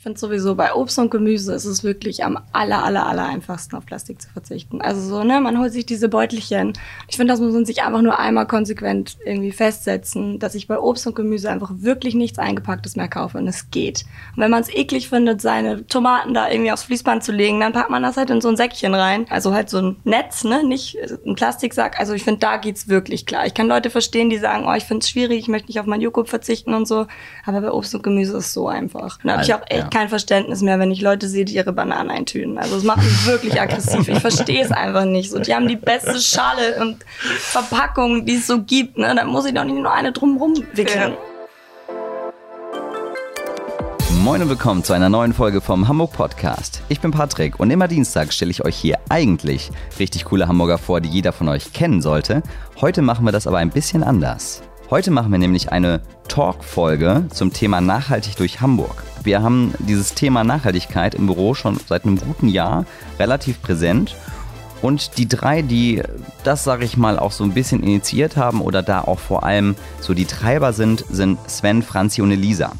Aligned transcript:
Ich 0.00 0.04
finde 0.04 0.18
sowieso 0.18 0.54
bei 0.54 0.72
Obst 0.72 0.98
und 0.98 1.10
Gemüse 1.10 1.52
ist 1.52 1.66
es 1.66 1.84
wirklich 1.84 2.24
am 2.24 2.38
aller, 2.52 2.82
aller, 2.82 3.06
aller 3.06 3.26
einfachsten 3.26 3.76
auf 3.76 3.84
Plastik 3.84 4.22
zu 4.22 4.30
verzichten. 4.30 4.80
Also 4.80 5.02
so, 5.02 5.24
ne, 5.24 5.42
man 5.42 5.58
holt 5.58 5.74
sich 5.74 5.84
diese 5.84 6.08
Beutelchen. 6.08 6.72
Ich 7.06 7.18
finde, 7.18 7.34
das 7.34 7.40
muss 7.40 7.52
man 7.52 7.66
sich 7.66 7.82
einfach 7.82 8.00
nur 8.00 8.18
einmal 8.18 8.46
konsequent 8.46 9.18
irgendwie 9.26 9.52
festsetzen, 9.52 10.38
dass 10.38 10.54
ich 10.54 10.68
bei 10.68 10.78
Obst 10.78 11.06
und 11.06 11.16
Gemüse 11.16 11.50
einfach 11.50 11.70
wirklich 11.74 12.14
nichts 12.14 12.38
Eingepacktes 12.38 12.96
mehr 12.96 13.08
kaufe 13.08 13.36
und 13.36 13.46
es 13.46 13.70
geht. 13.70 14.06
Und 14.34 14.42
wenn 14.42 14.50
man 14.50 14.62
es 14.62 14.70
eklig 14.70 15.10
findet, 15.10 15.42
seine 15.42 15.86
Tomaten 15.86 16.32
da 16.32 16.50
irgendwie 16.50 16.72
aufs 16.72 16.84
Fließband 16.84 17.22
zu 17.22 17.32
legen, 17.32 17.60
dann 17.60 17.74
packt 17.74 17.90
man 17.90 18.02
das 18.02 18.16
halt 18.16 18.30
in 18.30 18.40
so 18.40 18.48
ein 18.48 18.56
Säckchen 18.56 18.94
rein. 18.94 19.26
Also 19.28 19.52
halt 19.52 19.68
so 19.68 19.82
ein 19.82 19.96
Netz, 20.04 20.44
ne, 20.44 20.66
nicht 20.66 20.96
ein 21.26 21.34
Plastiksack. 21.34 22.00
Also 22.00 22.14
ich 22.14 22.24
finde, 22.24 22.40
da 22.40 22.56
geht's 22.56 22.88
wirklich 22.88 23.26
klar. 23.26 23.44
Ich 23.44 23.52
kann 23.52 23.68
Leute 23.68 23.90
verstehen, 23.90 24.30
die 24.30 24.38
sagen, 24.38 24.64
oh, 24.66 24.72
ich 24.72 24.84
finde 24.84 25.04
es 25.04 25.10
schwierig, 25.10 25.40
ich 25.40 25.48
möchte 25.48 25.68
nicht 25.68 25.78
auf 25.78 25.84
meinen 25.84 26.00
Joghurt 26.00 26.30
verzichten 26.30 26.72
und 26.72 26.88
so. 26.88 27.06
Aber 27.44 27.60
bei 27.60 27.70
Obst 27.70 27.94
und 27.94 28.02
Gemüse 28.02 28.38
ist 28.38 28.46
es 28.46 28.52
so 28.54 28.66
einfach. 28.66 29.18
Und 29.22 29.26
da 29.26 29.32
habe 29.34 29.42
ich 29.42 29.52
auch 29.52 29.60
echt 29.68 29.89
kein 29.90 30.08
Verständnis 30.08 30.62
mehr, 30.62 30.78
wenn 30.78 30.90
ich 30.90 31.00
Leute 31.00 31.28
sehe, 31.28 31.44
die 31.44 31.54
ihre 31.54 31.72
Bananen 31.72 32.10
eintüten. 32.10 32.58
Also 32.58 32.76
es 32.76 32.84
macht 32.84 33.02
mich 33.02 33.26
wirklich 33.26 33.60
aggressiv. 33.60 34.08
Ich 34.08 34.20
verstehe 34.20 34.64
es 34.64 34.70
einfach 34.70 35.04
nicht. 35.04 35.30
So, 35.30 35.38
die 35.38 35.54
haben 35.54 35.68
die 35.68 35.76
beste 35.76 36.18
Schale 36.20 36.80
und 36.80 37.04
Verpackung, 37.38 38.24
die 38.24 38.36
es 38.36 38.46
so 38.46 38.62
gibt. 38.62 38.96
Ne? 38.96 39.14
Da 39.14 39.24
muss 39.24 39.44
ich 39.46 39.54
doch 39.54 39.64
nicht 39.64 39.76
nur 39.76 39.92
eine 39.92 40.12
drumrum 40.12 40.54
wickeln. 40.72 41.14
Moin 44.22 44.42
und 44.42 44.50
willkommen 44.50 44.84
zu 44.84 44.92
einer 44.92 45.08
neuen 45.08 45.32
Folge 45.32 45.62
vom 45.62 45.88
Hamburg 45.88 46.12
Podcast. 46.12 46.82
Ich 46.90 47.00
bin 47.00 47.10
Patrick 47.10 47.58
und 47.58 47.70
immer 47.70 47.88
Dienstag 47.88 48.34
stelle 48.34 48.50
ich 48.50 48.62
euch 48.64 48.76
hier 48.76 48.98
eigentlich 49.08 49.70
richtig 49.98 50.26
coole 50.26 50.46
Hamburger 50.46 50.76
vor, 50.76 51.00
die 51.00 51.08
jeder 51.08 51.32
von 51.32 51.48
euch 51.48 51.72
kennen 51.72 52.02
sollte. 52.02 52.42
Heute 52.80 53.00
machen 53.00 53.24
wir 53.24 53.32
das 53.32 53.46
aber 53.46 53.58
ein 53.58 53.70
bisschen 53.70 54.02
anders. 54.02 54.62
Heute 54.90 55.10
machen 55.10 55.32
wir 55.32 55.38
nämlich 55.38 55.72
eine 55.72 56.02
Talk-Folge 56.28 57.24
zum 57.32 57.52
Thema 57.52 57.80
Nachhaltig 57.80 58.36
durch 58.36 58.60
Hamburg. 58.60 59.04
Wir 59.22 59.42
haben 59.42 59.74
dieses 59.78 60.14
Thema 60.14 60.44
Nachhaltigkeit 60.44 61.14
im 61.14 61.26
Büro 61.26 61.54
schon 61.54 61.78
seit 61.86 62.04
einem 62.04 62.18
guten 62.18 62.48
Jahr 62.48 62.86
relativ 63.18 63.60
präsent. 63.60 64.16
Und 64.82 65.18
die 65.18 65.28
drei, 65.28 65.60
die 65.60 66.02
das, 66.42 66.64
sage 66.64 66.84
ich 66.86 66.96
mal, 66.96 67.18
auch 67.18 67.32
so 67.32 67.44
ein 67.44 67.52
bisschen 67.52 67.82
initiiert 67.82 68.38
haben 68.38 68.62
oder 68.62 68.82
da 68.82 69.02
auch 69.02 69.18
vor 69.18 69.44
allem 69.44 69.76
so 70.00 70.14
die 70.14 70.24
Treiber 70.24 70.72
sind, 70.72 71.04
sind 71.10 71.38
Sven, 71.50 71.82
Franzi 71.82 72.22
und 72.22 72.30
Elisa. 72.30 72.72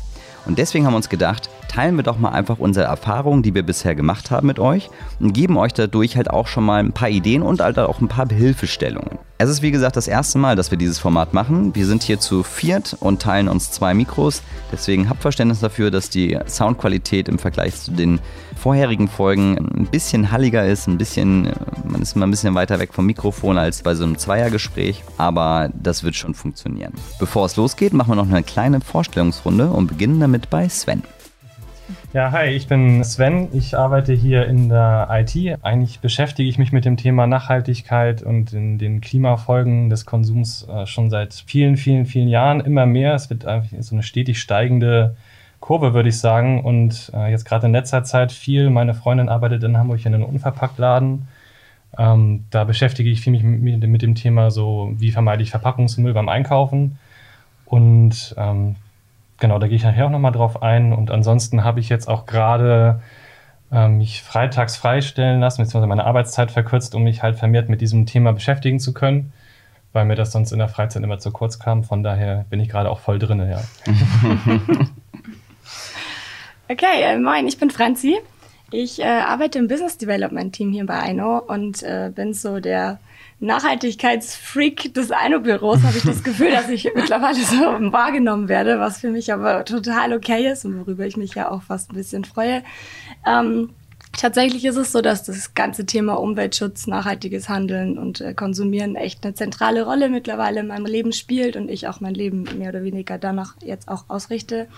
Und 0.46 0.58
deswegen 0.58 0.86
haben 0.86 0.94
wir 0.94 0.98
uns 0.98 1.10
gedacht, 1.10 1.50
teilen 1.70 1.94
wir 1.94 2.02
doch 2.02 2.18
mal 2.18 2.30
einfach 2.30 2.58
unsere 2.58 2.86
Erfahrungen, 2.86 3.44
die 3.44 3.54
wir 3.54 3.62
bisher 3.62 3.94
gemacht 3.94 4.32
haben 4.32 4.48
mit 4.48 4.58
euch 4.58 4.90
und 5.20 5.32
geben 5.32 5.56
euch 5.56 5.72
dadurch 5.72 6.16
halt 6.16 6.28
auch 6.28 6.48
schon 6.48 6.64
mal 6.64 6.80
ein 6.80 6.92
paar 6.92 7.08
Ideen 7.08 7.42
und 7.42 7.60
halt 7.60 7.78
auch 7.78 8.00
ein 8.00 8.08
paar 8.08 8.28
Hilfestellungen. 8.28 9.20
Es 9.38 9.48
ist 9.48 9.62
wie 9.62 9.70
gesagt 9.70 9.96
das 9.96 10.08
erste 10.08 10.38
Mal, 10.38 10.56
dass 10.56 10.72
wir 10.72 10.78
dieses 10.78 10.98
Format 10.98 11.32
machen. 11.32 11.74
Wir 11.76 11.86
sind 11.86 12.02
hier 12.02 12.18
zu 12.18 12.42
viert 12.42 12.96
und 12.98 13.22
teilen 13.22 13.48
uns 13.48 13.70
zwei 13.70 13.94
Mikros. 13.94 14.42
Deswegen 14.72 15.08
habt 15.08 15.22
Verständnis 15.22 15.60
dafür, 15.60 15.92
dass 15.92 16.10
die 16.10 16.36
Soundqualität 16.46 17.28
im 17.28 17.38
Vergleich 17.38 17.76
zu 17.76 17.92
den 17.92 18.18
vorherigen 18.56 19.06
Folgen 19.06 19.56
ein 19.56 19.86
bisschen 19.86 20.32
halliger 20.32 20.66
ist, 20.66 20.88
ein 20.88 20.98
bisschen, 20.98 21.50
man 21.84 22.02
ist 22.02 22.16
mal 22.16 22.26
ein 22.26 22.32
bisschen 22.32 22.54
weiter 22.56 22.80
weg 22.80 22.92
vom 22.92 23.06
Mikrofon 23.06 23.56
als 23.58 23.82
bei 23.82 23.94
so 23.94 24.02
einem 24.02 24.18
Zweiergespräch, 24.18 25.04
aber 25.18 25.70
das 25.80 26.02
wird 26.02 26.16
schon 26.16 26.34
funktionieren. 26.34 26.92
Bevor 27.20 27.46
es 27.46 27.54
losgeht, 27.54 27.92
machen 27.92 28.10
wir 28.10 28.16
noch 28.16 28.28
eine 28.28 28.42
kleine 28.42 28.80
Vorstellungsrunde 28.80 29.70
und 29.70 29.86
beginnen 29.86 30.18
damit 30.18 30.50
bei 30.50 30.68
Sven. 30.68 31.02
Ja, 32.12 32.32
hi, 32.32 32.46
ich 32.46 32.66
bin 32.66 33.04
Sven. 33.04 33.46
Ich 33.52 33.78
arbeite 33.78 34.12
hier 34.12 34.44
in 34.46 34.68
der 34.68 35.06
IT. 35.12 35.62
Eigentlich 35.62 36.00
beschäftige 36.00 36.48
ich 36.48 36.58
mich 36.58 36.72
mit 36.72 36.84
dem 36.84 36.96
Thema 36.96 37.28
Nachhaltigkeit 37.28 38.24
und 38.24 38.52
in 38.52 38.78
den 38.78 39.00
Klimafolgen 39.00 39.90
des 39.90 40.06
Konsums 40.06 40.66
äh, 40.68 40.86
schon 40.86 41.08
seit 41.08 41.32
vielen, 41.46 41.76
vielen, 41.76 42.06
vielen 42.06 42.26
Jahren. 42.26 42.58
Immer 42.62 42.84
mehr. 42.84 43.14
Es 43.14 43.30
wird 43.30 43.46
einfach 43.46 43.76
so 43.78 43.94
eine 43.94 44.02
stetig 44.02 44.40
steigende 44.40 45.14
Kurve, 45.60 45.94
würde 45.94 46.08
ich 46.08 46.18
sagen. 46.18 46.64
Und 46.64 47.12
äh, 47.14 47.30
jetzt 47.30 47.44
gerade 47.44 47.66
in 47.66 47.72
letzter 47.72 48.02
Zeit 48.02 48.32
viel. 48.32 48.70
Meine 48.70 48.94
Freundin 48.94 49.28
arbeitet 49.28 49.62
in 49.62 49.76
Hamburg 49.76 50.04
in 50.04 50.12
einem 50.12 50.24
Unverpacktladen. 50.24 51.28
Ähm, 51.96 52.44
da 52.50 52.64
beschäftige 52.64 53.08
ich 53.08 53.24
mich 53.28 53.44
mit, 53.44 53.86
mit, 53.86 54.02
dem 54.02 54.16
Thema 54.16 54.50
so, 54.50 54.92
wie 54.96 55.12
vermeide 55.12 55.44
ich 55.44 55.50
Verpackungsmüll 55.52 56.12
beim 56.12 56.28
Einkaufen. 56.28 56.98
Und 57.66 58.34
ähm, 58.36 58.74
genau, 59.40 59.58
da 59.58 59.66
gehe 59.66 59.76
ich 59.76 59.82
nachher 59.82 60.06
auch 60.06 60.10
nochmal 60.10 60.32
drauf 60.32 60.62
ein. 60.62 60.92
Und 60.92 61.10
ansonsten 61.10 61.64
habe 61.64 61.80
ich 61.80 61.88
jetzt 61.88 62.08
auch 62.08 62.26
gerade 62.26 63.00
äh, 63.72 63.88
mich 63.88 64.22
freitags 64.22 64.76
freistellen 64.76 65.40
lassen, 65.40 65.62
beziehungsweise 65.62 65.88
meine 65.88 66.04
Arbeitszeit 66.04 66.50
verkürzt, 66.50 66.94
um 66.94 67.02
mich 67.02 67.22
halt 67.22 67.36
vermehrt 67.36 67.68
mit 67.68 67.80
diesem 67.80 68.06
Thema 68.06 68.32
beschäftigen 68.32 68.78
zu 68.78 68.92
können, 68.92 69.32
weil 69.92 70.04
mir 70.04 70.14
das 70.14 70.32
sonst 70.32 70.52
in 70.52 70.58
der 70.58 70.68
Freizeit 70.68 71.02
immer 71.02 71.18
zu 71.18 71.30
kurz 71.32 71.58
kam. 71.58 71.82
Von 71.82 72.02
daher 72.02 72.44
bin 72.50 72.60
ich 72.60 72.68
gerade 72.68 72.90
auch 72.90 73.00
voll 73.00 73.18
drin, 73.18 73.40
ja. 73.50 73.62
okay, 76.68 77.02
äh, 77.02 77.18
moin, 77.18 77.46
ich 77.48 77.58
bin 77.58 77.70
Franzi. 77.70 78.18
Ich 78.72 79.00
äh, 79.00 79.04
arbeite 79.04 79.58
im 79.58 79.66
Business 79.66 79.98
Development 79.98 80.52
Team 80.52 80.70
hier 80.70 80.86
bei 80.86 81.00
Eino 81.00 81.38
und 81.38 81.82
äh, 81.82 82.12
bin 82.14 82.34
so 82.34 82.60
der 82.60 83.00
Nachhaltigkeitsfreak 83.40 84.92
des 84.92 85.10
Eino-Büros 85.10 85.82
habe 85.82 85.96
ich 85.96 86.04
das 86.04 86.22
Gefühl, 86.22 86.50
dass 86.50 86.68
ich 86.68 86.90
mittlerweile 86.94 87.38
so 87.38 87.56
wahrgenommen 87.92 88.48
werde, 88.48 88.78
was 88.78 89.00
für 89.00 89.08
mich 89.08 89.32
aber 89.32 89.64
total 89.64 90.12
okay 90.12 90.50
ist 90.50 90.66
und 90.66 90.78
worüber 90.78 91.06
ich 91.06 91.16
mich 91.16 91.34
ja 91.34 91.50
auch 91.50 91.62
fast 91.62 91.90
ein 91.90 91.96
bisschen 91.96 92.24
freue. 92.24 92.62
Ähm, 93.26 93.70
tatsächlich 94.12 94.66
ist 94.66 94.76
es 94.76 94.92
so, 94.92 95.00
dass 95.00 95.24
das 95.24 95.54
ganze 95.54 95.86
Thema 95.86 96.14
Umweltschutz, 96.14 96.86
nachhaltiges 96.86 97.48
Handeln 97.48 97.98
und 97.98 98.20
äh, 98.20 98.34
Konsumieren 98.34 98.94
echt 98.94 99.24
eine 99.24 99.34
zentrale 99.34 99.84
Rolle 99.84 100.10
mittlerweile 100.10 100.60
in 100.60 100.66
meinem 100.66 100.86
Leben 100.86 101.12
spielt 101.12 101.56
und 101.56 101.70
ich 101.70 101.88
auch 101.88 102.00
mein 102.00 102.14
Leben 102.14 102.46
mehr 102.58 102.68
oder 102.68 102.82
weniger 102.82 103.16
danach 103.16 103.54
jetzt 103.64 103.88
auch 103.88 104.04
ausrichte. 104.08 104.68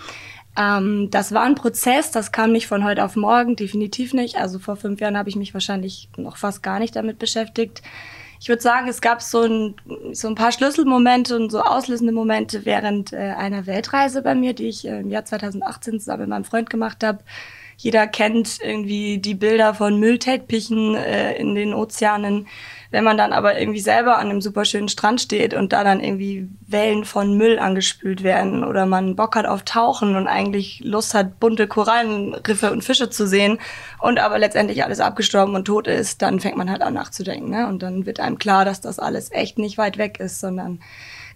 Ähm, 0.57 1.09
das 1.11 1.33
war 1.33 1.43
ein 1.43 1.55
Prozess, 1.55 2.11
das 2.11 2.31
kam 2.31 2.53
nicht 2.53 2.67
von 2.67 2.85
heute 2.85 3.03
auf 3.03 3.17
morgen, 3.17 3.57
definitiv 3.57 4.13
nicht. 4.13 4.37
Also 4.37 4.57
vor 4.57 4.77
fünf 4.77 5.01
Jahren 5.01 5.17
habe 5.17 5.27
ich 5.27 5.35
mich 5.35 5.53
wahrscheinlich 5.53 6.07
noch 6.15 6.37
fast 6.37 6.63
gar 6.63 6.79
nicht 6.79 6.95
damit 6.95 7.19
beschäftigt 7.19 7.81
ich 8.43 8.49
würde 8.49 8.61
sagen, 8.61 8.89
es 8.89 8.99
gab 8.99 9.21
so 9.21 9.43
ein, 9.43 9.75
so 10.11 10.27
ein 10.27 10.35
paar 10.35 10.51
Schlüsselmomente 10.51 11.33
und 11.37 11.49
so 11.49 11.61
auslösende 11.61 12.11
Momente 12.11 12.65
während 12.65 13.13
äh, 13.13 13.15
einer 13.37 13.67
Weltreise 13.67 14.21
bei 14.21 14.35
mir, 14.35 14.53
die 14.53 14.67
ich 14.67 14.85
äh, 14.85 14.99
im 14.99 15.09
Jahr 15.09 15.23
2018 15.23 16.01
zusammen 16.01 16.23
mit 16.23 16.29
meinem 16.29 16.43
Freund 16.43 16.69
gemacht 16.69 17.05
habe. 17.05 17.19
Jeder 17.77 18.07
kennt 18.07 18.59
irgendwie 18.61 19.17
die 19.17 19.35
Bilder 19.35 19.73
von 19.73 19.99
Müllteppichen 19.99 20.95
äh, 20.95 21.35
in 21.35 21.55
den 21.55 21.73
Ozeanen. 21.73 22.47
Wenn 22.91 23.03
man 23.03 23.17
dann 23.17 23.33
aber 23.33 23.59
irgendwie 23.59 23.79
selber 23.79 24.19
an 24.19 24.29
einem 24.29 24.39
super 24.39 24.65
schönen 24.65 24.87
Strand 24.87 25.19
steht 25.19 25.55
und 25.55 25.73
da 25.73 25.83
dann 25.83 25.99
irgendwie 25.99 26.47
Wellen 26.67 27.05
von 27.05 27.35
Müll 27.35 27.57
angespült 27.57 28.21
werden 28.21 28.63
oder 28.63 28.85
man 28.85 29.15
Bock 29.15 29.35
hat 29.35 29.47
auf 29.47 29.63
Tauchen 29.63 30.15
und 30.15 30.27
eigentlich 30.27 30.79
Lust 30.83 31.15
hat, 31.15 31.39
bunte 31.39 31.67
Korallenriffe 31.67 32.71
und 32.71 32.83
Fische 32.83 33.09
zu 33.09 33.27
sehen 33.27 33.57
und 33.99 34.19
aber 34.19 34.37
letztendlich 34.37 34.83
alles 34.83 34.99
abgestorben 34.99 35.55
und 35.55 35.65
tot 35.65 35.87
ist, 35.87 36.21
dann 36.21 36.39
fängt 36.39 36.55
man 36.55 36.69
halt 36.69 36.83
an 36.83 36.93
nachzudenken. 36.93 37.49
Ne? 37.49 37.67
Und 37.67 37.81
dann 37.81 38.05
wird 38.05 38.19
einem 38.19 38.37
klar, 38.37 38.63
dass 38.63 38.79
das 38.79 38.99
alles 38.99 39.31
echt 39.31 39.57
nicht 39.57 39.79
weit 39.79 39.97
weg 39.97 40.19
ist, 40.19 40.39
sondern 40.39 40.79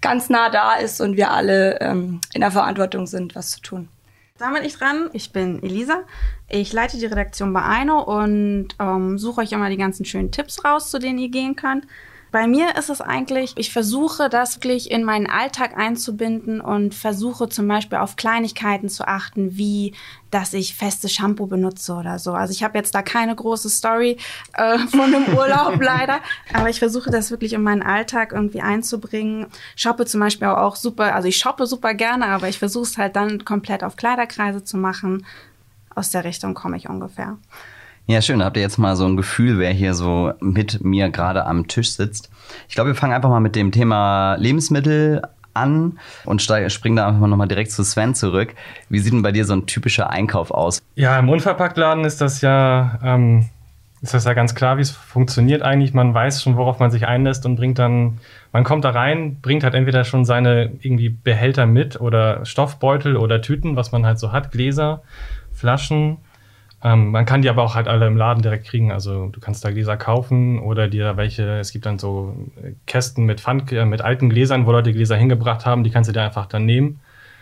ganz 0.01 0.29
nah 0.29 0.51
da 0.51 0.75
ist 0.75 1.01
und 1.01 1.17
wir 1.17 1.31
alle 1.31 1.81
ähm, 1.81 2.21
in 2.33 2.41
der 2.41 2.51
Verantwortung 2.51 3.07
sind, 3.07 3.35
was 3.35 3.49
zu 3.49 3.61
tun. 3.61 3.89
Da 4.37 4.51
bin 4.51 4.63
ich 4.63 4.77
dran. 4.77 5.09
Ich 5.13 5.31
bin 5.31 5.61
Elisa. 5.63 6.03
Ich 6.47 6.71
leite 6.71 6.97
die 6.97 7.05
Redaktion 7.05 7.53
bei 7.53 7.63
Eino 7.63 8.01
und 8.01 8.69
ähm, 8.79 9.17
suche 9.17 9.41
euch 9.41 9.51
immer 9.51 9.69
die 9.69 9.77
ganzen 9.77 10.05
schönen 10.05 10.31
Tipps 10.31 10.63
raus, 10.63 10.91
zu 10.91 10.99
denen 10.99 11.19
ihr 11.19 11.29
gehen 11.29 11.55
könnt. 11.55 11.85
Bei 12.31 12.45
mir 12.45 12.75
ist 12.75 12.89
es 12.89 12.99
eigentlich, 12.99 13.53
ich 13.55 13.71
versuche 13.71 14.29
das 14.29 14.57
wirklich 14.57 14.91
in 14.91 15.03
meinen 15.03 15.27
Alltag 15.27 15.77
einzubinden 15.77 16.59
und 16.59 16.93
versuche 16.93 17.47
zum 17.47 17.67
Beispiel 17.67 17.99
auf 17.99 18.15
Kleinigkeiten 18.15 18.89
zu 18.89 19.07
achten, 19.07 19.57
wie 19.57 19.93
dass 20.29 20.53
ich 20.53 20.75
festes 20.75 21.13
Shampoo 21.13 21.47
benutze 21.47 21.93
oder 21.93 22.19
so. 22.19 22.33
Also 22.33 22.51
ich 22.51 22.61
habe 22.63 22.77
jetzt 22.77 22.93
da 22.93 23.01
keine 23.01 23.33
große 23.33 23.69
Story 23.69 24.17
äh, 24.53 24.77
von 24.79 25.01
einem 25.01 25.37
Urlaub 25.37 25.77
leider, 25.81 26.19
aber 26.53 26.69
ich 26.69 26.79
versuche 26.79 27.09
das 27.09 27.31
wirklich 27.31 27.53
in 27.53 27.63
meinen 27.63 27.81
Alltag 27.81 28.33
irgendwie 28.33 28.61
einzubringen. 28.61 29.47
Shoppe 29.77 30.05
zum 30.05 30.19
Beispiel 30.19 30.47
auch 30.47 30.75
super, 30.75 31.15
also 31.15 31.29
ich 31.29 31.37
shoppe 31.37 31.65
super 31.65 31.93
gerne, 31.93 32.25
aber 32.25 32.49
ich 32.49 32.59
versuche 32.59 32.83
es 32.83 32.97
halt 32.97 33.15
dann 33.15 33.45
komplett 33.45 33.83
auf 33.85 33.95
Kleiderkreise 33.95 34.63
zu 34.63 34.77
machen. 34.77 35.25
Aus 35.95 36.11
der 36.11 36.25
Richtung 36.25 36.53
komme 36.53 36.75
ich 36.75 36.89
ungefähr. 36.89 37.37
Ja, 38.09 38.21
schön. 38.21 38.41
Habt 38.41 38.55
ihr 38.55 38.63
jetzt 38.63 38.77
mal 38.77 38.95
so 38.95 39.05
ein 39.05 39.17
Gefühl, 39.17 39.59
wer 39.59 39.71
hier 39.71 39.93
so 39.93 40.31
mit 40.39 40.81
mir 40.81 41.09
gerade 41.09 41.45
am 41.45 41.67
Tisch 41.67 41.91
sitzt? 41.91 42.29
Ich 42.69 42.75
glaube, 42.75 42.91
wir 42.91 42.95
fangen 42.95 43.11
einfach 43.11 43.29
mal 43.29 43.41
mit 43.41 43.57
dem 43.57 43.73
Thema 43.73 44.35
Lebensmittel 44.35 45.23
an 45.53 45.99
und 46.23 46.41
springen 46.41 46.95
da 46.95 47.07
einfach 47.07 47.19
mal 47.19 47.27
nochmal 47.27 47.49
direkt 47.49 47.71
zu 47.71 47.83
Sven 47.83 48.15
zurück. 48.15 48.55
Wie 48.87 48.99
sieht 48.99 49.11
denn 49.11 49.23
bei 49.23 49.33
dir 49.33 49.43
so 49.43 49.51
ein 49.51 49.65
typischer 49.65 50.09
Einkauf 50.09 50.51
aus? 50.51 50.81
Ja, 50.95 51.19
im 51.19 51.27
Unverpacktladen 51.27 52.05
ist 52.05 52.21
das 52.21 52.39
ja, 52.39 52.97
ähm, 53.03 53.49
ist 54.01 54.13
das 54.13 54.23
ja 54.23 54.33
ganz 54.33 54.55
klar, 54.55 54.77
wie 54.77 54.83
es 54.83 54.91
funktioniert 54.91 55.61
eigentlich. 55.61 55.93
Man 55.93 56.13
weiß 56.13 56.41
schon, 56.41 56.55
worauf 56.55 56.79
man 56.79 56.91
sich 56.91 57.07
einlässt 57.07 57.45
und 57.45 57.57
bringt 57.57 57.77
dann, 57.77 58.19
man 58.53 58.63
kommt 58.63 58.85
da 58.85 58.91
rein, 58.91 59.41
bringt 59.41 59.65
halt 59.65 59.73
entweder 59.73 60.05
schon 60.05 60.23
seine 60.23 60.71
irgendwie 60.79 61.09
Behälter 61.09 61.65
mit 61.65 61.99
oder 61.99 62.45
Stoffbeutel 62.45 63.17
oder 63.17 63.41
Tüten, 63.41 63.75
was 63.75 63.91
man 63.91 64.05
halt 64.05 64.17
so 64.17 64.31
hat, 64.31 64.51
Gläser, 64.51 65.01
Flaschen 65.51 66.19
ähm, 66.83 67.11
man 67.11 67.25
kann 67.25 67.41
die 67.41 67.49
aber 67.49 67.63
auch 67.63 67.75
halt 67.75 67.87
alle 67.87 68.05
im 68.07 68.17
Laden 68.17 68.41
direkt 68.43 68.67
kriegen. 68.67 68.91
Also 68.91 69.27
du 69.27 69.39
kannst 69.39 69.65
da 69.65 69.71
Gläser 69.71 69.97
kaufen 69.97 70.59
oder 70.59 70.87
dir 70.87 71.17
welche, 71.17 71.57
es 71.59 71.71
gibt 71.71 71.85
dann 71.85 71.97
so 71.97 72.35
Kästen 72.85 73.25
mit 73.25 73.41
Pfand, 73.41 73.71
äh, 73.71 73.85
mit 73.85 74.01
alten 74.01 74.29
Gläsern, 74.29 74.65
wo 74.65 74.71
Leute 74.71 74.93
Gläser 74.93 75.15
hingebracht 75.15 75.65
haben, 75.65 75.83
die 75.83 75.89
kannst 75.89 76.07
du 76.09 76.13
dir 76.13 76.21
einfach 76.21 76.45
dann 76.45 76.65
nehmen. 76.65 76.99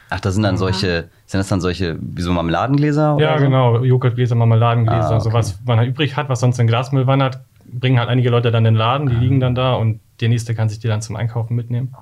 Ach, 0.10 0.20
das 0.20 0.36
sind 0.36 0.44
dann 0.44 0.56
solche, 0.58 1.10
sind 1.26 1.40
das 1.40 1.48
dann 1.48 1.60
solche, 1.62 1.98
wie 2.00 2.22
so 2.22 2.32
Marmeladengläser? 2.32 3.18
Ja, 3.20 3.32
oder 3.32 3.38
so? 3.40 3.44
genau. 3.46 3.84
Joghurtgläser, 3.84 4.36
Marmeladengläser, 4.36 5.12
Ah, 5.12 5.16
okay. 5.16 5.20
so 5.24 5.34
was 5.34 5.60
man 5.66 5.80
halt 5.80 5.90
übrig 5.90 6.16
hat, 6.16 6.30
was 6.30 6.40
sonst 6.40 6.60
in 6.60 6.68
Glasmüll 6.68 7.08
wandert, 7.08 7.40
bringen 7.66 7.98
halt 8.00 8.10
einige 8.10 8.30
Leute 8.30 8.52
dann 8.52 8.66
in 8.66 8.74
den 8.76 8.80
Laden, 8.80 9.08
Ah. 9.08 9.12
die 9.12 9.18
liegen 9.18 9.40
dann 9.40 9.56
da 9.56 9.74
und 9.74 10.00
der 10.22 10.30
nächste 10.30 10.54
kann 10.56 10.70
sich 10.70 10.80
die 10.80 10.88
dann 10.88 11.02
zum 11.02 11.16
Einkaufen 11.16 11.56
mitnehmen. 11.56 11.94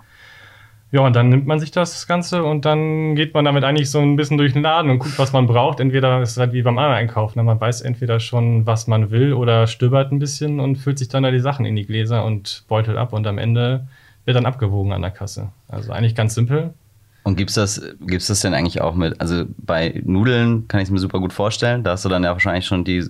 Ja, 0.94 1.02
und 1.02 1.16
dann 1.16 1.30
nimmt 1.30 1.48
man 1.48 1.60
sich 1.60 1.72
das 1.72 2.06
Ganze 2.06 2.44
und 2.44 2.66
dann 2.66 3.16
geht 3.16 3.34
man 3.34 3.46
damit 3.46 3.64
eigentlich 3.64 3.90
so 3.90 4.00
ein 4.00 4.16
bisschen 4.16 4.38
durch 4.38 4.54
den 4.54 4.62
Laden 4.62 4.92
und 4.92 5.00
guckt, 5.00 5.18
was 5.18 5.34
man 5.34 5.48
braucht. 5.48 5.80
Entweder 5.80 6.22
ist 6.22 6.34
es 6.34 6.38
halt 6.38 6.54
wie 6.54 6.62
beim 6.62 6.78
anderen 6.78 6.96
Einkaufen, 6.96 7.40
ne? 7.40 7.44
man 7.44 7.60
weiß 7.60 7.82
entweder 7.82 8.20
schon, 8.20 8.68
was 8.68 8.86
man 8.86 9.10
will 9.10 9.34
oder 9.34 9.66
stöbert 9.66 10.12
ein 10.12 10.20
bisschen 10.20 10.60
und 10.60 10.76
füllt 10.76 11.00
sich 11.00 11.08
dann 11.08 11.24
da 11.24 11.32
die 11.32 11.40
Sachen 11.40 11.66
in 11.66 11.76
die 11.76 11.88
Gläser 11.88 12.24
und 12.24 12.64
beutelt 12.68 12.96
ab 12.96 13.12
und 13.12 13.26
am 13.26 13.40
Ende 13.40 13.88
wird 14.26 14.38
dann 14.38 14.46
abgewogen 14.46 14.94
an 14.94 15.02
der 15.02 15.10
Kasse. 15.10 15.50
Also 15.68 15.92
eigentlich 15.92 16.14
ganz 16.14 16.36
simpel. 16.36 16.76
Und 17.24 17.38
gibt's 17.38 17.56
das, 17.56 17.82
gibt's 18.02 18.28
das 18.28 18.42
denn 18.42 18.54
eigentlich 18.54 18.82
auch 18.82 18.94
mit, 18.94 19.20
also 19.20 19.46
bei 19.58 20.00
Nudeln 20.06 20.68
kann 20.68 20.80
ich 20.80 20.90
es 20.90 20.92
mir 20.92 21.00
super 21.00 21.20
gut 21.20 21.34
vorstellen, 21.34 21.84
da 21.84 21.94
hast 21.94 22.06
du 22.06 22.10
dann 22.10 22.24
ja 22.24 22.34
wahrscheinlich 22.34 22.68
schon 22.68 22.84
die 22.84 23.04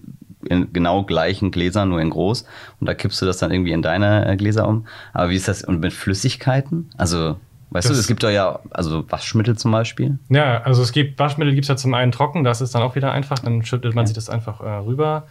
in 0.47 0.71
genau 0.71 1.03
gleichen 1.03 1.51
Gläser, 1.51 1.85
nur 1.85 1.99
in 1.99 2.11
groß 2.11 2.45
und 2.79 2.87
da 2.87 2.93
kippst 2.93 3.21
du 3.21 3.25
das 3.25 3.39
dann 3.39 3.51
irgendwie 3.51 3.73
in 3.73 3.81
deine 3.81 4.25
äh, 4.25 4.37
Gläser 4.37 4.69
um. 4.69 4.87
Aber 5.11 5.31
wie 5.31 5.35
ist 5.35 5.49
das 5.49 5.65
und 5.65 5.81
mit 5.81 5.91
Flüssigkeiten? 5.91 6.89
Also, 6.95 7.35
weißt 7.73 7.89
Das- 7.89 7.97
du, 7.97 7.99
es 8.01 8.07
gibt 8.07 8.23
doch 8.23 8.29
ja, 8.29 8.59
also 8.71 9.03
Waschmittel 9.09 9.57
zum 9.57 9.71
Beispiel. 9.71 10.17
Ja, 10.29 10.61
also 10.61 10.81
es 10.81 10.91
gibt 10.91 11.19
Waschmittel 11.19 11.53
gibt 11.53 11.65
es 11.65 11.69
ja 11.69 11.75
zum 11.75 11.93
einen 11.93 12.11
trocken, 12.11 12.43
das 12.43 12.61
ist 12.61 12.73
dann 12.75 12.81
auch 12.81 12.95
wieder 12.95 13.11
einfach, 13.11 13.39
dann 13.39 13.63
schüttelt 13.65 13.95
man 13.95 14.05
sich 14.07 14.15
das 14.15 14.29
einfach 14.29 14.61
äh, 14.61 14.69
rüber. 14.69 15.23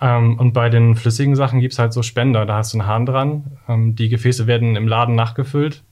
Ähm, 0.00 0.38
und 0.38 0.52
bei 0.54 0.70
den 0.70 0.96
flüssigen 0.96 1.36
Sachen 1.36 1.60
gibt 1.60 1.74
es 1.74 1.78
halt 1.78 1.92
so 1.92 2.02
Spender, 2.02 2.46
da 2.46 2.56
hast 2.56 2.72
du 2.72 2.78
einen 2.78 2.86
Hahn 2.88 3.04
dran. 3.06 3.44
Ähm, 3.68 3.96
die 3.96 4.08
Gefäße 4.08 4.46
werden 4.46 4.74
im 4.76 4.88
Laden 4.88 5.14
nachgefüllt. 5.14 5.82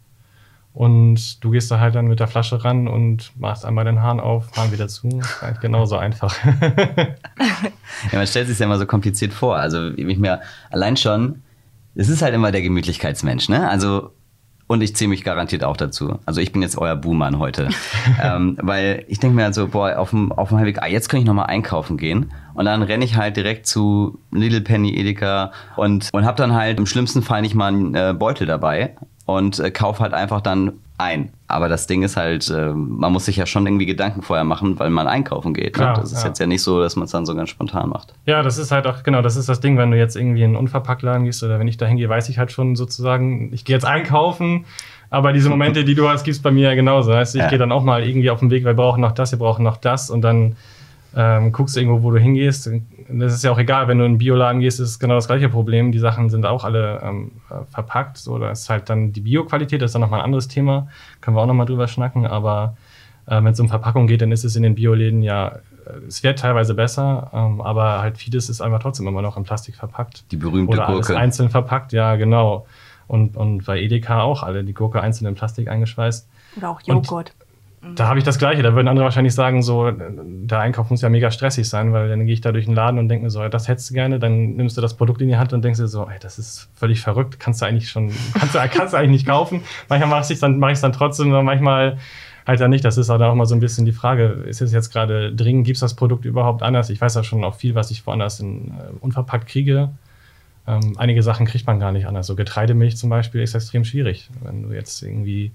Und 0.75 1.43
du 1.43 1.51
gehst 1.51 1.71
da 1.71 1.81
halt 1.81 1.95
dann 1.97 2.07
mit 2.07 2.21
der 2.21 2.29
Flasche 2.29 2.63
ran 2.65 2.87
und 2.87 3.33
machst 3.39 3.65
einmal 3.65 3.85
den 3.85 4.01
Hahn 4.01 4.21
auf, 4.21 4.53
Hahn 4.57 4.71
wieder 4.71 4.87
zu. 4.87 5.09
Ist 5.09 5.43
eigentlich 5.43 5.61
genauso 5.61 5.97
einfach. 5.99 6.35
Ja, 8.13 8.19
man 8.19 8.27
stellt 8.27 8.47
sich 8.49 8.59
ja 8.59 8.67
immer 8.67 8.79
so 8.79 8.87
kompliziert 8.87 9.33
vor. 9.33 9.57
Also 9.57 9.89
ich 9.91 10.19
mir 10.19 10.41
allein 10.71 10.97
schon, 10.97 11.43
es 11.95 12.09
ist 12.09 12.23
halt 12.23 12.35
immer 12.35 12.53
der 12.53 12.63
Gemütlichkeitsmensch, 12.63 13.49
ne? 13.49 13.69
Also 13.69 14.13
und 14.69 14.83
ich 14.83 14.95
zähle 14.95 15.09
mich 15.09 15.25
garantiert 15.25 15.65
auch 15.65 15.77
dazu. 15.77 16.19
Also 16.27 16.41
ich 16.41 16.53
bin 16.53 16.63
jetzt 16.63 16.79
euer 16.79 16.95
Buhmann 16.95 17.39
heute. 17.39 17.71
ähm, 18.23 18.57
weil 18.61 19.05
ich 19.09 19.19
denke 19.19 19.35
mir 19.35 19.45
halt 19.45 19.55
so, 19.55 19.67
boah, 19.67 19.99
auf 19.99 20.11
dem, 20.11 20.31
auf 20.31 20.51
dem 20.51 20.59
Heimweg, 20.59 20.83
ah, 20.83 20.87
jetzt 20.87 21.09
kann 21.09 21.19
ich 21.19 21.27
nochmal 21.27 21.47
einkaufen 21.47 21.97
gehen. 21.97 22.31
Und 22.55 22.67
dann 22.67 22.83
renne 22.83 23.05
ich 23.05 23.17
halt 23.17 23.37
direkt 23.37 23.67
zu 23.67 24.21
Little 24.31 24.61
Penny, 24.61 24.95
Edeka 24.95 25.53
und, 25.77 26.11
und 26.13 26.25
hab 26.25 26.37
dann 26.37 26.53
halt 26.53 26.79
im 26.79 26.87
schlimmsten 26.87 27.23
Fall 27.23 27.41
nicht 27.43 27.55
mal 27.55 27.69
einen 27.69 27.95
äh, 27.95 28.15
Beutel 28.17 28.47
dabei 28.47 28.95
und 29.25 29.59
äh, 29.59 29.71
kauf 29.71 30.01
halt 30.01 30.13
einfach 30.13 30.43
dann 30.43 30.73
ein. 30.99 31.31
Aber 31.47 31.69
das 31.69 31.87
Ding 31.87 32.03
ist 32.03 32.17
halt, 32.17 32.51
äh, 32.51 32.71
man 32.75 33.13
muss 33.13 33.25
sich 33.25 33.37
ja 33.37 33.47
schon 33.47 33.67
irgendwie 33.67 33.87
Gedanken 33.87 34.23
vorher 34.23 34.45
machen, 34.45 34.79
weil 34.79 34.91
man 34.91 35.07
einkaufen 35.07 35.55
geht. 35.55 35.75
Klar? 35.75 35.95
Das 35.95 36.13
ist 36.13 36.23
ja. 36.23 36.29
jetzt 36.29 36.39
ja 36.39 36.47
nicht 36.47 36.63
so, 36.63 36.81
dass 36.81 36.97
man 36.97 37.07
es 37.07 37.13
dann 37.13 37.25
so 37.25 37.35
ganz 37.35 37.49
spontan 37.49 37.89
macht. 37.89 38.13
Ja, 38.27 38.43
das 38.43 38.59
ist 38.59 38.71
halt 38.73 38.87
auch, 38.87 39.03
genau, 39.05 39.23
das 39.23 39.37
ist 39.37 39.49
das 39.49 39.61
Ding, 39.61 39.79
wenn 39.79 39.91
du 39.91 39.97
jetzt 39.97 40.17
irgendwie 40.17 40.43
in 40.43 40.49
einen 40.51 40.57
Unverpacktladen 40.57 41.25
gehst 41.25 41.43
oder 41.43 41.59
wenn 41.59 41.69
ich 41.69 41.77
da 41.77 41.87
hingehe, 41.87 42.09
weiß 42.09 42.29
ich 42.29 42.39
halt 42.39 42.53
schon 42.53 42.77
sozusagen, 42.77 43.53
ich 43.53 43.65
gehe 43.65 43.75
jetzt 43.77 43.87
einkaufen, 43.87 44.67
aber 45.11 45.33
diese 45.33 45.49
Momente, 45.49 45.85
die 45.85 45.95
du 45.95 46.09
hast, 46.09 46.25
gibt's 46.25 46.43
bei 46.43 46.51
mir 46.51 46.69
ja 46.69 46.75
genauso. 46.75 47.15
Heißt, 47.15 47.35
ich 47.35 47.41
Ja. 47.41 47.49
gehe 47.49 47.59
dann 47.59 47.73
auch 47.73 47.83
mal 47.83 48.05
irgendwie 48.05 48.31
auf 48.31 48.41
den 48.41 48.51
Weg, 48.51 48.65
wir 48.65 48.75
brauchen 48.75 49.01
noch 49.01 49.13
das, 49.13 49.31
wir 49.33 49.39
brauchen 49.39 49.63
noch 49.65 49.79
das 49.79 50.11
und 50.11 50.21
dann 50.23 50.57
ähm, 51.17 51.53
guckst 51.53 51.77
irgendwo, 51.77 52.03
wo 52.03 52.11
du 52.11 52.19
hingehst. 52.19 52.67
Und 52.67 52.87
Das 53.19 53.33
ist 53.33 53.43
ja 53.45 53.51
auch 53.51 53.59
egal, 53.59 53.89
wenn 53.89 53.99
du 53.99 54.05
in 54.05 54.11
einen 54.13 54.19
Bioladen 54.19 54.61
gehst, 54.61 54.79
ist 54.81 54.89
es 54.91 54.99
genau 54.99 55.15
das 55.15 55.27
gleiche 55.27 55.49
Problem. 55.49 55.91
Die 55.93 55.99
Sachen 55.99 56.29
sind 56.31 56.45
auch 56.47 56.65
alle 56.65 57.01
ähm, 57.03 57.33
äh, 57.51 57.65
verpackt. 57.73 58.19
So, 58.19 58.39
da 58.39 58.51
ist 58.51 58.69
halt 58.69 58.89
dann 58.91 59.13
die 59.13 59.21
Bioqualität, 59.23 59.81
das 59.83 59.89
ist 59.91 59.95
dann 59.95 60.03
nochmal 60.03 60.21
ein 60.21 60.25
anderes 60.25 60.49
Thema. 60.49 60.89
Können 61.21 61.37
wir 61.37 61.41
auch 61.43 61.47
nochmal 61.47 61.67
drüber 61.67 61.89
schnacken, 61.89 62.27
aber 62.27 62.77
äh, 63.27 63.37
wenn 63.43 63.53
es 63.53 63.61
um 63.61 63.69
Verpackung 63.69 64.07
geht, 64.07 64.21
dann 64.23 64.33
ist 64.33 64.45
es 64.45 64.55
in 64.57 64.63
den 64.63 64.75
Bioläden 64.75 65.23
ja, 65.23 65.49
äh, 65.49 65.61
es 66.07 66.23
wird 66.23 66.39
teilweise 66.39 66.75
besser, 66.75 67.31
ähm, 67.33 67.61
aber 67.63 68.01
halt 68.03 68.19
vieles 68.19 68.49
ist 68.51 68.61
einfach 68.61 68.81
trotzdem 68.81 69.07
immer 69.09 69.23
noch 69.23 69.37
in 69.37 69.45
Plastik 69.45 69.77
verpackt. 69.77 70.25
Die 70.31 70.37
berühmte 70.37 70.73
Oder 70.75 70.89
alles 70.89 71.07
Gurke. 71.07 71.19
einzeln 71.21 71.49
verpackt, 71.51 71.93
ja, 71.95 72.17
genau. 72.17 72.67
Und, 73.07 73.37
und 73.39 73.65
bei 73.65 73.81
Edeka 73.81 74.21
auch 74.21 74.43
alle, 74.43 74.65
die 74.65 74.75
Gurke 74.75 75.01
einzeln 75.01 75.27
in 75.27 75.35
Plastik 75.35 75.69
eingeschweißt. 75.69 76.29
Oder 76.59 76.69
auch 76.71 76.81
Und- 76.87 77.07
Joghurt. 77.07 77.33
Da 77.95 78.09
habe 78.09 78.19
ich 78.19 78.25
das 78.25 78.39
Gleiche. 78.39 78.63
Da 78.63 78.75
würden 78.75 78.89
andere 78.89 79.05
wahrscheinlich 79.05 79.35
sagen, 79.35 79.63
so, 79.63 79.91
der 79.91 80.59
Einkauf 80.59 80.91
muss 80.91 81.01
ja 81.01 81.09
mega 81.09 81.31
stressig 81.31 81.69
sein, 81.69 81.93
weil 81.93 82.09
dann 82.09 82.27
gehe 82.27 82.35
ich 82.35 82.41
da 82.41 82.51
durch 82.51 82.65
den 82.65 82.75
Laden 82.75 82.99
und 82.99 83.09
denke 83.09 83.25
mir 83.25 83.31
so, 83.31 83.47
das 83.49 83.69
hättest 83.69 83.91
du 83.91 83.95
gerne, 83.95 84.19
dann 84.19 84.57
nimmst 84.57 84.77
du 84.77 84.81
das 84.81 84.95
Produkt 84.95 85.21
in 85.23 85.29
die 85.29 85.37
Hand 85.37 85.53
und 85.53 85.65
denkst 85.65 85.79
dir 85.79 85.87
so, 85.87 86.09
ey, 86.09 86.19
das 86.21 86.39
ist 86.39 86.69
völlig 86.75 87.01
verrückt, 87.01 87.39
kannst 87.39 87.63
du 87.63 87.67
eigentlich 87.67 87.89
schon, 87.89 88.11
kannst 88.35 88.55
du, 88.55 88.59
kannst 88.73 88.95
du 88.95 88.99
eigentlich 88.99 89.11
nicht 89.11 89.27
kaufen. 89.27 89.63
Manchmal 89.89 90.11
mache 90.11 90.23
ich 90.25 90.31
es 90.31 90.41
dann, 90.41 90.59
mach 90.59 90.71
ich's 90.71 90.81
dann 90.81 90.93
trotzdem, 90.93 91.29
aber 91.29 91.43
manchmal 91.43 91.99
halt 92.49 92.61
dann 92.61 92.71
nicht. 92.71 92.85
Das 92.85 92.99
ist 92.99 93.11
halt 93.11 93.23
auch 93.23 93.35
mal 93.35 93.47
so 93.47 93.55
ein 93.55 93.61
bisschen 93.61 93.85
die 93.85 93.93
Frage, 93.93 94.25
ist 94.25 94.61
es 94.61 94.73
jetzt 94.73 94.91
gerade 94.91 95.33
dringend, 95.35 95.65
gibt 95.65 95.77
es 95.77 95.81
das 95.81 95.95
Produkt 95.95 96.25
überhaupt 96.25 96.63
anders? 96.63 96.91
Ich 96.91 97.01
weiß 97.01 97.15
ja 97.15 97.23
schon 97.23 97.45
auch 97.45 97.55
viel, 97.55 97.77
was 97.77 97.93
ich 97.93 98.05
woanders 98.07 98.41
in, 98.41 98.69
äh, 98.69 98.73
unverpackt 99.01 99.47
kriege. 99.47 99.91
Ähm, 100.67 100.95
einige 100.99 101.23
Sachen 101.23 101.47
kriegt 101.47 101.67
man 101.67 101.79
gar 101.79 101.93
nicht 101.93 102.07
anders. 102.07 102.27
So 102.27 102.35
Getreidemilch 102.35 102.97
zum 102.97 103.11
Beispiel 103.11 103.43
ist 103.43 103.55
extrem 103.55 103.85
schwierig. 103.85 104.31
Wenn 104.43 104.63
du 104.63 104.73
jetzt 104.73 105.03
irgendwie 105.03 105.53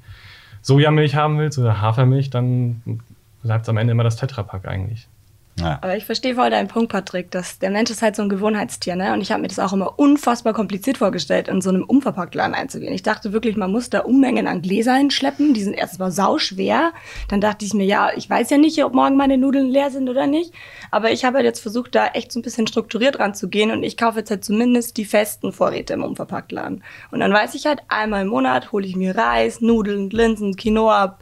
Sojamilch 0.63 1.15
haben 1.15 1.37
willst 1.37 1.59
oder 1.59 1.81
Hafermilch, 1.81 2.29
dann 2.29 2.81
bleibt 3.43 3.69
am 3.69 3.77
Ende 3.77 3.91
immer 3.91 4.03
das 4.03 4.15
Tetrapack 4.15 4.65
eigentlich. 4.67 5.07
Ja. 5.59 5.77
Aber 5.81 5.95
ich 5.95 6.05
verstehe 6.05 6.33
voll 6.33 6.49
deinen 6.49 6.67
Punkt, 6.67 6.91
Patrick, 6.91 7.29
dass 7.29 7.59
der 7.59 7.69
Mensch 7.69 7.91
ist 7.91 8.01
halt 8.01 8.15
so 8.15 8.23
ein 8.23 8.29
Gewohnheitstier, 8.29 8.95
ne? 8.95 9.13
Und 9.13 9.21
ich 9.21 9.31
habe 9.31 9.41
mir 9.41 9.47
das 9.47 9.59
auch 9.59 9.71
immer 9.71 9.99
unfassbar 9.99 10.53
kompliziert 10.53 10.97
vorgestellt, 10.97 11.47
in 11.47 11.61
so 11.61 11.69
einem 11.69 11.83
Unverpacktladen 11.83 12.55
einzugehen. 12.55 12.91
Ich 12.91 13.03
dachte 13.03 13.33
wirklich, 13.33 13.55
man 13.55 13.71
muss 13.71 13.91
da 13.91 13.99
Unmengen 13.99 14.47
an 14.47 14.63
Gläser 14.63 14.95
hinschleppen. 14.95 15.53
Die 15.53 15.61
sind 15.61 15.73
erstens 15.73 15.99
mal 15.99 16.11
sauschwer. 16.11 16.91
Dann 17.27 17.39
dachte 17.39 17.65
ich 17.65 17.73
mir, 17.75 17.85
ja, 17.85 18.09
ich 18.15 18.27
weiß 18.27 18.49
ja 18.49 18.57
nicht, 18.57 18.83
ob 18.83 18.95
morgen 18.95 19.15
meine 19.15 19.37
Nudeln 19.37 19.69
leer 19.69 19.91
sind 19.91 20.09
oder 20.09 20.25
nicht. 20.25 20.53
Aber 20.89 21.11
ich 21.11 21.23
habe 21.23 21.37
halt 21.37 21.45
jetzt 21.45 21.59
versucht, 21.59 21.93
da 21.93 22.07
echt 22.07 22.31
so 22.31 22.39
ein 22.39 22.43
bisschen 22.43 22.65
strukturiert 22.65 23.19
ranzugehen 23.19 23.69
und 23.69 23.83
ich 23.83 23.95
kaufe 23.95 24.19
jetzt 24.19 24.31
halt 24.31 24.43
zumindest 24.43 24.97
die 24.97 25.05
festen 25.05 25.51
Vorräte 25.51 25.93
im 25.93 26.03
Unverpacktladen. 26.03 26.83
Und 27.11 27.19
dann 27.19 27.31
weiß 27.31 27.53
ich 27.53 27.67
halt, 27.67 27.81
einmal 27.89 28.23
im 28.23 28.29
Monat 28.29 28.71
hole 28.71 28.87
ich 28.87 28.95
mir 28.95 29.15
Reis, 29.15 29.61
Nudeln, 29.61 30.09
Linsen, 30.09 30.55
Quinoa, 30.55 31.19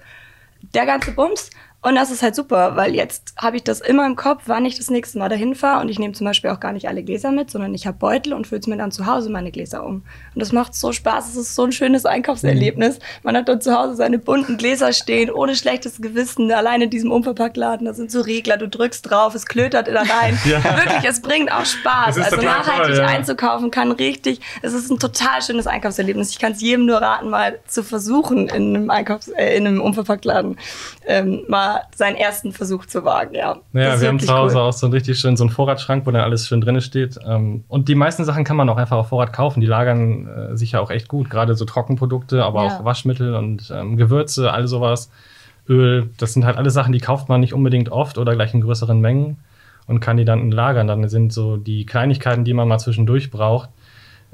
der 0.73 0.85
ganze 0.85 1.11
Bums. 1.11 1.49
Und 1.83 1.95
das 1.95 2.11
ist 2.11 2.21
halt 2.21 2.35
super, 2.35 2.75
weil 2.75 2.93
jetzt 2.93 3.33
habe 3.37 3.57
ich 3.57 3.63
das 3.63 3.81
immer 3.81 4.05
im 4.05 4.15
Kopf, 4.15 4.43
wann 4.45 4.65
ich 4.65 4.77
das 4.77 4.91
nächste 4.91 5.17
Mal 5.17 5.29
dahin 5.29 5.55
fahre. 5.55 5.81
Und 5.81 5.89
ich 5.89 5.97
nehme 5.97 6.13
zum 6.13 6.25
Beispiel 6.25 6.51
auch 6.51 6.59
gar 6.59 6.73
nicht 6.73 6.87
alle 6.87 7.01
Gläser 7.01 7.31
mit, 7.31 7.49
sondern 7.49 7.73
ich 7.73 7.87
habe 7.87 7.97
Beutel 7.97 8.33
und 8.33 8.45
fülle 8.45 8.61
mir 8.67 8.77
dann 8.77 8.91
zu 8.91 9.07
Hause 9.07 9.31
meine 9.31 9.51
Gläser 9.51 9.83
um. 9.83 10.03
Und 10.35 10.39
das 10.41 10.51
macht 10.51 10.75
so 10.75 10.91
Spaß. 10.91 11.29
Es 11.29 11.35
ist 11.35 11.55
so 11.55 11.63
ein 11.63 11.71
schönes 11.71 12.05
Einkaufserlebnis. 12.05 12.99
Man 13.23 13.35
hat 13.35 13.49
dann 13.49 13.61
zu 13.61 13.75
Hause 13.75 13.95
seine 13.95 14.19
bunten 14.19 14.57
Gläser 14.57 14.93
stehen, 14.93 15.31
ohne 15.31 15.55
schlechtes 15.55 15.99
Gewissen. 15.99 16.51
Allein 16.51 16.83
in 16.83 16.91
diesem 16.91 17.11
Unverpacktladen, 17.11 17.87
da 17.87 17.95
sind 17.95 18.11
so 18.11 18.21
Regler, 18.21 18.57
du 18.57 18.69
drückst 18.69 19.09
drauf, 19.09 19.33
es 19.33 19.47
klötert 19.47 19.87
da 19.87 20.01
rein. 20.01 20.37
Ja. 20.51 20.63
Wirklich, 20.63 21.07
es 21.07 21.21
bringt 21.21 21.51
auch 21.51 21.65
Spaß. 21.65 22.17
Also 22.17 22.37
nachhaltig 22.37 22.95
toll, 22.95 22.97
ja. 22.97 23.05
einzukaufen 23.05 23.71
kann 23.71 23.91
richtig. 23.91 24.41
Es 24.61 24.73
ist 24.73 24.89
ein 24.89 24.99
total 24.99 25.41
schönes 25.41 25.65
Einkaufserlebnis. 25.65 26.31
Ich 26.31 26.39
kann 26.39 26.51
es 26.51 26.61
jedem 26.61 26.85
nur 26.85 26.97
raten, 26.97 27.29
mal 27.29 27.59
zu 27.67 27.83
versuchen, 27.83 28.49
in 28.49 28.75
einem 28.75 28.89
Einkaufs-, 28.89 29.29
äh, 29.29 29.55
in 29.55 29.67
einem 29.67 29.81
Unverpacktladen 29.81 30.57
ähm, 31.05 31.43
mal 31.47 31.70
seinen 31.95 32.15
ersten 32.15 32.51
Versuch 32.51 32.85
zu 32.85 33.03
wagen. 33.05 33.35
Ja, 33.35 33.57
Naja, 33.71 33.99
wir 34.01 34.07
haben 34.07 34.19
zu 34.19 34.33
Hause 34.33 34.55
cool. 34.55 34.61
auch 34.61 34.73
so 34.73 34.85
einen 34.85 34.93
richtig 34.93 35.19
schön 35.19 35.37
so 35.37 35.43
einen 35.43 35.51
Vorratsschrank, 35.51 36.05
wo 36.05 36.11
dann 36.11 36.21
alles 36.21 36.47
schön 36.47 36.61
drin 36.61 36.79
steht. 36.81 37.17
Ähm, 37.25 37.63
Und 37.67 37.87
die 37.89 37.95
meisten 37.95 38.23
Sachen 38.25 38.43
kann 38.43 38.55
man 38.57 38.69
auch 38.69 38.77
einfach 38.77 38.97
auf 38.97 39.09
Vorrat 39.09 39.33
kaufen. 39.33 39.61
Die 39.61 39.67
lagern 39.67 40.27
äh, 40.27 40.57
sich 40.57 40.73
ja 40.73 40.79
auch 40.79 40.89
echt 40.91 41.07
gut. 41.07 41.29
Gerade 41.29 41.55
so 41.55 41.65
Trockenprodukte, 41.65 42.43
aber 42.43 42.65
Ja. 42.65 42.77
auch 42.77 42.85
Waschmittel 42.85 43.35
und 43.35 43.71
ähm, 43.75 43.97
Gewürze, 43.97 44.51
all 44.51 44.67
sowas. 44.67 45.09
Öl, 45.69 46.09
das 46.17 46.33
sind 46.33 46.43
halt 46.45 46.57
alle 46.57 46.71
Sachen, 46.71 46.91
die 46.91 46.99
kauft 46.99 47.29
man 47.29 47.39
nicht 47.39 47.53
unbedingt 47.53 47.89
oft 47.91 48.17
oder 48.17 48.35
gleich 48.35 48.53
in 48.53 48.61
größeren 48.61 48.99
Mengen 48.99 49.37
und 49.87 49.99
kann 49.99 50.17
die 50.17 50.25
dann 50.25 50.51
lagern. 50.51 50.87
Dann 50.87 51.07
sind 51.07 51.31
so 51.31 51.57
die 51.57 51.85
Kleinigkeiten, 51.85 52.43
die 52.43 52.53
man 52.53 52.67
mal 52.67 52.79
zwischendurch 52.79 53.29
braucht, 53.31 53.69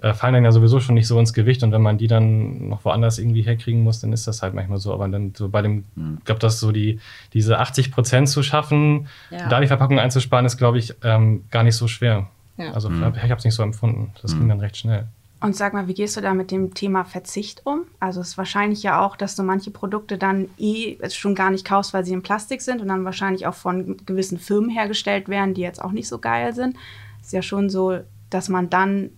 äh, 0.02 0.14
fallen 0.14 0.34
dann 0.36 0.44
ja 0.44 0.52
sowieso 0.52 0.80
schon 0.80 0.96
nicht 0.96 1.08
so 1.08 1.20
ins 1.20 1.34
Gewicht. 1.34 1.64
Und 1.64 1.72
wenn 1.72 1.82
man 1.82 1.98
die 1.98 2.08
dann 2.08 2.70
noch 2.70 2.86
woanders 2.86 3.18
irgendwie 3.20 3.42
herkriegen 3.42 3.82
muss, 3.84 4.00
dann 4.00 4.14
ist 4.14 4.28
das 4.28 4.42
halt 4.42 4.54
manchmal 4.54 4.78
so. 4.78 4.94
Aber 4.94 5.08
dann 5.08 5.34
so 5.36 5.50
bei 5.50 5.62
dem, 5.62 5.86
ich 6.20 6.26
glaube, 6.26 6.40
dass 6.40 6.60
so 6.60 6.72
die, 6.72 7.00
diese 7.34 7.60
80 7.60 7.92
Prozent 7.92 8.30
zu 8.30 8.44
schaffen, 8.44 9.08
Ja. 9.32 9.48
da 9.50 9.60
die 9.60 9.68
Verpackung 9.68 10.00
einzusparen, 10.00 10.46
ist, 10.46 10.58
glaube 10.58 10.78
ich, 10.78 10.94
ähm, 11.04 11.46
gar 11.52 11.64
nicht 11.64 11.76
so 11.76 11.88
schwer. 11.88 12.28
Ja. 12.58 12.72
Also 12.72 12.90
ich 12.90 13.02
habe 13.02 13.34
es 13.36 13.44
nicht 13.46 13.54
so 13.56 13.64
empfunden. 13.64 14.12
Das 14.22 14.34
ging 14.34 14.48
dann 14.50 14.60
recht 14.60 14.78
schnell. 14.78 15.06
Und 15.40 15.56
sag 15.56 15.74
mal, 15.74 15.88
wie 15.88 15.94
gehst 15.94 16.18
du 16.18 16.22
da 16.22 16.34
mit 16.34 16.50
dem 16.50 16.74
Thema 16.74 17.04
Verzicht 17.06 17.62
um? 17.64 17.82
Also 18.00 18.22
es 18.22 18.30
ist 18.30 18.38
wahrscheinlich 18.40 18.82
ja 18.82 19.06
auch, 19.06 19.16
dass 19.16 19.36
du 19.36 19.44
manche 19.44 19.70
Produkte 19.70 20.18
dann 20.18 20.48
eh 20.58 20.98
schon 21.12 21.36
gar 21.36 21.52
nicht 21.52 21.64
kaufst, 21.64 21.94
weil 21.94 22.04
sie 22.04 22.14
in 22.14 22.24
Plastik 22.24 22.62
sind 22.64 22.82
und 22.82 22.88
dann 22.88 23.06
wahrscheinlich 23.06 23.46
auch 23.46 23.54
von 23.54 23.98
gewissen 24.08 24.40
Firmen 24.40 24.72
hergestellt 24.72 25.30
werden, 25.30 25.54
die 25.54 25.62
jetzt 25.62 25.80
auch 25.80 25.92
nicht 25.92 26.08
so 26.08 26.18
geil 26.18 26.56
sind. 26.56 26.76
Ist 27.22 27.34
ja 27.34 27.44
schon 27.44 27.70
so, 27.70 28.00
dass 28.32 28.50
man 28.50 28.72
dann 28.72 29.12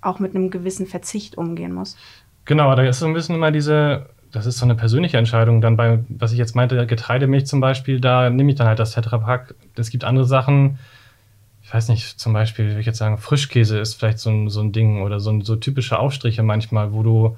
auch 0.00 0.18
mit 0.18 0.34
einem 0.34 0.50
gewissen 0.50 0.86
Verzicht 0.86 1.36
umgehen 1.38 1.72
muss. 1.72 1.96
Genau, 2.44 2.74
da 2.74 2.82
ist 2.82 2.98
so 3.00 3.06
ein 3.06 3.12
bisschen 3.14 3.34
immer 3.34 3.50
diese, 3.50 4.06
das 4.32 4.46
ist 4.46 4.58
so 4.58 4.64
eine 4.64 4.74
persönliche 4.74 5.18
Entscheidung. 5.18 5.60
Dann 5.60 5.76
bei, 5.76 6.00
was 6.08 6.32
ich 6.32 6.38
jetzt 6.38 6.54
meinte, 6.56 6.86
Getreidemilch 6.86 7.46
zum 7.46 7.60
Beispiel, 7.60 8.00
da 8.00 8.30
nehme 8.30 8.50
ich 8.50 8.56
dann 8.56 8.66
halt 8.66 8.78
das 8.78 8.92
Tetrapack. 8.92 9.54
Es 9.76 9.90
gibt 9.90 10.04
andere 10.04 10.24
Sachen, 10.24 10.78
ich 11.62 11.72
weiß 11.74 11.88
nicht, 11.88 12.18
zum 12.18 12.32
Beispiel, 12.32 12.68
würde 12.68 12.80
ich 12.80 12.86
jetzt 12.86 12.98
sagen, 12.98 13.18
Frischkäse 13.18 13.78
ist 13.78 13.94
vielleicht 13.94 14.18
so 14.20 14.30
ein, 14.30 14.48
so 14.48 14.60
ein 14.62 14.72
Ding 14.72 15.02
oder 15.02 15.20
so, 15.20 15.30
ein- 15.30 15.42
so 15.42 15.56
typische 15.56 15.98
Aufstriche 15.98 16.42
manchmal, 16.42 16.92
wo 16.92 17.02
du 17.02 17.36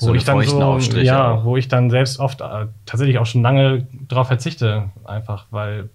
wo 0.00 0.06
So 0.06 0.14
ich 0.14 0.24
dann 0.24 0.42
so, 0.42 0.60
Aufstriche 0.60 1.06
ja, 1.06 1.32
auch. 1.34 1.44
wo 1.44 1.56
ich 1.56 1.68
dann 1.68 1.88
selbst 1.90 2.18
oft 2.18 2.40
äh, 2.40 2.66
tatsächlich 2.86 3.18
auch 3.18 3.26
schon 3.26 3.42
lange 3.42 3.86
drauf 4.08 4.26
verzichte, 4.26 4.90
einfach, 5.04 5.46
weil 5.52 5.90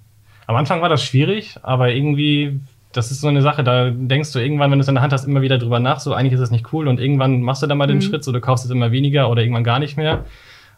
am 0.46 0.56
Anfang 0.56 0.82
war 0.82 0.88
das 0.88 1.04
schwierig, 1.04 1.58
aber 1.64 1.92
irgendwie, 1.92 2.62
das 2.98 3.12
ist 3.12 3.22
so 3.22 3.28
eine 3.28 3.42
Sache, 3.42 3.64
da 3.64 3.90
denkst 3.92 4.32
du 4.34 4.40
irgendwann, 4.40 4.72
wenn 4.72 4.80
du 4.80 4.84
es 4.84 4.88
in 4.90 4.96
der 4.96 5.02
Hand 5.04 5.14
hast, 5.14 5.26
immer 5.26 5.42
wieder 5.42 5.58
drüber 5.58 5.80
nach, 5.80 6.00
so 6.00 6.14
eigentlich 6.14 6.34
ist 6.34 6.40
das 6.42 6.52
nicht 6.52 6.74
cool 6.74 6.88
und 6.88 7.00
irgendwann 7.00 7.42
machst 7.42 7.62
du 7.64 7.68
dann 7.68 7.78
mal 7.78 7.88
den 7.88 8.02
Schritt, 8.02 8.24
so 8.24 8.32
du 8.32 8.42
kaufst 8.42 8.66
es 8.66 8.72
immer 8.72 8.92
weniger 8.92 9.30
oder 9.30 9.42
irgendwann 9.42 9.64
gar 9.64 9.80
nicht 9.80 9.96
mehr. 9.98 10.26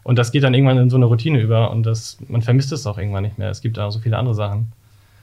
Und 0.02 0.18
das 0.18 0.32
geht 0.32 0.42
dann 0.44 0.54
irgendwann 0.54 0.78
in 0.78 0.90
so 0.90 0.96
eine 0.96 1.04
Routine 1.06 1.40
über 1.40 1.70
und 1.70 1.84
das, 1.84 2.18
man 2.28 2.42
vermisst 2.42 2.72
es 2.72 2.86
auch 2.86 2.96
irgendwann 2.98 3.22
nicht 3.22 3.38
mehr. 3.38 3.50
Es 3.50 3.60
gibt 3.60 3.78
auch 3.78 3.90
so 3.90 3.98
viele 3.98 4.16
andere 4.16 4.34
Sachen. 4.34 4.72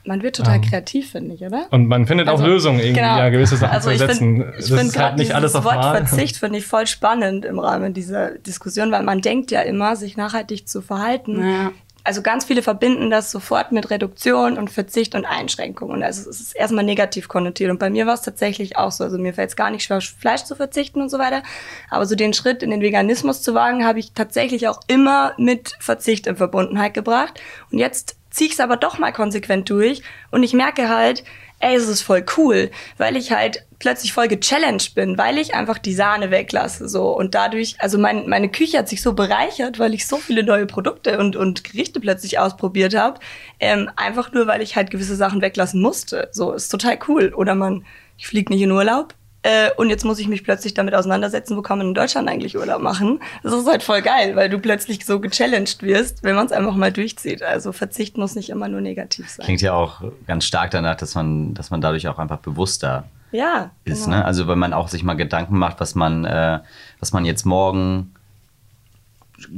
Man 0.04 0.22
wird 0.22 0.36
total 0.36 0.56
Ähm. 0.56 0.62
kreativ, 0.62 1.10
finde 1.10 1.34
ich, 1.34 1.42
oder? 1.42 1.66
Und 1.70 1.86
man 1.88 2.06
findet 2.06 2.28
Also, 2.28 2.42
auch 2.42 2.46
Lösungen, 2.48 2.78
irgendwie 2.78 3.00
genau. 3.00 3.18
ja, 3.18 3.28
gewisse 3.28 3.56
Sachen 3.56 3.72
Also 3.74 3.88
zu 3.90 3.94
ich 3.96 4.00
ersetzen. 4.00 4.36
finde 4.36 4.52
das 4.56 4.68
find 4.68 4.80
ist 4.82 4.98
halt 4.98 5.16
nicht 5.18 5.34
alles 5.34 5.54
auf 5.54 5.64
Wort 5.64 5.74
Mal. 5.76 5.96
Verzicht 6.06 6.36
finde 6.36 6.58
ich 6.58 6.66
voll 6.66 6.86
spannend 6.86 7.44
im 7.44 7.58
Rahmen 7.58 7.92
dieser 7.92 8.30
Diskussion, 8.38 8.90
weil 8.92 9.02
man 9.02 9.20
denkt 9.20 9.50
ja 9.50 9.60
immer, 9.62 9.96
sich 9.96 10.16
nachhaltig 10.16 10.66
zu 10.68 10.80
verhalten. 10.80 11.42
Ja. 11.44 11.72
Also 12.08 12.22
ganz 12.22 12.46
viele 12.46 12.62
verbinden 12.62 13.10
das 13.10 13.30
sofort 13.30 13.70
mit 13.70 13.90
Reduktion 13.90 14.56
und 14.56 14.70
Verzicht 14.70 15.14
und 15.14 15.26
Einschränkungen. 15.26 16.02
Also 16.02 16.30
es 16.30 16.40
ist 16.40 16.56
erstmal 16.56 16.82
negativ 16.82 17.28
konnotiert. 17.28 17.70
Und 17.70 17.78
bei 17.78 17.90
mir 17.90 18.06
war 18.06 18.14
es 18.14 18.22
tatsächlich 18.22 18.78
auch 18.78 18.90
so. 18.92 19.04
Also 19.04 19.18
mir 19.18 19.34
fällt 19.34 19.50
es 19.50 19.56
gar 19.56 19.70
nicht 19.70 19.84
schwer, 19.84 20.00
Fleisch 20.00 20.44
zu 20.44 20.56
verzichten 20.56 21.02
und 21.02 21.10
so 21.10 21.18
weiter. 21.18 21.42
Aber 21.90 22.06
so 22.06 22.14
den 22.14 22.32
Schritt 22.32 22.62
in 22.62 22.70
den 22.70 22.80
Veganismus 22.80 23.42
zu 23.42 23.52
wagen, 23.52 23.84
habe 23.84 23.98
ich 23.98 24.12
tatsächlich 24.12 24.68
auch 24.68 24.80
immer 24.86 25.34
mit 25.36 25.76
Verzicht 25.80 26.26
in 26.26 26.36
Verbundenheit 26.36 26.94
gebracht. 26.94 27.38
Und 27.70 27.76
jetzt 27.76 28.16
ziehe 28.30 28.48
ich 28.48 28.54
es 28.54 28.60
aber 28.60 28.78
doch 28.78 28.98
mal 28.98 29.12
konsequent 29.12 29.68
durch. 29.68 30.00
Und 30.30 30.42
ich 30.44 30.54
merke 30.54 30.88
halt, 30.88 31.24
ey, 31.60 31.74
es 31.74 31.88
ist 31.88 32.02
voll 32.02 32.24
cool, 32.36 32.70
weil 32.96 33.16
ich 33.16 33.32
halt 33.32 33.64
plötzlich 33.78 34.12
voll 34.12 34.28
gechallenged 34.28 34.94
bin, 34.94 35.18
weil 35.18 35.38
ich 35.38 35.54
einfach 35.54 35.78
die 35.78 35.94
Sahne 35.94 36.30
weglasse, 36.30 36.88
so. 36.88 37.16
Und 37.16 37.34
dadurch, 37.34 37.76
also 37.78 37.98
mein, 37.98 38.28
meine 38.28 38.48
Küche 38.48 38.78
hat 38.78 38.88
sich 38.88 39.02
so 39.02 39.12
bereichert, 39.12 39.78
weil 39.78 39.94
ich 39.94 40.06
so 40.06 40.16
viele 40.16 40.42
neue 40.42 40.66
Produkte 40.66 41.18
und, 41.18 41.36
und 41.36 41.64
Gerichte 41.64 42.00
plötzlich 42.00 42.38
ausprobiert 42.38 42.94
habe. 42.94 43.20
Ähm, 43.60 43.90
einfach 43.96 44.32
nur, 44.32 44.46
weil 44.46 44.62
ich 44.62 44.76
halt 44.76 44.90
gewisse 44.90 45.16
Sachen 45.16 45.40
weglassen 45.42 45.80
musste. 45.80 46.28
So, 46.32 46.52
ist 46.52 46.68
total 46.68 46.98
cool. 47.08 47.32
Oder 47.34 47.54
man, 47.54 47.84
ich 48.16 48.26
fliege 48.26 48.52
nicht 48.52 48.62
in 48.62 48.72
Urlaub. 48.72 49.14
Äh, 49.42 49.70
und 49.76 49.88
jetzt 49.88 50.04
muss 50.04 50.18
ich 50.18 50.26
mich 50.26 50.42
plötzlich 50.42 50.74
damit 50.74 50.94
auseinandersetzen, 50.94 51.56
wo 51.56 51.62
kann 51.62 51.78
man 51.78 51.88
in 51.88 51.94
Deutschland 51.94 52.28
eigentlich 52.28 52.56
Urlaub 52.56 52.82
machen. 52.82 53.20
Das 53.42 53.52
ist 53.52 53.68
halt 53.68 53.84
voll 53.84 54.02
geil, 54.02 54.34
weil 54.34 54.48
du 54.48 54.58
plötzlich 54.58 55.06
so 55.06 55.20
gechallenged 55.20 55.82
wirst, 55.82 56.24
wenn 56.24 56.34
man 56.34 56.46
es 56.46 56.52
einfach 56.52 56.74
mal 56.74 56.92
durchzieht. 56.92 57.42
Also 57.42 57.72
Verzicht 57.72 58.18
muss 58.18 58.34
nicht 58.34 58.50
immer 58.50 58.68
nur 58.68 58.80
negativ 58.80 59.30
sein. 59.30 59.44
Klingt 59.44 59.60
ja 59.60 59.74
auch 59.74 60.02
ganz 60.26 60.44
stark 60.44 60.72
danach, 60.72 60.96
dass 60.96 61.14
man, 61.14 61.54
dass 61.54 61.70
man 61.70 61.80
dadurch 61.80 62.08
auch 62.08 62.18
einfach 62.18 62.38
bewusster 62.38 63.04
ja, 63.30 63.70
ist. 63.84 64.06
genau. 64.06 64.16
Ne? 64.16 64.24
Also 64.24 64.48
wenn 64.48 64.58
man 64.58 64.72
auch 64.72 64.88
sich 64.88 65.04
mal 65.04 65.14
Gedanken 65.14 65.56
macht, 65.56 65.78
was 65.80 65.94
man, 65.94 66.24
äh, 66.24 66.58
was 66.98 67.12
man 67.12 67.24
jetzt 67.24 67.46
morgen 67.46 68.14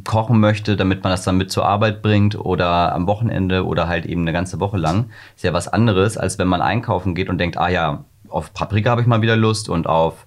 kochen 0.04 0.40
möchte, 0.40 0.76
damit 0.76 1.02
man 1.02 1.10
das 1.10 1.24
dann 1.24 1.38
mit 1.38 1.50
zur 1.50 1.64
Arbeit 1.64 2.02
bringt 2.02 2.38
oder 2.38 2.94
am 2.94 3.06
Wochenende 3.06 3.64
oder 3.64 3.88
halt 3.88 4.04
eben 4.04 4.22
eine 4.22 4.32
ganze 4.32 4.60
Woche 4.60 4.76
lang, 4.76 5.10
ist 5.36 5.44
ja 5.44 5.54
was 5.54 5.68
anderes, 5.68 6.18
als 6.18 6.38
wenn 6.38 6.48
man 6.48 6.60
einkaufen 6.60 7.14
geht 7.14 7.30
und 7.30 7.38
denkt, 7.38 7.56
ah 7.56 7.68
ja, 7.68 8.04
auf 8.30 8.52
Paprika 8.54 8.90
habe 8.90 9.00
ich 9.00 9.06
mal 9.06 9.22
wieder 9.22 9.36
Lust 9.36 9.68
und 9.68 9.86
auf 9.86 10.26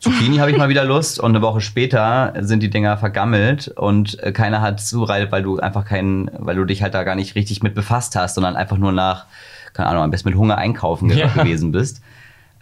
Zucchini 0.00 0.36
habe 0.38 0.50
ich 0.50 0.58
mal 0.58 0.68
wieder 0.68 0.84
Lust 0.86 1.18
und 1.18 1.30
eine 1.30 1.42
Woche 1.42 1.60
später 1.60 2.32
sind 2.40 2.62
die 2.62 2.70
Dinger 2.70 2.96
vergammelt 2.98 3.68
und 3.68 4.22
äh, 4.22 4.32
keiner 4.32 4.60
hat 4.60 4.80
Zureilt, 4.80 5.32
weil 5.32 5.42
du 5.42 5.58
einfach 5.60 5.84
keinen, 5.84 6.30
weil 6.38 6.56
du 6.56 6.64
dich 6.64 6.82
halt 6.82 6.94
da 6.94 7.04
gar 7.04 7.14
nicht 7.14 7.34
richtig 7.34 7.62
mit 7.62 7.74
befasst 7.74 8.16
hast, 8.16 8.34
sondern 8.34 8.56
einfach 8.56 8.76
nur 8.76 8.92
nach, 8.92 9.26
keine 9.72 9.88
Ahnung, 9.88 10.02
am 10.04 10.10
besten 10.10 10.28
mit 10.28 10.38
Hunger 10.38 10.58
einkaufen 10.58 11.08
Ja. 11.10 11.28
gewesen 11.28 11.72
bist. 11.72 12.02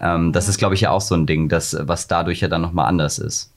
Ähm, 0.01 0.33
das 0.33 0.49
ist, 0.49 0.59
glaube 0.59 0.75
ich, 0.75 0.83
ja 0.83 0.91
auch 0.91 1.01
so 1.01 1.15
ein 1.15 1.27
Ding, 1.27 1.49
das, 1.49 1.77
was 1.81 2.07
dadurch 2.09 2.41
ja 2.41 2.49
dann 2.49 2.61
nochmal 2.62 2.87
anders 2.87 3.19
ist. 3.19 3.53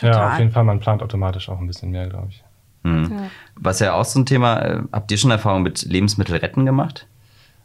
Ja, 0.00 0.10
Total. 0.12 0.32
auf 0.32 0.38
jeden 0.38 0.50
Fall, 0.50 0.64
man 0.64 0.80
plant 0.80 1.02
automatisch 1.02 1.48
auch 1.48 1.60
ein 1.60 1.66
bisschen 1.66 1.90
mehr, 1.90 2.08
glaube 2.08 2.28
ich. 2.30 2.42
Mhm. 2.82 3.10
Ja. 3.12 3.30
Was 3.56 3.78
ja 3.80 3.92
auch 3.94 4.04
so 4.04 4.18
ein 4.18 4.26
Thema, 4.26 4.58
äh, 4.62 4.80
habt 4.90 5.10
ihr 5.12 5.18
schon 5.18 5.30
Erfahrung 5.30 5.62
mit 5.62 5.82
Lebensmittelretten 5.82 6.66
gemacht? 6.66 7.06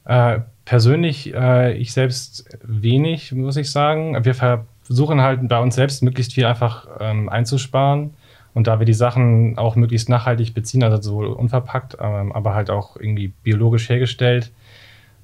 Äh, 0.08 0.40
persönlich, 0.64 1.34
äh, 1.34 1.74
ich 1.74 1.92
selbst 1.92 2.46
wenig, 2.64 3.34
muss 3.34 3.58
ich 3.58 3.70
sagen. 3.70 4.24
Wir 4.24 4.34
versuchen 4.34 5.22
halt 5.22 5.48
bei 5.50 5.60
uns 5.60 5.76
selbst 5.76 6.02
möglichst 6.02 6.34
viel 6.34 6.46
einfach 6.46 6.88
ähm, 7.02 7.28
einzusparen. 7.28 8.14
Und 8.54 8.68
da 8.68 8.80
wir 8.80 8.86
die 8.86 8.94
Sachen 8.94 9.58
auch 9.58 9.76
möglichst 9.76 10.10
nachhaltig 10.10 10.54
beziehen, 10.54 10.82
also 10.82 11.02
sowohl 11.02 11.28
unverpackt, 11.28 11.98
ähm, 12.00 12.32
aber 12.32 12.56
halt 12.56 12.70
auch 12.70 12.96
irgendwie 12.96 13.34
biologisch 13.44 13.90
hergestellt, 13.90 14.52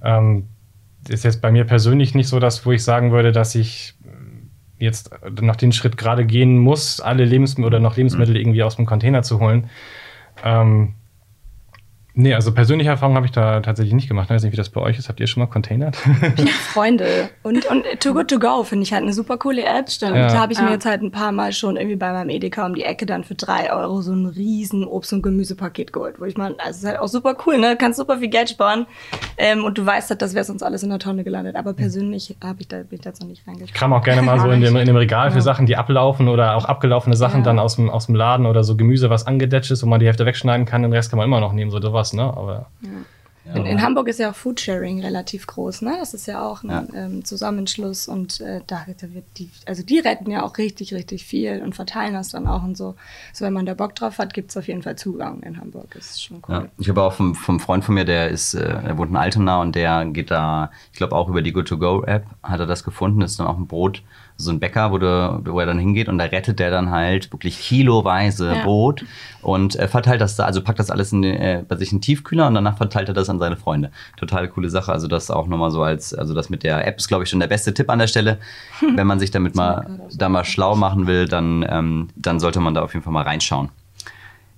ähm, 0.04 0.48
ist 1.08 1.24
jetzt 1.24 1.42
bei 1.42 1.52
mir 1.52 1.64
persönlich 1.64 2.14
nicht 2.14 2.28
so 2.28 2.40
das, 2.40 2.66
wo 2.66 2.74
ich 2.74 2.84
sagen 2.84 3.12
würde, 3.12 3.32
dass 3.32 3.56
ich 3.56 3.96
äh, 4.04 4.84
jetzt 4.84 5.12
noch 5.42 5.56
den 5.56 5.72
Schritt 5.72 5.96
gerade 5.96 6.26
gehen 6.26 6.58
muss, 6.58 7.00
alle 7.00 7.24
Lebensmittel 7.24 7.68
oder 7.68 7.80
noch 7.80 7.96
Lebensmittel 7.96 8.36
irgendwie 8.36 8.64
aus 8.64 8.76
dem 8.76 8.86
Container 8.86 9.24
zu 9.24 9.40
holen. 9.40 9.70
Ähm, 10.44 10.96
nee, 12.14 12.34
also 12.34 12.54
persönliche 12.54 12.90
Erfahrungen 12.90 13.16
habe 13.18 13.26
ich 13.26 13.32
da 13.32 13.60
tatsächlich 13.62 13.94
nicht 13.94 14.08
gemacht. 14.08 14.26
Ich 14.26 14.30
weiß 14.36 14.44
nicht, 14.44 14.52
wie 14.54 14.58
das 14.58 14.70
bei 14.70 14.82
euch 14.82 14.98
ist. 14.98 15.10
Habt 15.10 15.20
ihr 15.20 15.28
schon 15.28 15.42
mal 15.42 15.48
containert? 15.48 15.96
Freunde. 16.74 17.30
Und, 17.44 17.66
und 17.70 17.84
Too 18.00 18.14
Good 18.14 18.30
To 18.30 18.40
Go 18.40 18.64
finde 18.64 18.84
ich 18.84 18.94
halt 18.94 19.04
eine 19.04 19.14
super 19.14 19.38
coole 19.38 19.64
App. 19.64 19.90
Stimmt. 19.90 20.14
Und 20.14 20.18
Ja. 20.20 20.28
da 20.28 20.40
habe 20.40 20.54
ich 20.54 20.60
mir 20.60 20.68
Ja. 20.68 20.74
jetzt 20.74 20.86
halt 20.86 21.02
ein 21.02 21.12
paar 21.12 21.32
Mal 21.32 21.52
schon 21.54 21.76
irgendwie 21.76 21.96
bei 21.96 22.12
meinem 22.12 22.30
Edeka 22.30 22.66
um 22.66 22.76
die 22.76 22.84
Ecke 22.84 23.06
dann 23.06 23.24
für 23.24 23.36
drei 23.36 23.72
Euro 23.74 24.02
so 24.02 24.14
ein 24.14 24.26
riesen 24.26 24.86
Obst- 24.86 25.14
und 25.14 25.22
Gemüsepaket 25.22 25.94
geholt. 25.94 26.16
Wo 26.20 26.26
ich 26.26 26.38
mal, 26.38 26.56
also 26.58 26.70
es 26.70 26.78
ist 26.78 26.86
halt 26.88 27.00
auch 27.00 27.08
super 27.08 27.36
cool, 27.46 27.58
ne? 27.58 27.72
Du 27.72 27.78
kannst 27.78 27.98
super 28.00 28.18
viel 28.18 28.30
Geld 28.30 28.50
sparen. 28.50 28.86
Ähm, 29.38 29.64
und 29.64 29.78
du 29.78 29.86
weißt 29.86 30.10
halt, 30.10 30.22
das 30.22 30.34
wäre 30.34 30.46
sonst 30.46 30.64
alles 30.64 30.84
in 30.84 30.90
der 30.90 31.00
Tonne 31.00 31.24
gelandet. 31.24 31.56
Aber 31.56 31.74
persönlich 31.74 32.36
habe 32.44 32.62
ich 32.62 32.68
da, 32.68 32.78
bin 32.78 32.88
ich 32.92 33.02
da 33.02 33.10
jetzt 33.10 33.22
noch 33.22 33.28
nicht 33.28 33.42
Ich 33.42 33.48
reingekommen. 33.48 33.74
kram 33.74 33.94
auch 33.94 34.04
gerne 34.04 34.22
mal 34.22 34.40
so 34.40 34.50
in 34.50 34.62
dem, 34.62 34.76
in 34.76 34.86
dem 34.86 34.96
Regal 34.96 35.32
für 35.32 35.38
Ja. 35.38 35.42
Sachen, 35.42 35.66
die 35.66 35.76
ablaufen 35.76 36.28
oder 36.28 36.56
auch 36.56 36.66
abgelaufene 36.66 37.16
Sachen 37.16 37.40
Ja. 37.40 37.46
dann 37.46 37.60
aus 37.60 37.76
dem, 37.76 37.90
aus 37.90 38.06
dem 38.06 38.16
Laden 38.16 38.46
oder 38.46 38.64
so 38.64 38.76
Gemüse, 38.78 39.10
was 39.10 39.28
angedetscht 39.28 39.72
ist, 39.72 39.84
wo 39.84 39.88
man 39.88 40.00
die 40.00 40.06
Hälfte 40.06 40.26
wegschneiden 40.26 40.66
kann, 40.66 40.84
den 40.84 40.94
Rest 40.94 41.10
kann 41.10 41.18
man 41.18 41.26
immer 41.28 41.40
noch 41.40 41.54
nehmen, 41.54 41.72
so 41.72 41.80
sowas, 42.12 42.14
ne? 42.14 42.24
Aber 42.24 42.68
In, 43.54 43.66
in 43.66 43.82
Hamburg 43.82 44.08
ist 44.08 44.20
ja 44.20 44.32
auch 44.32 44.36
Foodsharing 44.36 45.02
relativ 45.02 45.48
groß, 45.48 45.82
ne? 45.82 45.98
Das 46.00 46.14
ist 46.14 46.28
ja 46.28 46.42
auch 46.48 46.64
ein 46.64 46.70
Ja. 46.70 46.86
ähm, 46.96 47.26
Zusammenschluss 47.26 48.08
und 48.08 48.40
äh, 48.40 48.62
da, 48.68 48.86
da 48.98 49.14
wird 49.14 49.26
die, 49.38 49.50
also 49.66 49.84
die 49.84 50.00
retten 50.00 50.32
ja 50.32 50.44
auch 50.44 50.58
richtig, 50.58 50.94
richtig 50.94 51.26
viel 51.26 51.62
und 51.62 51.76
verteilen 51.76 52.14
das 52.14 52.30
dann 52.30 52.48
auch 52.48 52.64
und 52.64 52.78
so. 52.78 52.96
So, 53.34 53.44
wenn 53.44 53.52
man 53.52 53.66
da 53.66 53.74
Bock 53.74 53.96
drauf 53.96 54.18
hat, 54.18 54.34
gibt's 54.34 54.56
auf 54.56 54.70
jeden 54.70 54.82
Fall 54.82 54.96
Zugang 54.96 55.44
in 55.44 55.60
Hamburg. 55.60 55.88
Das 55.94 56.12
ist 56.12 56.24
schon 56.24 56.42
cool. 56.48 56.56
Ja. 56.56 56.66
Ich 56.78 56.88
habe 56.88 57.04
auch 57.04 57.12
vom, 57.12 57.36
vom 57.36 57.60
Freund 57.60 57.84
von 57.84 57.96
mir, 57.96 58.06
der 58.06 58.30
ist, 58.30 58.54
äh, 58.54 58.64
er 58.64 58.98
wohnt 58.98 59.10
in 59.10 59.18
Altona 59.18 59.60
und 59.60 59.76
der 59.76 60.06
geht 60.06 60.32
da, 60.32 60.72
ich 60.94 60.98
glaube 60.98 61.14
auch 61.14 61.28
über 61.28 61.42
die 61.42 61.52
Good-to-Go-App 61.52 62.26
hat 62.44 62.62
er 62.62 62.66
das 62.66 62.86
gefunden. 62.86 63.20
Das 63.20 63.32
ist 63.32 63.42
dann 63.42 63.48
auch 63.48 63.58
ein 63.58 63.68
Brot, 63.68 64.04
so 64.44 64.52
ein 64.52 64.60
Bäcker, 64.60 64.92
wo, 64.92 64.98
du, 64.98 65.42
wo 65.46 65.60
er 65.60 65.66
dann 65.66 65.80
hingeht 65.80 66.08
und 66.10 66.18
da 66.18 66.26
rettet 66.26 66.60
der 66.60 66.70
dann 66.72 66.92
halt 66.92 67.32
wirklich 67.34 67.60
kiloweise 67.60 68.54
Ja. 68.54 68.64
Brot 68.64 69.04
und 69.42 69.76
äh, 69.78 69.88
verteilt 69.88 70.22
das 70.22 70.36
da, 70.36 70.46
also 70.46 70.62
packt 70.62 70.80
das 70.80 70.90
alles 70.92 71.12
in 71.12 71.22
den, 71.22 71.36
äh, 71.36 71.64
bei 71.68 71.76
sich 71.76 71.92
in 71.92 71.98
den 71.98 72.02
Tiefkühler 72.04 72.48
und 72.48 72.54
danach 72.54 72.78
verteilt 72.78 73.08
er 73.08 73.14
das 73.14 73.30
an 73.30 73.40
seine 73.40 73.58
Freunde. 73.58 73.92
Total 74.18 74.48
coole 74.48 74.70
Sache. 74.70 74.92
Also 74.92 75.08
das 75.08 75.32
auch 75.32 75.48
nochmal 75.48 75.72
so 75.72 75.82
als, 75.84 76.14
also 76.14 76.34
das 76.34 76.50
mit 76.50 76.64
der 76.64 76.86
App 76.88 76.98
ist, 76.98 77.08
glaube 77.08 77.24
ich, 77.24 77.30
schon 77.30 77.40
der 77.40 77.48
beste 77.48 77.74
Tipp 77.74 77.90
an 77.90 78.00
der 78.00 78.08
Stelle. 78.08 78.38
Wenn 78.96 79.08
man 79.08 79.20
sich 79.20 79.32
damit 79.32 79.56
mal, 79.56 80.00
da 80.14 80.30
mal 80.30 80.46
schlau 80.46 80.76
machen 80.76 81.08
will, 81.08 81.28
dann, 81.28 81.66
ähm, 81.68 82.10
dann 82.16 82.40
sollte 82.40 82.60
man 82.60 82.74
da 82.74 82.82
auf 82.84 82.94
jeden 82.94 83.04
Fall 83.04 83.14
mal 83.14 83.24
reinschauen. 83.24 83.70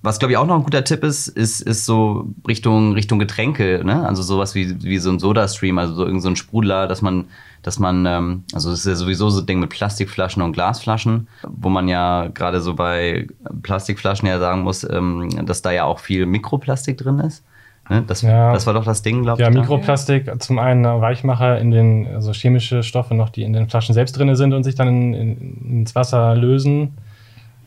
Was, 0.02 0.18
glaube 0.18 0.32
ich, 0.32 0.38
auch 0.38 0.46
noch 0.46 0.56
ein 0.56 0.62
guter 0.62 0.84
Tipp 0.84 1.02
ist, 1.02 1.26
ist, 1.26 1.60
ist 1.60 1.84
so 1.84 2.28
Richtung, 2.46 2.92
Richtung 2.92 3.18
Getränke, 3.18 3.82
ne? 3.84 4.06
Also 4.06 4.22
sowas 4.22 4.54
wie, 4.54 4.82
wie 4.84 4.98
so 4.98 5.10
ein 5.10 5.18
Soda-Stream, 5.18 5.78
also 5.78 5.94
so 5.94 6.06
irgend 6.06 6.22
so 6.22 6.28
ein 6.28 6.36
Sprudler, 6.36 6.86
dass 6.86 7.02
man, 7.02 7.24
dass 7.62 7.78
man, 7.78 8.06
ähm, 8.06 8.44
also 8.54 8.70
das 8.70 8.80
ist 8.80 8.86
ja 8.86 8.94
sowieso 8.94 9.30
so 9.30 9.40
ein 9.40 9.46
Ding 9.46 9.58
mit 9.58 9.70
Plastikflaschen 9.70 10.42
und 10.42 10.52
Glasflaschen, 10.52 11.26
wo 11.48 11.70
man 11.70 11.88
ja 11.88 12.28
gerade 12.28 12.60
so 12.60 12.74
bei 12.74 13.26
Plastikflaschen 13.62 14.28
ja 14.28 14.38
sagen 14.38 14.62
muss, 14.62 14.88
ähm, 14.88 15.44
dass 15.44 15.62
da 15.62 15.72
ja 15.72 15.84
auch 15.84 15.98
viel 15.98 16.26
Mikroplastik 16.26 16.98
drin 16.98 17.18
ist. 17.18 17.42
Ne? 17.88 18.04
Das, 18.06 18.22
Ja. 18.22 18.52
das 18.52 18.66
war 18.66 18.74
doch 18.74 18.84
das 18.84 19.02
Ding, 19.02 19.22
glaube 19.22 19.42
ja, 19.42 19.48
ich. 19.48 19.54
da. 19.54 19.60
Mikroplastik, 19.60 20.30
zum 20.42 20.58
einen 20.58 20.84
äh, 20.84 21.00
Weichmacher 21.00 21.58
in 21.58 21.70
den, 21.70 22.06
also 22.14 22.32
chemische 22.32 22.82
Stoffe 22.82 23.14
noch, 23.14 23.30
die 23.30 23.42
in 23.42 23.52
den 23.52 23.68
Flaschen 23.68 23.94
selbst 23.94 24.16
drin 24.18 24.34
sind 24.36 24.52
und 24.52 24.64
sich 24.64 24.74
dann 24.74 24.88
in, 24.88 25.14
in, 25.14 25.80
ins 25.80 25.94
Wasser 25.94 26.34
lösen. 26.34 26.94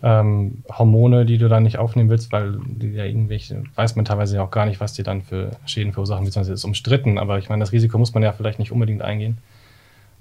Ähm, 0.01 0.63
Hormone, 0.69 1.25
die 1.25 1.37
du 1.37 1.49
dann 1.49 1.63
nicht 1.63 1.77
aufnehmen 1.77 2.09
willst, 2.09 2.31
weil 2.31 2.57
die 2.65 2.93
ja 2.93 3.03
irgendwelche, 3.03 3.63
weiß 3.75 3.97
man 3.97 4.05
teilweise 4.05 4.37
ja 4.37 4.43
auch 4.43 4.51
gar 4.51 4.65
nicht, 4.65 4.79
was 4.79 4.93
die 4.93 5.03
dann 5.03 5.21
für 5.21 5.51
Schäden 5.65 5.91
verursachen, 5.91 6.23
beziehungsweise 6.23 6.53
ist 6.53 6.63
umstritten, 6.63 7.17
aber 7.17 7.37
ich 7.37 7.49
meine, 7.49 7.59
das 7.59 7.73
Risiko 7.73 7.97
muss 7.97 8.13
man 8.13 8.23
ja 8.23 8.31
vielleicht 8.31 8.59
nicht 8.59 8.71
unbedingt 8.71 9.01
eingehen. 9.01 9.39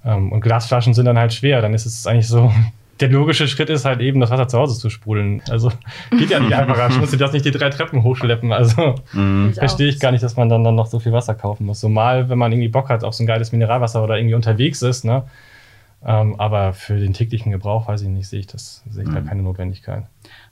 Ähm, 0.04 0.32
und 0.32 0.40
Glasflaschen 0.40 0.94
sind 0.94 1.04
dann 1.04 1.18
halt 1.18 1.32
schwer, 1.32 1.60
dann 1.62 1.74
ist 1.74 1.86
es 1.86 2.06
eigentlich 2.08 2.26
so, 2.26 2.52
der 3.00 3.08
logische 3.08 3.46
Schritt 3.46 3.70
ist 3.70 3.84
halt 3.84 4.00
eben, 4.00 4.18
das 4.18 4.30
Wasser 4.30 4.48
zu 4.48 4.58
Hause 4.58 4.76
zu 4.76 4.90
sprudeln. 4.90 5.42
Also 5.48 5.70
geht 6.10 6.30
ja 6.30 6.40
nicht 6.40 6.52
einfacher, 6.54 6.88
ich 6.90 6.98
musste 6.98 7.16
das 7.16 7.32
nicht 7.32 7.44
die 7.44 7.52
drei 7.52 7.70
Treppen 7.70 8.02
hochschleppen, 8.02 8.52
also 8.52 8.96
Mhm. 9.12 9.54
Verstehe 9.54 9.86
ich 9.86 10.00
gar 10.00 10.10
nicht, 10.10 10.24
dass 10.24 10.36
man 10.36 10.48
dann, 10.48 10.64
dann 10.64 10.74
noch 10.74 10.86
so 10.86 10.98
viel 10.98 11.12
Wasser 11.12 11.36
kaufen 11.36 11.66
muss. 11.66 11.78
So 11.78 11.88
mal, 11.88 12.28
wenn 12.28 12.38
man 12.38 12.50
irgendwie 12.50 12.68
Bock 12.68 12.88
hat 12.88 13.04
auf 13.04 13.14
so 13.14 13.22
ein 13.22 13.28
geiles 13.28 13.52
Mineralwasser 13.52 14.02
oder 14.02 14.16
irgendwie 14.16 14.34
unterwegs 14.34 14.82
ist, 14.82 15.04
ne? 15.04 15.22
Ähm, 16.04 16.38
aber 16.38 16.72
für 16.74 16.98
den 16.98 17.12
täglichen 17.12 17.50
Gebrauch, 17.50 17.88
weiß 17.88 18.02
ich 18.02 18.08
nicht, 18.08 18.28
sehe 18.28 18.40
ich 18.40 18.46
das, 18.46 18.84
sehe 18.88 19.02
ich 19.02 19.10
da 19.10 19.20
keine 19.20 19.42
Notwendigkeit. 19.42 20.04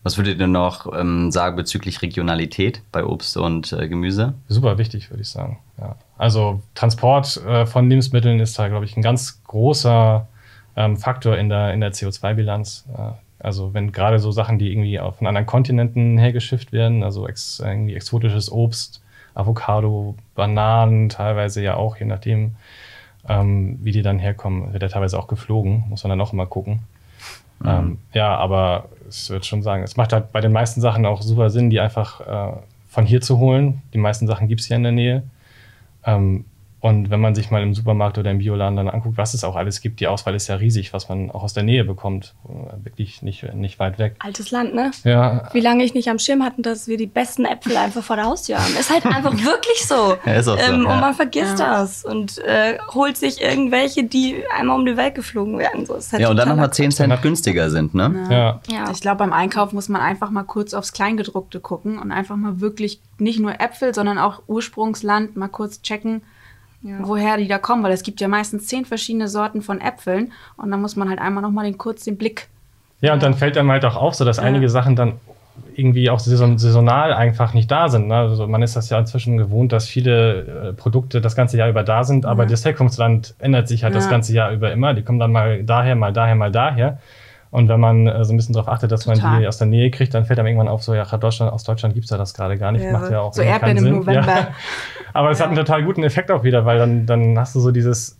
Was 0.02 0.16
würdet 0.16 0.40
ihr 0.40 0.46
noch 0.48 0.92
ähm, 0.92 1.30
sagen 1.30 1.56
bezüglich 1.56 2.02
Regionalität 2.02 2.82
bei 2.90 3.04
Obst 3.04 3.36
und 3.36 3.72
äh, 3.72 3.88
Gemüse? 3.88 4.34
Super 4.48 4.76
wichtig, 4.78 5.10
würde 5.10 5.22
ich 5.22 5.28
sagen. 5.28 5.58
Ja. 5.78 5.96
Also 6.18 6.62
Transport 6.74 7.36
äh, 7.46 7.64
von 7.64 7.88
Lebensmitteln 7.88 8.40
ist 8.40 8.58
da, 8.58 8.68
glaube 8.68 8.86
ich, 8.86 8.96
ein 8.96 9.02
ganz 9.02 9.40
großer 9.44 10.26
ähm, 10.74 10.96
Faktor 10.96 11.36
in 11.38 11.48
der, 11.48 11.72
in 11.72 11.80
der 11.80 11.92
CO2-Bilanz. 11.92 12.86
Äh, 12.96 13.12
Also 13.38 13.74
wenn 13.74 13.92
gerade 13.92 14.18
so 14.18 14.32
Sachen, 14.32 14.58
die 14.58 14.72
irgendwie 14.72 14.98
auch 14.98 15.16
von 15.16 15.26
anderen 15.26 15.46
Kontinenten 15.46 16.18
hergeschifft 16.18 16.72
werden, 16.72 17.04
also 17.04 17.28
ex, 17.28 17.60
irgendwie 17.60 17.94
exotisches 17.94 18.50
Obst, 18.50 19.00
Avocado, 19.34 20.16
Bananen, 20.34 21.08
teilweise 21.10 21.62
ja 21.62 21.76
auch, 21.76 21.98
je 21.98 22.06
nachdem, 22.06 22.56
ähm, 23.28 23.78
wie 23.82 23.92
die 23.92 24.02
dann 24.02 24.18
herkommen, 24.18 24.72
wird 24.72 24.82
ja 24.82 24.88
teilweise 24.88 25.18
auch 25.18 25.28
geflogen, 25.28 25.84
muss 25.88 26.04
man 26.04 26.10
dann 26.10 26.20
auch 26.20 26.32
immer 26.32 26.46
gucken. 26.46 26.80
Mhm. 27.60 27.68
Ähm, 27.68 27.98
ja, 28.12 28.36
aber 28.36 28.88
ich 29.08 29.30
würde 29.30 29.44
schon 29.44 29.62
sagen, 29.62 29.82
es 29.82 29.96
macht 29.96 30.12
halt 30.12 30.32
bei 30.32 30.40
den 30.40 30.52
meisten 30.52 30.80
Sachen 30.80 31.06
auch 31.06 31.22
super 31.22 31.50
Sinn, 31.50 31.70
die 31.70 31.80
einfach 31.80 32.20
äh, 32.20 32.56
von 32.88 33.06
hier 33.06 33.20
zu 33.20 33.38
holen. 33.38 33.82
Die 33.92 33.98
meisten 33.98 34.26
Sachen 34.26 34.48
gibt 34.48 34.60
es 34.60 34.66
hier 34.66 34.76
in 34.76 34.82
der 34.82 34.92
Nähe. 34.92 35.22
Ähm, 36.04 36.44
und 36.80 37.10
wenn 37.10 37.20
man 37.20 37.34
sich 37.34 37.50
mal 37.50 37.62
im 37.62 37.74
Supermarkt 37.74 38.18
oder 38.18 38.30
im 38.30 38.38
Bioladen 38.38 38.76
dann 38.76 38.88
anguckt, 38.88 39.16
was 39.16 39.32
es 39.32 39.44
auch 39.44 39.56
alles 39.56 39.80
gibt, 39.80 39.98
die 40.00 40.06
Auswahl 40.08 40.34
ist 40.34 40.48
ja 40.48 40.56
riesig, 40.56 40.92
was 40.92 41.08
man 41.08 41.30
auch 41.30 41.42
aus 41.42 41.54
der 41.54 41.62
Nähe 41.62 41.84
bekommt. 41.84 42.34
Wirklich 42.82 43.22
nicht, 43.22 43.54
nicht 43.54 43.78
weit 43.78 43.98
weg. 43.98 44.16
Altes 44.18 44.50
Land, 44.50 44.74
ne? 44.74 44.90
Ja. 45.02 45.48
Wie 45.52 45.60
lange 45.60 45.84
ich 45.84 45.94
nicht 45.94 46.08
am 46.10 46.18
Schirm 46.18 46.44
hatten, 46.44 46.62
dass 46.62 46.86
wir 46.86 46.98
die 46.98 47.06
besten 47.06 47.46
Äpfel 47.46 47.78
einfach 47.78 48.02
vor 48.04 48.16
der 48.16 48.26
Haustür 48.26 48.58
haben. 48.58 48.76
Ist 48.78 48.90
halt 48.90 49.06
einfach 49.06 49.32
wirklich 49.32 49.86
so. 49.86 50.16
Ja, 50.26 50.34
ist 50.34 50.48
auch 50.48 50.58
so. 50.58 50.72
Ähm, 50.72 50.84
ja. 50.84 50.94
Und 50.94 51.00
man 51.00 51.14
vergisst 51.14 51.58
ja. 51.58 51.78
das 51.78 52.04
und 52.04 52.38
äh, 52.44 52.76
holt 52.92 53.16
sich 53.16 53.40
irgendwelche, 53.40 54.04
die 54.04 54.42
einmal 54.54 54.78
um 54.78 54.84
die 54.84 54.98
Welt 54.98 55.14
geflogen 55.14 55.58
werden. 55.58 55.86
So, 55.86 55.94
ist 55.94 56.12
halt 56.12 56.20
ja, 56.20 56.28
und 56.28 56.36
dann 56.36 56.50
nochmal 56.50 56.72
10 56.72 56.90
Cent 56.90 57.22
günstiger 57.22 57.70
sind, 57.70 57.94
ne? 57.94 58.26
Ja. 58.30 58.60
ja. 58.70 58.90
Ich 58.92 59.00
glaube, 59.00 59.16
beim 59.16 59.32
Einkauf 59.32 59.72
muss 59.72 59.88
man 59.88 60.02
einfach 60.02 60.30
mal 60.30 60.44
kurz 60.44 60.74
aufs 60.74 60.92
Kleingedruckte 60.92 61.58
gucken 61.58 61.98
und 61.98 62.12
einfach 62.12 62.36
mal 62.36 62.60
wirklich 62.60 63.00
nicht 63.18 63.40
nur 63.40 63.60
Äpfel, 63.60 63.94
sondern 63.94 64.18
auch 64.18 64.42
Ursprungsland 64.46 65.36
mal 65.36 65.48
kurz 65.48 65.80
checken 65.80 66.22
ja. 66.86 66.96
woher 67.00 67.36
die 67.36 67.48
da 67.48 67.58
kommen, 67.58 67.82
weil 67.82 67.92
es 67.92 68.02
gibt 68.02 68.20
ja 68.20 68.28
meistens 68.28 68.66
zehn 68.66 68.84
verschiedene 68.84 69.28
Sorten 69.28 69.62
von 69.62 69.80
Äpfeln 69.80 70.32
und 70.56 70.70
dann 70.70 70.80
muss 70.80 70.96
man 70.96 71.08
halt 71.08 71.20
einmal 71.20 71.42
nochmal 71.42 71.64
den, 71.64 71.78
kurz 71.78 72.04
den 72.04 72.16
Blick. 72.16 72.48
Ja, 73.00 73.12
und 73.12 73.22
dann 73.22 73.34
fällt 73.34 73.58
einem 73.58 73.70
halt 73.70 73.84
auch 73.84 73.96
auf, 73.96 74.14
so 74.14 74.24
dass 74.24 74.38
ja. 74.38 74.44
einige 74.44 74.68
Sachen 74.68 74.96
dann 74.96 75.14
irgendwie 75.74 76.10
auch 76.10 76.18
saisonal 76.18 77.12
einfach 77.12 77.54
nicht 77.54 77.70
da 77.70 77.88
sind. 77.88 78.08
Ne? 78.08 78.14
Also 78.14 78.46
man 78.46 78.62
ist 78.62 78.76
das 78.76 78.88
ja 78.90 78.98
inzwischen 78.98 79.36
gewohnt, 79.36 79.72
dass 79.72 79.86
viele 79.86 80.70
äh, 80.70 80.72
Produkte 80.72 81.20
das 81.20 81.36
ganze 81.36 81.58
Jahr 81.58 81.68
über 81.68 81.82
da 81.82 82.04
sind, 82.04 82.24
aber 82.24 82.44
ja. 82.44 82.48
das 82.48 82.64
Herkunftsland 82.64 83.34
ändert 83.38 83.68
sich 83.68 83.84
halt 83.84 83.94
das 83.94 84.08
ganze 84.08 84.32
Jahr 84.32 84.52
über 84.52 84.72
immer. 84.72 84.94
Die 84.94 85.02
kommen 85.02 85.18
dann 85.18 85.32
mal 85.32 85.62
daher, 85.62 85.94
mal 85.96 86.12
daher, 86.12 86.34
mal 86.34 86.52
daher. 86.52 86.98
Und 87.50 87.68
wenn 87.68 87.80
man 87.80 88.06
äh, 88.06 88.24
so 88.24 88.32
ein 88.32 88.36
bisschen 88.36 88.54
darauf 88.54 88.68
achtet, 88.68 88.90
dass 88.90 89.04
Total. 89.04 89.30
man 89.30 89.40
die 89.40 89.46
aus 89.46 89.58
der 89.58 89.66
Nähe 89.66 89.90
kriegt, 89.90 90.12
dann 90.14 90.24
fällt 90.24 90.38
einem 90.38 90.48
irgendwann 90.48 90.68
auf, 90.68 90.82
so 90.82 90.94
ja, 90.94 91.04
Deutschland, 91.04 91.52
aus 91.52 91.64
Deutschland 91.64 91.94
gibt 91.94 92.04
es 92.04 92.10
ja 92.10 92.18
das 92.18 92.34
gerade 92.34 92.58
gar 92.58 92.72
nicht. 92.72 92.84
Ja, 92.84 92.92
Macht 92.92 93.10
ja 93.10 93.20
auch 93.20 93.32
so 93.32 93.42
Erdbeeren 93.42 93.78
im 93.78 93.96
November. 93.96 94.26
Ja. 94.26 94.48
Aber 95.16 95.30
es 95.30 95.38
ja. 95.38 95.44
hat 95.44 95.50
einen 95.50 95.58
total 95.58 95.82
guten 95.82 96.02
Effekt 96.02 96.30
auch 96.30 96.44
wieder, 96.44 96.64
weil 96.64 96.78
dann, 96.78 97.06
dann 97.06 97.38
hast 97.38 97.54
du 97.54 97.60
so 97.60 97.70
dieses, 97.70 98.18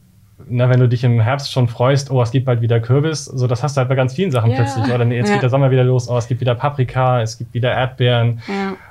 na, 0.49 0.69
wenn 0.69 0.81
du 0.81 0.89
dich 0.89 1.05
im 1.05 1.21
Herbst 1.21 1.53
schon 1.53 1.69
freust, 1.69 2.11
oh, 2.11 2.23
es 2.23 2.31
gibt 2.31 2.47
bald 2.47 2.61
wieder 2.61 2.81
Kürbis, 2.81 3.25
so 3.25 3.47
das 3.47 3.63
hast 3.63 3.77
du 3.77 3.81
halt 3.81 3.89
bei 3.89 3.95
ganz 3.95 4.15
vielen 4.15 4.31
Sachen 4.31 4.51
ja. 4.51 4.57
plötzlich. 4.57 4.93
Oder 4.93 5.05
jetzt 5.07 5.33
geht 5.33 5.43
der 5.43 5.51
Sommer 5.51 5.71
wieder 5.71 5.85
los, 5.85 6.09
oh, 6.09 6.17
es 6.17 6.29
gibt 6.29 6.41
wieder 6.41 6.55
Paprika, 6.55 7.23
es 7.23 7.39
gibt 7.39 7.55
wieder 7.55 7.73
Erdbeeren. 7.73 8.41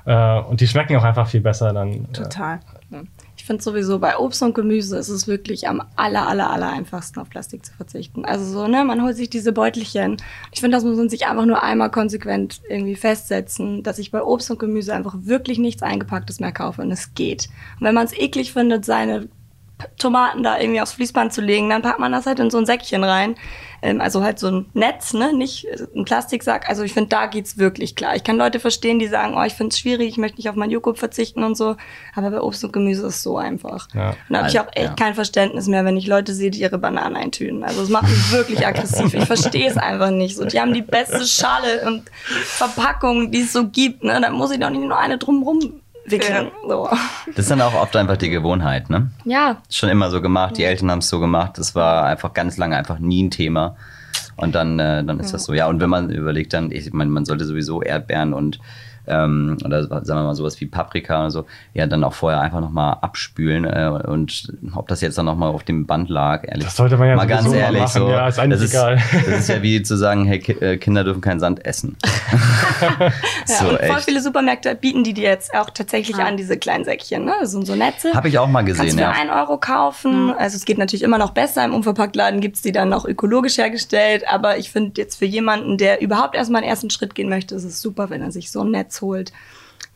Äh, 0.05 0.39
und 0.39 0.61
die 0.61 0.67
schmecken 0.67 0.95
auch 0.97 1.03
einfach 1.03 1.27
viel 1.27 1.41
besser 1.41 1.73
dann. 1.73 2.11
Total. 2.13 2.59
Äh, 2.91 2.97
ich 3.45 3.47
finde 3.47 3.61
sowieso 3.61 3.99
bei 3.99 4.17
Obst 4.17 4.41
und 4.41 4.55
Gemüse 4.55 4.97
ist 4.97 5.09
es 5.09 5.27
wirklich 5.27 5.67
am 5.67 5.83
aller, 5.95 6.27
aller, 6.27 6.49
aller 6.49 6.69
einfachsten 6.69 7.19
auf 7.19 7.29
Plastik 7.29 7.63
zu 7.63 7.73
verzichten. 7.73 8.25
Also 8.25 8.43
so, 8.43 8.67
ne, 8.67 8.83
man 8.83 9.03
holt 9.03 9.15
sich 9.15 9.29
diese 9.29 9.51
Beutelchen. 9.51 10.17
Ich 10.51 10.61
finde, 10.61 10.75
das 10.75 10.83
muss 10.83 10.97
man 10.97 11.09
sich 11.09 11.27
einfach 11.27 11.45
nur 11.45 11.61
einmal 11.61 11.91
konsequent 11.91 12.61
irgendwie 12.67 12.95
festsetzen, 12.95 13.83
dass 13.83 13.99
ich 13.99 14.09
bei 14.09 14.23
Obst 14.23 14.49
und 14.49 14.57
Gemüse 14.57 14.95
einfach 14.95 15.13
wirklich 15.15 15.59
nichts 15.59 15.83
Eingepacktes 15.83 16.39
mehr 16.39 16.53
kaufe 16.53 16.81
und 16.81 16.89
es 16.89 17.13
geht. 17.13 17.49
Und 17.79 17.85
wenn 17.85 17.93
man 17.93 18.07
es 18.07 18.17
eklig 18.17 18.51
findet, 18.51 18.83
seine 18.83 19.29
Tomaten 19.99 20.41
da 20.41 20.59
irgendwie 20.59 20.81
aufs 20.81 20.93
Fließband 20.93 21.31
zu 21.31 21.41
legen, 21.41 21.69
dann 21.69 21.83
packt 21.83 21.99
man 21.99 22.13
das 22.13 22.25
halt 22.25 22.39
in 22.39 22.49
so 22.49 22.57
ein 22.57 22.65
Säckchen 22.65 23.03
rein. 23.03 23.35
Ähm, 23.85 24.01
also 24.01 24.23
halt 24.23 24.39
so 24.39 24.47
ein 24.47 24.65
Netz, 24.73 25.13
ne, 25.13 25.31
nicht 25.31 25.67
ein 25.95 26.05
Plastiksack. 26.05 26.67
Also 26.67 26.81
ich 26.81 26.93
finde, 26.93 27.09
da 27.09 27.27
geht's 27.27 27.59
wirklich 27.59 27.95
klar. 27.95 28.15
Ich 28.15 28.23
kann 28.23 28.35
Leute 28.35 28.59
verstehen, 28.59 28.97
die 28.97 29.07
sagen, 29.07 29.35
oh, 29.37 29.43
ich 29.43 29.53
finde 29.53 29.73
es 29.73 29.79
schwierig, 29.79 30.09
ich 30.09 30.17
möchte 30.17 30.37
nicht 30.37 30.49
auf 30.49 30.55
meinen 30.55 30.71
Joghurt 30.71 30.97
verzichten 30.97 31.43
und 31.43 31.55
so. 31.55 31.75
Aber 32.15 32.31
bei 32.31 32.41
Obst 32.41 32.63
und 32.63 32.73
Gemüse 32.73 33.05
ist 33.05 33.17
es 33.17 33.23
so 33.23 33.37
einfach. 33.37 33.87
Ja. 33.93 34.09
Und 34.09 34.17
da 34.29 34.39
habe 34.39 34.49
ich 34.49 34.59
auch 34.59 34.67
echt 34.73 34.85
ja. 34.85 34.93
kein 34.95 35.13
Verständnis 35.13 35.67
mehr, 35.67 35.85
wenn 35.85 35.97
ich 35.97 36.07
Leute 36.07 36.33
sehe, 36.33 36.49
die 36.49 36.61
ihre 36.61 36.79
Bananen 36.79 37.15
eintüten. 37.15 37.63
Also 37.63 37.83
es 37.83 37.89
macht 37.89 38.09
mich 38.09 38.31
wirklich 38.31 38.65
aggressiv. 38.67 39.13
Ich 39.13 39.25
verstehe 39.25 39.69
es 39.69 39.77
einfach 39.77 40.09
nicht. 40.09 40.35
So, 40.35 40.45
die 40.45 40.59
haben 40.59 40.73
die 40.73 40.81
beste 40.81 41.23
Schale 41.23 41.85
und 41.85 42.09
Verpackung, 42.09 43.29
die 43.29 43.41
es 43.41 43.53
so 43.53 43.67
gibt. 43.67 44.03
Ne? 44.03 44.19
Da 44.19 44.31
muss 44.31 44.51
ich 44.51 44.59
doch 44.59 44.71
nicht 44.71 44.81
nur 44.81 44.97
eine 44.97 45.19
drumrum 45.19 45.81
wickeln. 46.05 46.45
Ja. 46.45 46.69
So. 46.69 46.89
Das 47.27 47.39
ist 47.39 47.51
dann 47.51 47.61
auch 47.61 47.73
oft 47.73 47.95
einfach 47.95 48.17
die 48.17 48.29
Gewohnheit, 48.29 48.89
ne? 48.89 49.09
Ja. 49.23 49.57
Schon 49.69 49.89
immer 49.89 50.09
so 50.09 50.21
gemacht, 50.21 50.57
die 50.57 50.63
Eltern 50.63 50.91
haben 50.91 50.99
es 50.99 51.09
so 51.09 51.19
gemacht. 51.19 51.57
Das 51.57 51.75
war 51.75 52.05
einfach 52.05 52.33
ganz 52.33 52.57
lange 52.57 52.77
einfach 52.77 52.99
nie 52.99 53.23
ein 53.23 53.31
Thema. 53.31 53.75
Und 54.37 54.55
dann, 54.55 54.79
äh, 54.79 55.03
dann 55.03 55.19
ist 55.19 55.27
ja. 55.27 55.31
das 55.33 55.45
so. 55.45 55.53
Ja, 55.53 55.67
und 55.67 55.79
wenn 55.79 55.89
man 55.89 56.09
überlegt, 56.09 56.53
dann, 56.53 56.71
ich 56.71 56.91
meine, 56.93 57.09
man 57.09 57.25
sollte 57.25 57.45
sowieso 57.45 57.81
Erdbeeren 57.81 58.33
und 58.33 58.59
ähm, 59.07 59.57
oder 59.63 59.83
sagen 59.83 60.07
wir 60.07 60.23
mal 60.23 60.35
sowas 60.35 60.59
wie 60.61 60.65
Paprika 60.65 61.21
oder 61.21 61.31
so, 61.31 61.45
ja, 61.73 61.87
dann 61.87 62.03
auch 62.03 62.13
vorher 62.13 62.41
einfach 62.41 62.61
nochmal 62.61 62.97
abspülen 63.01 63.65
äh, 63.65 64.01
und 64.07 64.53
ob 64.75 64.87
das 64.87 65.01
jetzt 65.01 65.17
dann 65.17 65.25
nochmal 65.25 65.49
auf 65.49 65.63
dem 65.63 65.85
Band 65.85 66.09
lag, 66.09 66.43
ehrlich. 66.47 66.65
Das 66.65 66.75
sollte 66.75 66.97
man 66.97 67.07
ja 67.07 67.15
mal 67.15 67.25
ganz 67.25 67.51
ehrlich 67.51 67.81
machen. 67.81 68.01
so. 68.01 68.09
Ja, 68.09 68.27
ist 68.27 68.39
eigentlich 68.39 68.61
das 68.61 68.71
egal. 68.71 68.95
Ist, 68.95 69.27
das 69.27 69.39
ist 69.39 69.49
ja 69.49 69.61
wie 69.61 69.81
zu 69.81 69.97
sagen, 69.97 70.25
hey, 70.25 70.39
äh, 70.61 70.77
Kinder 70.77 71.03
dürfen 71.03 71.21
keinen 71.21 71.39
Sand 71.39 71.65
essen. 71.65 71.97
ja, 72.99 73.11
so, 73.45 73.69
und 73.69 73.79
echt. 73.79 73.91
voll 73.91 74.01
viele 74.01 74.21
Supermärkte 74.21 74.75
bieten 74.75 75.03
die 75.03 75.13
dir 75.13 75.29
jetzt 75.29 75.53
auch 75.53 75.69
tatsächlich 75.69 76.17
ah. 76.17 76.25
an, 76.25 76.37
diese 76.37 76.57
kleinen 76.57 76.83
Säckchen, 76.85 77.25
ne? 77.25 77.33
Das 77.39 77.51
sind 77.51 77.65
so 77.65 77.75
Netze. 77.75 78.13
Habe 78.13 78.27
ich 78.27 78.39
auch 78.39 78.47
mal 78.47 78.63
gesehen, 78.63 78.85
Kannst 78.85 78.99
ja. 78.99 79.13
für 79.13 79.21
1 79.21 79.31
Euro 79.31 79.57
kaufen. 79.57 80.27
Mhm. 80.27 80.33
Also 80.37 80.57
es 80.57 80.65
geht 80.65 80.77
natürlich 80.77 81.03
immer 81.03 81.17
noch 81.17 81.31
besser. 81.31 81.63
Im 81.63 81.73
Unverpacktladen 81.73 82.41
gibt's 82.41 82.61
die 82.61 82.71
dann 82.71 82.89
noch 82.89 83.05
ökologisch 83.05 83.57
hergestellt. 83.57 84.23
Aber 84.27 84.57
ich 84.57 84.71
finde 84.71 84.99
jetzt 85.01 85.17
für 85.17 85.25
jemanden, 85.25 85.77
der 85.77 86.01
überhaupt 86.01 86.35
erstmal 86.35 86.61
einen 86.61 86.69
ersten 86.69 86.89
Schritt 86.89 87.15
gehen 87.15 87.29
möchte, 87.29 87.55
ist 87.55 87.63
es 87.63 87.81
super, 87.81 88.09
wenn 88.09 88.21
er 88.21 88.31
sich 88.31 88.51
so 88.51 88.61
ein 88.61 88.71
Netz 88.71 88.94
holt. 89.01 89.31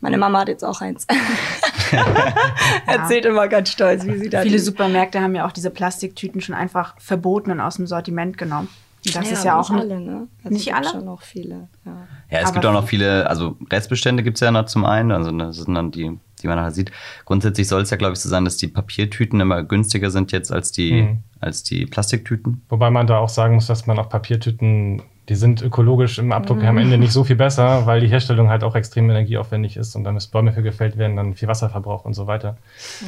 Meine 0.00 0.16
Mama 0.16 0.40
hat 0.40 0.48
jetzt 0.48 0.64
auch 0.64 0.80
eins. 0.80 1.06
Erzählt 2.86 3.26
immer 3.26 3.48
ganz 3.48 3.70
stolz, 3.70 4.06
wie 4.06 4.16
sie 4.16 4.30
da. 4.30 4.40
Viele 4.42 4.58
Supermärkte 4.58 5.20
haben 5.20 5.34
ja 5.34 5.46
auch 5.46 5.52
diese 5.52 5.70
Plastiktüten 5.70 6.40
schon 6.40 6.54
einfach 6.54 6.94
verboten 6.98 7.50
und 7.50 7.60
aus 7.60 7.76
dem 7.76 7.86
Sortiment 7.86 8.38
genommen. 8.38 8.68
Und 9.06 9.16
das 9.16 9.26
ja, 9.26 9.32
ist 9.32 9.44
ja 9.44 9.58
auch 9.58 9.70
nicht 9.70 9.80
alle, 9.80 10.00
ne? 10.00 10.28
Also 10.44 10.54
nicht 10.54 10.74
alle. 10.74 10.88
Schon 10.88 11.04
noch 11.06 11.22
viele. 11.22 11.68
Ja, 11.86 12.06
ja 12.30 12.38
es 12.38 12.44
Aber 12.44 12.52
gibt 12.52 12.66
auch 12.66 12.72
noch 12.72 12.86
viele, 12.86 13.28
also 13.28 13.56
Restbestände 13.70 14.22
gibt 14.22 14.36
es 14.36 14.40
ja 14.40 14.50
noch 14.50 14.66
zum 14.66 14.84
einen, 14.84 15.10
also 15.10 15.30
das 15.30 15.56
sind 15.56 15.74
dann 15.74 15.90
die, 15.90 16.18
die 16.42 16.46
man 16.46 16.60
halt 16.60 16.74
sieht. 16.74 16.92
Grundsätzlich 17.24 17.66
soll 17.66 17.82
es 17.82 17.90
ja, 17.90 17.96
glaube 17.96 18.12
ich, 18.12 18.20
so 18.20 18.28
sein, 18.28 18.44
dass 18.44 18.58
die 18.58 18.68
Papiertüten 18.68 19.40
immer 19.40 19.62
günstiger 19.62 20.10
sind 20.10 20.32
jetzt 20.32 20.52
als 20.52 20.72
die, 20.72 21.02
mhm. 21.02 21.18
als 21.40 21.62
die 21.62 21.86
Plastiktüten. 21.86 22.62
Wobei 22.68 22.90
man 22.90 23.06
da 23.06 23.18
auch 23.18 23.30
sagen 23.30 23.54
muss, 23.54 23.66
dass 23.66 23.86
man 23.86 23.98
auch 23.98 24.10
Papiertüten 24.10 25.02
die 25.30 25.36
sind 25.36 25.62
ökologisch 25.62 26.18
im 26.18 26.32
Abdruck 26.32 26.58
mhm. 26.58 26.66
am 26.66 26.78
Ende 26.78 26.98
nicht 26.98 27.12
so 27.12 27.22
viel 27.22 27.36
besser, 27.36 27.86
weil 27.86 28.00
die 28.00 28.08
Herstellung 28.08 28.48
halt 28.48 28.64
auch 28.64 28.74
extrem 28.74 29.08
energieaufwendig 29.08 29.76
ist 29.76 29.94
und 29.94 30.02
dann 30.02 30.14
müssen 30.14 30.32
Bäume 30.32 30.52
für 30.52 30.60
gefällt 30.60 30.98
werden, 30.98 31.14
dann 31.14 31.34
viel 31.34 31.46
Wasserverbrauch 31.46 32.04
und 32.04 32.14
so 32.14 32.26
weiter. 32.26 32.56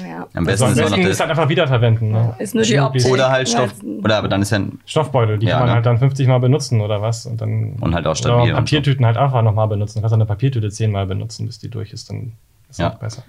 Ja. 0.09 0.29
Am 0.33 0.45
besten, 0.45 0.67
also 0.67 0.83
am 0.83 0.89
besten 0.89 1.01
ist, 1.01 1.09
ist 1.09 1.21
halt 1.21 1.31
einfach 1.31 1.49
wiederverwenden. 1.49 2.13
Ne? 2.13 2.37
Ist 2.39 2.55
nur 2.55 2.63
die 2.63 2.79
Optik. 2.79 3.07
Oder 3.07 3.29
halt 3.29 3.49
Stoff, 3.49 3.75
oder 4.05 4.19
aber 4.19 4.29
dann 4.29 4.41
ist 4.41 4.51
ja 4.51 4.61
ein 4.61 4.79
Stoffbeutel, 4.87 5.37
die 5.37 5.47
ja, 5.47 5.55
kann 5.55 5.61
man 5.63 5.69
ne? 5.71 5.75
halt 5.75 5.87
dann 5.87 5.99
50 5.99 6.29
Mal 6.29 6.39
benutzen 6.39 6.81
oder 6.81 7.03
was 7.03 7.27
und 7.27 7.41
dann 7.41 7.73
und 7.81 7.93
halt 7.93 8.07
auch 8.07 8.15
stabil. 8.15 8.53
Oder 8.53 8.55
Papiertüten 8.55 9.05
halt 9.05 9.17
einfach 9.17 9.43
nochmal 9.43 9.67
benutzen. 9.67 9.99
Du 9.99 10.03
kannst 10.03 10.15
eine 10.15 10.25
Papiertüte 10.25 10.71
zehnmal 10.71 11.07
benutzen, 11.07 11.47
bis 11.47 11.59
die 11.59 11.71
durch 11.71 11.93
ist, 11.93 12.09
dann 12.09 12.35
ist 12.71 12.79
ja. 12.79 12.93
auch 12.93 12.95
besser. 12.95 13.25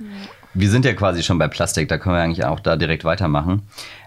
Wir 0.53 0.69
sind 0.69 0.85
ja 0.85 0.93
quasi 0.93 1.23
schon 1.23 1.39
bei 1.39 1.47
Plastik, 1.47 1.89
da 1.89 1.97
können 1.97 2.13
wir 2.13 2.21
eigentlich 2.21 2.45
auch 2.45 2.59
da 2.59 2.75
direkt 2.75 3.05
weitermachen. 3.05 3.63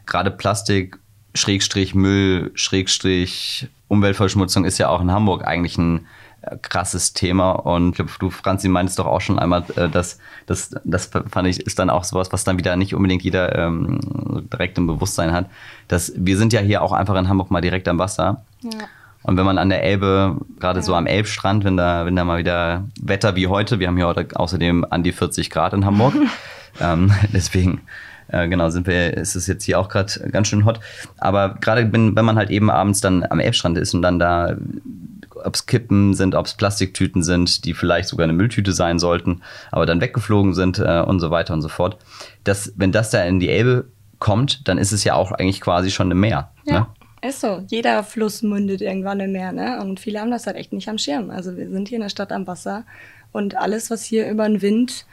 Gerade 0.07 0.31
Plastik 0.31 1.01
Schrägstrich 1.35 1.94
Müll, 1.94 2.53
Schrägstrich 2.55 3.68
Umweltverschmutzung 3.88 4.64
ist 4.64 4.79
ja 4.79 4.88
auch 4.88 5.01
in 5.01 5.11
Hamburg 5.11 5.46
eigentlich 5.46 5.79
ein 5.79 6.07
äh, 6.42 6.57
krasses 6.61 7.12
Thema. 7.12 7.53
Und 7.53 7.90
ich 7.90 7.96
glaube, 7.96 8.11
du, 8.18 8.31
Franzi, 8.31 8.68
meintest 8.68 8.99
doch 8.99 9.07
auch 9.07 9.20
schon 9.20 9.38
einmal, 9.38 9.64
äh, 9.77 9.88
dass 9.88 10.18
das, 10.46 10.75
das 10.85 11.07
fand 11.07 11.49
ich, 11.49 11.61
ist 11.61 11.79
dann 11.79 11.90
auch 11.90 12.05
sowas, 12.05 12.33
was 12.33 12.44
dann 12.44 12.59
wieder 12.59 12.77
nicht 12.77 12.94
unbedingt 12.94 13.22
jeder 13.22 13.57
ähm, 13.57 14.01
direkt 14.53 14.79
im 14.79 14.87
Bewusstsein 14.87 15.33
hat. 15.33 15.46
Dass 15.88 16.12
wir 16.16 16.37
sind 16.37 16.53
ja 16.53 16.61
hier 16.61 16.83
auch 16.83 16.92
einfach 16.92 17.14
in 17.16 17.29
Hamburg 17.29 17.51
mal 17.51 17.61
direkt 17.61 17.88
am 17.88 17.99
Wasser. 17.99 18.44
Ja. 18.62 18.87
Und 19.22 19.37
wenn 19.37 19.44
man 19.44 19.59
an 19.59 19.70
der 19.70 19.83
Elbe, 19.83 20.37
gerade 20.61 20.79
ja. 20.79 20.83
so 20.85 20.94
am 20.94 21.07
Elbstrand, 21.07 21.64
wenn 21.64 21.77
da, 21.77 22.07
wenn 22.07 22.14
da 22.14 22.25
mal 22.25 22.38
wieder 22.38 22.85
Wetter 23.01 23.35
wie 23.35 23.49
heute, 23.49 23.81
wir 23.81 23.88
haben 23.88 23.96
hier 23.96 24.07
heute 24.07 24.29
außerdem 24.35 24.87
an 24.88 25.03
die 25.03 25.11
40 25.11 25.51
Grad 25.51 25.72
in 25.72 25.85
Hamburg. 25.85 26.14
ähm, 26.81 27.12
deswegen 27.33 27.81
äh, 28.28 28.48
genau, 28.48 28.70
sind 28.70 28.86
wir, 28.86 29.16
ist 29.16 29.34
es 29.36 29.46
jetzt 29.46 29.64
hier 29.64 29.78
auch 29.78 29.88
gerade 29.88 30.30
ganz 30.30 30.48
schön 30.48 30.64
hot. 30.64 30.80
Aber 31.18 31.56
gerade 31.60 31.92
wenn, 31.92 32.12
man 32.12 32.36
halt 32.36 32.50
eben 32.50 32.70
abends 32.70 33.00
dann 33.00 33.24
am 33.24 33.40
Elbstrand 33.40 33.78
ist 33.78 33.94
und 33.94 34.02
dann 34.02 34.18
da, 34.18 34.56
ob 35.44 35.54
es 35.54 35.66
Kippen 35.66 36.14
sind, 36.14 36.34
ob 36.34 36.46
es 36.46 36.54
Plastiktüten 36.54 37.22
sind, 37.22 37.64
die 37.64 37.74
vielleicht 37.74 38.08
sogar 38.08 38.24
eine 38.24 38.32
Mülltüte 38.32 38.72
sein 38.72 38.98
sollten, 38.98 39.42
aber 39.70 39.86
dann 39.86 40.00
weggeflogen 40.00 40.54
sind 40.54 40.78
äh, 40.78 41.02
und 41.06 41.20
so 41.20 41.30
weiter 41.30 41.54
und 41.54 41.62
so 41.62 41.68
fort. 41.68 41.98
Das, 42.44 42.72
wenn 42.76 42.92
das 42.92 43.10
da 43.10 43.22
in 43.22 43.40
die 43.40 43.50
Elbe 43.50 43.86
kommt, 44.18 44.66
dann 44.68 44.78
ist 44.78 44.92
es 44.92 45.04
ja 45.04 45.14
auch 45.14 45.32
eigentlich 45.32 45.60
quasi 45.60 45.90
schon 45.90 46.10
ein 46.10 46.18
Meer. 46.18 46.50
Ja. 46.64 46.80
Ne? 46.80 46.86
Ist 47.28 47.40
so. 47.40 47.64
Jeder 47.68 48.04
Fluss 48.04 48.42
mündet 48.42 48.80
irgendwann 48.82 49.20
im 49.20 49.32
Meer, 49.32 49.52
ne? 49.52 49.80
Und 49.80 50.00
viele 50.00 50.20
haben 50.20 50.30
das 50.30 50.46
halt 50.46 50.56
echt 50.56 50.72
nicht 50.72 50.88
am 50.88 50.98
Schirm. 50.98 51.30
Also 51.30 51.56
wir 51.56 51.68
sind 51.70 51.88
hier 51.88 51.96
in 51.96 52.02
der 52.02 52.10
Stadt 52.10 52.30
am 52.30 52.46
Wasser 52.46 52.84
und 53.32 53.56
alles, 53.56 53.90
was 53.90 54.04
hier 54.04 54.28
über 54.30 54.46
den 54.46 54.62
Wind 54.62 55.06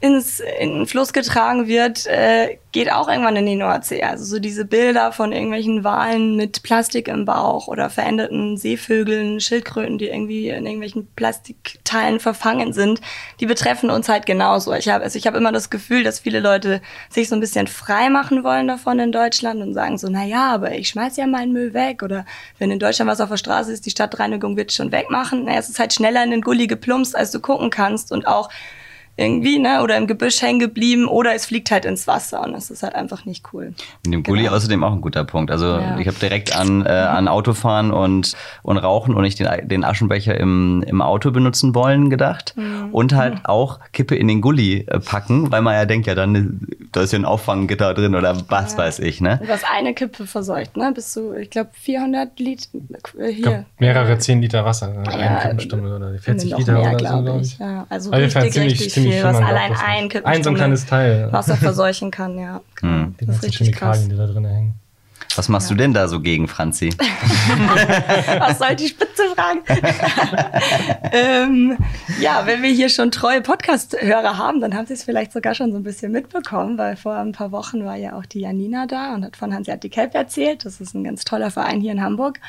ins 0.00 0.38
in 0.38 0.74
den 0.74 0.86
Fluss 0.86 1.12
getragen 1.12 1.66
wird, 1.66 2.06
äh, 2.06 2.58
geht 2.70 2.92
auch 2.92 3.08
irgendwann 3.08 3.34
in 3.34 3.46
die 3.46 3.56
Nordsee. 3.56 4.04
Also 4.04 4.24
so 4.24 4.38
diese 4.38 4.64
Bilder 4.64 5.10
von 5.10 5.32
irgendwelchen 5.32 5.82
Walen 5.82 6.36
mit 6.36 6.62
Plastik 6.62 7.08
im 7.08 7.24
Bauch 7.24 7.66
oder 7.66 7.90
veränderten 7.90 8.56
Seevögeln, 8.56 9.40
Schildkröten, 9.40 9.98
die 9.98 10.06
irgendwie 10.06 10.50
in 10.50 10.66
irgendwelchen 10.66 11.08
Plastikteilen 11.16 12.20
verfangen 12.20 12.72
sind, 12.72 13.00
die 13.40 13.46
betreffen 13.46 13.90
uns 13.90 14.08
halt 14.08 14.24
genauso. 14.24 14.72
Ich 14.72 14.88
habe 14.88 15.02
also 15.02 15.18
ich 15.18 15.26
habe 15.26 15.36
immer 15.36 15.50
das 15.50 15.68
Gefühl, 15.68 16.04
dass 16.04 16.20
viele 16.20 16.38
Leute 16.38 16.80
sich 17.10 17.28
so 17.28 17.34
ein 17.34 17.40
bisschen 17.40 17.66
frei 17.66 18.08
machen 18.08 18.44
wollen 18.44 18.68
davon 18.68 19.00
in 19.00 19.10
Deutschland 19.10 19.60
und 19.62 19.74
sagen 19.74 19.98
so, 19.98 20.08
na 20.08 20.24
ja, 20.24 20.52
aber 20.52 20.76
ich 20.76 20.90
schmeiß 20.90 21.16
ja 21.16 21.26
meinen 21.26 21.52
Müll 21.52 21.74
weg 21.74 22.04
oder 22.04 22.24
wenn 22.58 22.70
in 22.70 22.78
Deutschland 22.78 23.10
was 23.10 23.20
auf 23.20 23.30
der 23.30 23.36
Straße 23.36 23.72
ist, 23.72 23.84
die 23.84 23.90
Stadtreinigung 23.90 24.56
wird 24.56 24.72
schon 24.72 24.92
wegmachen. 24.92 25.46
Naja, 25.46 25.58
es 25.58 25.68
ist 25.68 25.80
halt 25.80 25.92
schneller 25.92 26.22
in 26.22 26.30
den 26.30 26.42
Gully 26.42 26.68
geplumpst, 26.68 27.16
als 27.16 27.32
du 27.32 27.40
gucken 27.40 27.70
kannst 27.70 28.12
und 28.12 28.28
auch 28.28 28.48
irgendwie, 29.18 29.58
ne, 29.58 29.82
oder 29.82 29.96
im 29.96 30.06
Gebüsch 30.06 30.40
hängen 30.40 30.58
geblieben 30.60 31.06
oder 31.06 31.34
es 31.34 31.46
fliegt 31.46 31.70
halt 31.70 31.84
ins 31.84 32.06
Wasser 32.06 32.42
und 32.44 32.52
das 32.52 32.70
ist 32.70 32.82
halt 32.82 32.94
einfach 32.94 33.24
nicht 33.24 33.44
cool. 33.52 33.74
Mit 34.04 34.14
dem 34.14 34.22
Gully 34.22 34.44
Genau. 34.44 34.54
außerdem 34.56 34.84
auch 34.84 34.92
ein 34.92 35.00
guter 35.00 35.24
Punkt. 35.24 35.50
Also 35.50 35.66
Ja. 35.66 35.98
ich 35.98 36.06
habe 36.06 36.16
direkt 36.18 36.56
an, 36.56 36.86
äh, 36.86 36.88
an 36.90 37.28
Autofahren 37.28 37.90
und, 37.90 38.34
und 38.62 38.76
Rauchen 38.78 39.14
und 39.14 39.22
nicht 39.22 39.38
den, 39.40 39.48
den 39.68 39.84
Aschenbecher 39.84 40.38
im, 40.38 40.84
im 40.86 41.02
Auto 41.02 41.30
benutzen 41.30 41.74
wollen 41.74 42.10
gedacht. 42.10 42.54
Mhm. 42.56 42.88
Und 42.92 43.14
halt 43.14 43.40
auch 43.44 43.80
Kippe 43.92 44.14
in 44.14 44.28
den 44.28 44.40
Gully 44.40 44.84
äh, 44.88 45.00
packen, 45.00 45.50
weil 45.50 45.62
man 45.62 45.74
ja 45.74 45.84
denkt, 45.84 46.06
ja 46.06 46.14
dann, 46.14 46.34
äh, 46.70 46.76
da 46.92 47.02
ist 47.02 47.12
ja 47.12 47.18
ein 47.18 47.24
Auffanggitter 47.24 47.92
drin 47.94 48.14
oder 48.14 48.36
was 48.48 48.78
weiß 48.78 49.00
ich, 49.00 49.20
ne? 49.20 49.40
Du 49.42 49.48
hast 49.48 49.64
eine 49.70 49.94
Kippe 49.94 50.26
verseucht, 50.26 50.76
ne? 50.76 50.92
Bis 50.94 51.12
zu, 51.12 51.34
ich 51.34 51.50
glaube, 51.50 51.70
400 51.72 52.38
Liter 52.38 52.68
äh, 53.18 53.28
Ich 53.30 53.36
hier. 53.36 53.42
glaub, 53.44 53.64
mehrere 53.78 54.18
10 54.18 54.40
Liter 54.40 54.64
Wasser, 54.64 54.92
äh, 54.92 55.10
Ja, 55.10 55.26
eine 55.26 55.40
Kippenstunde 55.40 55.96
oder 55.96 56.18
40 56.18 56.50
noch 56.50 56.58
Liter 56.58 56.72
mehr, 56.72 56.80
oder 56.94 56.98
so, 57.08 57.22
glaube 57.22 57.40
ich. 57.42 57.58
Ja, 57.58 57.86
also 57.88 58.10
Auf 58.12 58.18
jeden 58.18 58.30
Fall 58.30 58.42
richtig, 58.42 58.54
ziemlich- 58.62 58.90
ziemlich 58.90 59.07
viel, 59.10 59.20
viel, 59.20 59.24
was 59.24 59.36
allein 59.36 59.70
nicht. 59.70 59.84
ein 60.24 60.42
so 60.42 60.50
ein 60.50 60.56
kleines 60.56 60.86
Teil. 60.86 61.32
Wasser 61.32 61.56
verseuchen 61.56 62.10
kann, 62.10 62.38
ja. 62.38 62.60
Genau. 62.76 62.92
Hm. 62.98 63.14
Die 63.20 63.26
Das 63.26 63.36
ist 63.36 63.42
ganzen 63.42 63.46
richtig 63.62 63.76
krass. 63.76 63.98
Chemikalien, 63.98 64.10
die 64.10 64.16
da 64.16 64.32
drin 64.32 64.44
hängen. 64.46 64.74
Was 65.38 65.48
machst 65.48 65.70
du 65.70 65.76
denn 65.76 65.94
da 65.94 66.08
so 66.08 66.18
gegen, 66.18 66.48
Franzi? 66.48 66.90
Was 68.40 68.58
soll 68.58 68.74
die 68.74 68.88
Spitze 68.88 69.22
fragen? 69.36 69.60
ähm, 71.12 71.78
ja, 72.20 72.42
wenn 72.44 72.60
wir 72.60 72.70
hier 72.70 72.88
schon 72.88 73.12
treue 73.12 73.40
Podcast-Hörer 73.40 74.36
haben, 74.36 74.60
dann 74.60 74.74
haben 74.74 74.86
sie 74.86 74.94
es 74.94 75.04
vielleicht 75.04 75.32
sogar 75.32 75.54
schon 75.54 75.70
so 75.70 75.76
ein 75.76 75.84
bisschen 75.84 76.10
mitbekommen, 76.10 76.76
weil 76.76 76.96
vor 76.96 77.14
ein 77.14 77.30
paar 77.30 77.52
Wochen 77.52 77.84
war 77.84 77.94
ja 77.94 78.18
auch 78.18 78.26
die 78.26 78.40
Janina 78.40 78.86
da 78.86 79.14
und 79.14 79.24
hat 79.24 79.36
von 79.36 79.54
Hanseatic 79.54 79.96
Help 79.96 80.16
erzählt. 80.16 80.64
Das 80.64 80.80
ist 80.80 80.96
ein 80.96 81.04
ganz 81.04 81.22
toller 81.22 81.52
Verein 81.52 81.80
hier 81.80 81.92
in 81.92 82.02
Hamburg. 82.02 82.40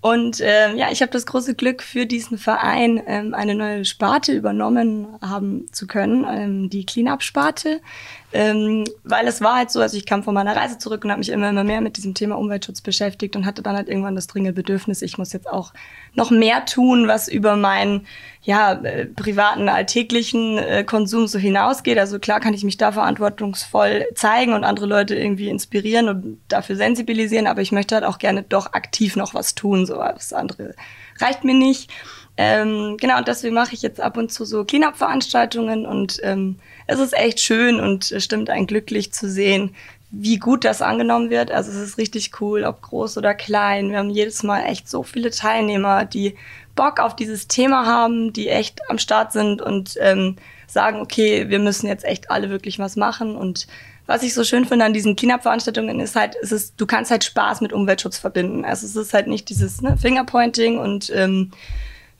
Und 0.00 0.40
ähm, 0.40 0.78
ja, 0.78 0.86
ich 0.90 1.02
habe 1.02 1.12
das 1.12 1.26
große 1.26 1.54
Glück, 1.54 1.82
für 1.82 2.06
diesen 2.06 2.38
Verein 2.38 3.02
ähm, 3.06 3.34
eine 3.34 3.56
neue 3.56 3.84
Sparte 3.84 4.32
übernommen 4.32 5.06
haben 5.20 5.66
zu 5.72 5.86
können, 5.86 6.24
ähm, 6.26 6.70
die 6.70 6.86
Cleanup-Sparte. 6.86 7.82
Ähm, 8.30 8.84
weil 9.04 9.26
es 9.26 9.40
war 9.40 9.56
halt 9.56 9.70
so, 9.70 9.80
also 9.80 9.96
ich 9.96 10.04
kam 10.04 10.22
von 10.22 10.34
meiner 10.34 10.54
Reise 10.54 10.76
zurück 10.76 11.02
und 11.02 11.10
habe 11.10 11.20
mich 11.20 11.30
immer, 11.30 11.48
immer 11.48 11.64
mehr 11.64 11.80
mit 11.80 11.96
diesem 11.96 12.12
Thema 12.12 12.36
Umweltschutz 12.36 12.82
beschäftigt 12.82 13.36
und 13.36 13.46
hatte 13.46 13.62
dann 13.62 13.74
halt 13.74 13.88
irgendwann 13.88 14.14
das 14.14 14.26
dringende 14.26 14.52
Bedürfnis, 14.52 15.00
ich 15.00 15.16
muss 15.16 15.32
jetzt 15.32 15.48
auch 15.48 15.72
noch 16.14 16.30
mehr 16.30 16.66
tun, 16.66 17.08
was 17.08 17.28
über 17.28 17.56
meinen 17.56 18.06
ja, 18.42 18.72
äh, 18.72 19.06
privaten, 19.06 19.70
alltäglichen 19.70 20.58
äh, 20.58 20.84
Konsum 20.84 21.26
so 21.26 21.38
hinausgeht. 21.38 21.98
Also 21.98 22.18
klar 22.18 22.40
kann 22.40 22.52
ich 22.52 22.64
mich 22.64 22.76
da 22.76 22.92
verantwortungsvoll 22.92 24.06
zeigen 24.14 24.52
und 24.52 24.64
andere 24.64 24.86
Leute 24.86 25.14
irgendwie 25.14 25.48
inspirieren 25.48 26.08
und 26.10 26.40
dafür 26.48 26.76
sensibilisieren, 26.76 27.46
aber 27.46 27.62
ich 27.62 27.72
möchte 27.72 27.94
halt 27.94 28.04
auch 28.04 28.18
gerne 28.18 28.42
doch 28.42 28.74
aktiv 28.74 29.16
noch 29.16 29.32
was 29.32 29.54
tun, 29.54 29.86
so 29.86 30.00
alles 30.00 30.34
andere 30.34 30.74
reicht 31.18 31.44
mir 31.44 31.54
nicht. 31.54 31.90
Ähm, 32.36 32.96
genau, 33.00 33.18
und 33.18 33.26
deswegen 33.26 33.54
mache 33.54 33.74
ich 33.74 33.82
jetzt 33.82 34.00
ab 34.00 34.16
und 34.16 34.30
zu 34.30 34.44
so 34.44 34.64
Cleanup-Veranstaltungen 34.64 35.86
und 35.86 36.20
ähm, 36.22 36.60
es 36.88 36.98
ist 36.98 37.16
echt 37.16 37.40
schön 37.40 37.78
und 37.80 38.14
stimmt 38.18 38.50
einen 38.50 38.66
glücklich 38.66 39.12
zu 39.12 39.28
sehen, 39.30 39.74
wie 40.10 40.38
gut 40.38 40.64
das 40.64 40.80
angenommen 40.80 41.28
wird. 41.28 41.50
Also 41.52 41.70
es 41.70 41.76
ist 41.76 41.98
richtig 41.98 42.40
cool, 42.40 42.64
ob 42.64 42.80
groß 42.80 43.18
oder 43.18 43.34
klein. 43.34 43.90
Wir 43.90 43.98
haben 43.98 44.10
jedes 44.10 44.42
Mal 44.42 44.62
echt 44.62 44.88
so 44.88 45.02
viele 45.02 45.30
Teilnehmer, 45.30 46.06
die 46.06 46.34
Bock 46.74 46.98
auf 46.98 47.14
dieses 47.14 47.46
Thema 47.46 47.84
haben, 47.84 48.32
die 48.32 48.48
echt 48.48 48.80
am 48.88 48.98
Start 48.98 49.32
sind 49.32 49.60
und 49.60 49.96
ähm, 50.00 50.36
sagen, 50.66 51.00
okay, 51.00 51.50
wir 51.50 51.58
müssen 51.58 51.88
jetzt 51.88 52.04
echt 52.04 52.30
alle 52.30 52.48
wirklich 52.48 52.78
was 52.78 52.96
machen 52.96 53.36
und 53.36 53.66
was 54.06 54.22
ich 54.22 54.32
so 54.32 54.42
schön 54.42 54.64
finde 54.64 54.86
an 54.86 54.94
diesen 54.94 55.16
Cleanup-Veranstaltungen 55.16 56.00
ist 56.00 56.16
halt, 56.16 56.34
ist, 56.36 56.72
du 56.78 56.86
kannst 56.86 57.10
halt 57.10 57.24
Spaß 57.24 57.60
mit 57.60 57.74
Umweltschutz 57.74 58.16
verbinden. 58.16 58.64
Also 58.64 58.86
es 58.86 58.96
ist 58.96 59.12
halt 59.12 59.26
nicht 59.26 59.50
dieses 59.50 59.82
ne, 59.82 59.98
Fingerpointing 59.98 60.78
und 60.78 61.12
ähm, 61.14 61.50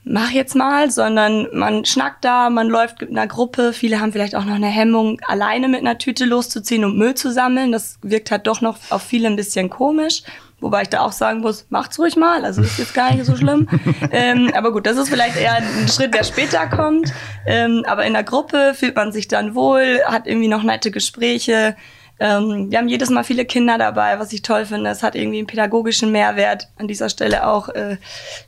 mach 0.08 0.30
jetzt 0.30 0.54
mal, 0.54 0.90
sondern 0.90 1.48
man 1.52 1.84
schnackt 1.84 2.24
da, 2.24 2.50
man 2.50 2.68
läuft 2.68 3.02
in 3.02 3.16
einer 3.16 3.26
Gruppe. 3.26 3.72
Viele 3.72 4.00
haben 4.00 4.12
vielleicht 4.12 4.34
auch 4.34 4.44
noch 4.44 4.54
eine 4.54 4.68
Hemmung, 4.68 5.20
alleine 5.26 5.68
mit 5.68 5.80
einer 5.80 5.98
Tüte 5.98 6.24
loszuziehen 6.24 6.84
und 6.84 6.96
Müll 6.96 7.14
zu 7.14 7.30
sammeln. 7.30 7.72
Das 7.72 7.98
wirkt 8.02 8.30
halt 8.30 8.46
doch 8.46 8.60
noch 8.60 8.78
auf 8.90 9.02
viele 9.02 9.28
ein 9.28 9.36
bisschen 9.36 9.70
komisch. 9.70 10.22
Wobei 10.60 10.82
ich 10.82 10.88
da 10.88 11.02
auch 11.02 11.12
sagen 11.12 11.40
muss, 11.40 11.66
macht's 11.70 12.00
ruhig 12.00 12.16
mal, 12.16 12.44
also 12.44 12.62
ist 12.62 12.80
jetzt 12.80 12.94
gar 12.94 13.14
nicht 13.14 13.26
so 13.26 13.36
schlimm. 13.36 13.68
ähm, 14.10 14.50
aber 14.56 14.72
gut, 14.72 14.86
das 14.86 14.96
ist 14.96 15.08
vielleicht 15.08 15.36
eher 15.36 15.54
ein 15.54 15.88
Schritt, 15.88 16.14
der 16.14 16.24
später 16.24 16.66
kommt. 16.66 17.12
Ähm, 17.46 17.84
aber 17.86 18.04
in 18.06 18.14
der 18.14 18.24
Gruppe 18.24 18.72
fühlt 18.74 18.96
man 18.96 19.12
sich 19.12 19.28
dann 19.28 19.54
wohl, 19.54 20.00
hat 20.06 20.26
irgendwie 20.26 20.48
noch 20.48 20.64
nette 20.64 20.90
Gespräche. 20.90 21.76
Ähm, 22.20 22.70
wir 22.70 22.78
haben 22.78 22.88
jedes 22.88 23.10
Mal 23.10 23.22
viele 23.22 23.44
Kinder 23.44 23.78
dabei, 23.78 24.18
was 24.18 24.32
ich 24.32 24.42
toll 24.42 24.64
finde. 24.64 24.90
Es 24.90 25.02
hat 25.02 25.14
irgendwie 25.14 25.38
einen 25.38 25.46
pädagogischen 25.46 26.10
Mehrwert. 26.10 26.68
An 26.76 26.88
dieser 26.88 27.08
Stelle 27.08 27.46
auch 27.46 27.68
äh, 27.68 27.96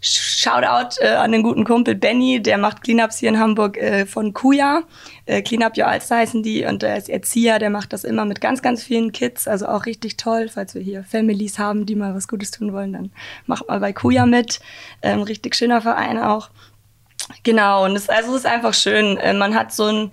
Shoutout 0.01 1.01
äh, 1.01 1.11
an 1.11 1.33
den 1.33 1.43
guten 1.43 1.65
Kumpel 1.65 1.95
Benny, 1.95 2.43
der 2.43 2.59
macht 2.59 2.83
Cleanups 2.83 3.19
hier 3.19 3.29
in 3.29 3.39
Hamburg 3.39 3.77
äh, 3.77 4.07
von 4.07 4.33
Kuya. 4.35 4.83
Äh, 5.27 5.43
Cleanup 5.43 5.77
Your 5.79 5.87
Alster 5.87 6.17
heißen 6.17 6.43
die 6.43 6.65
und 6.65 6.83
der 6.83 6.97
ist 6.97 7.09
Erzieher, 7.09 7.59
der 7.59 7.71
macht 7.71 7.93
das 7.93 8.05
immer 8.05 8.25
mit 8.25 8.41
ganz, 8.41 8.63
ganz 8.63 8.83
vielen 8.83 9.13
Kids. 9.13 9.47
Also 9.47 9.67
auch 9.67 9.87
richtig 9.87 10.17
toll, 10.17 10.49
falls 10.49 10.75
wir 10.75 10.83
hier 10.83 11.05
Families 11.05 11.59
haben, 11.59 11.87
die 11.87 11.95
mal 11.95 12.15
was 12.15 12.27
Gutes 12.27 12.51
tun 12.51 12.73
wollen, 12.73 12.93
dann 12.93 13.13
macht 13.47 13.69
mal 13.69 13.79
bei 13.81 13.93
Kuya 13.93 14.27
mit. 14.27 14.61
Ähm, 15.03 15.23
richtig 15.23 15.55
schöner 15.55 15.81
Verein 15.81 16.19
auch. 16.19 16.51
Genau, 17.45 17.85
und 17.85 17.95
es, 17.95 18.09
also 18.09 18.33
es 18.33 18.41
ist 18.41 18.47
einfach 18.47 18.75
schön. 18.75 19.17
Äh, 19.19 19.35
man 19.35 19.55
hat 19.55 19.73
so 19.73 19.85
einen 19.85 20.11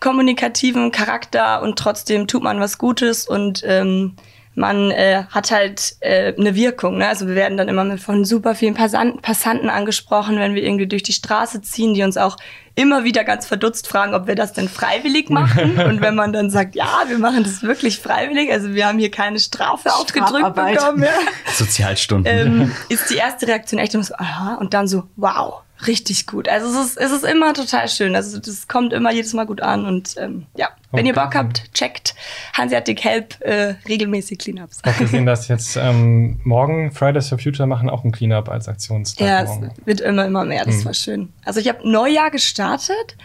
kommunikativen 0.00 0.92
Charakter 0.92 1.62
und 1.62 1.78
trotzdem 1.78 2.26
tut 2.26 2.42
man 2.42 2.60
was 2.60 2.78
Gutes 2.78 3.26
und 3.26 3.62
ähm, 3.64 4.16
man 4.56 4.90
äh, 4.90 5.24
hat 5.30 5.50
halt 5.50 5.96
äh, 6.00 6.34
eine 6.34 6.54
Wirkung. 6.54 6.98
Ne? 6.98 7.06
Also 7.06 7.28
wir 7.28 7.34
werden 7.34 7.58
dann 7.58 7.68
immer 7.68 7.98
von 7.98 8.24
super 8.24 8.54
vielen 8.54 8.74
Passan 8.74 9.20
Passanten 9.20 9.68
angesprochen, 9.68 10.38
wenn 10.38 10.54
wir 10.54 10.62
irgendwie 10.62 10.86
durch 10.86 11.02
die 11.02 11.12
Straße 11.12 11.60
ziehen, 11.60 11.92
die 11.92 12.02
uns 12.02 12.16
auch 12.16 12.38
immer 12.74 13.04
wieder 13.04 13.22
ganz 13.22 13.46
verdutzt 13.46 13.86
fragen, 13.86 14.14
ob 14.14 14.26
wir 14.26 14.34
das 14.34 14.54
denn 14.54 14.68
freiwillig 14.68 15.28
machen. 15.28 15.78
und 15.86 16.00
wenn 16.00 16.14
man 16.14 16.32
dann 16.32 16.50
sagt, 16.50 16.74
ja, 16.74 17.04
wir 17.06 17.18
machen 17.18 17.44
das 17.44 17.62
wirklich 17.62 18.00
freiwillig, 18.00 18.50
also 18.50 18.72
wir 18.72 18.86
haben 18.86 18.98
hier 18.98 19.10
keine 19.10 19.38
Strafe 19.38 19.92
aufgedrückt 19.92 20.54
bekommen, 20.54 21.02
ja 21.02 21.10
Sozialstunden. 21.52 22.32
ähm, 22.32 22.72
ist 22.88 23.10
die 23.10 23.16
erste 23.16 23.46
Reaktion 23.46 23.78
echt 23.78 23.94
immer 23.94 24.04
so, 24.04 24.14
aha, 24.16 24.54
und 24.54 24.72
dann 24.72 24.88
so, 24.88 25.04
wow, 25.16 25.62
richtig 25.86 26.26
gut. 26.26 26.48
Also 26.48 26.68
es 26.68 26.88
ist, 26.88 26.96
es 26.96 27.12
ist 27.12 27.24
immer 27.24 27.52
total 27.52 27.88
schön. 27.88 28.16
Also 28.16 28.38
das 28.38 28.68
kommt 28.68 28.92
immer 28.92 29.12
jedes 29.12 29.34
Mal 29.34 29.44
gut 29.46 29.60
an 29.60 29.84
und 29.84 30.14
ähm, 30.18 30.46
ja, 30.56 30.68
wenn 30.92 31.04
ihr 31.04 31.12
Bock 31.12 31.34
habt, 31.34 31.72
checkt 31.74 32.14
Hanseatic 32.54 33.04
Help 33.04 33.40
äh, 33.40 33.74
regelmäßig 33.86 34.38
Cleanups. 34.38 34.80
Ich 34.84 34.92
habe 34.92 35.04
gesehen, 35.04 35.26
dass 35.26 35.48
jetzt 35.48 35.76
ähm, 35.76 36.40
morgen 36.44 36.92
Fridays 36.92 37.28
for 37.28 37.38
Future 37.38 37.66
machen 37.66 37.90
auch 37.90 38.04
ein 38.04 38.12
Cleanup 38.12 38.48
als 38.48 38.68
Aktionstag. 38.68 39.26
Ja, 39.26 39.42
es 39.42 39.48
morgen. 39.48 39.72
wird 39.84 40.00
immer, 40.00 40.26
immer 40.26 40.44
mehr. 40.44 40.64
Das 40.64 40.84
war 40.84 40.94
schön. 40.94 41.32
Also 41.44 41.60
ich 41.60 41.68
habe 41.68 41.88
Neujahr 41.88 42.30
gestartet, 42.30 43.16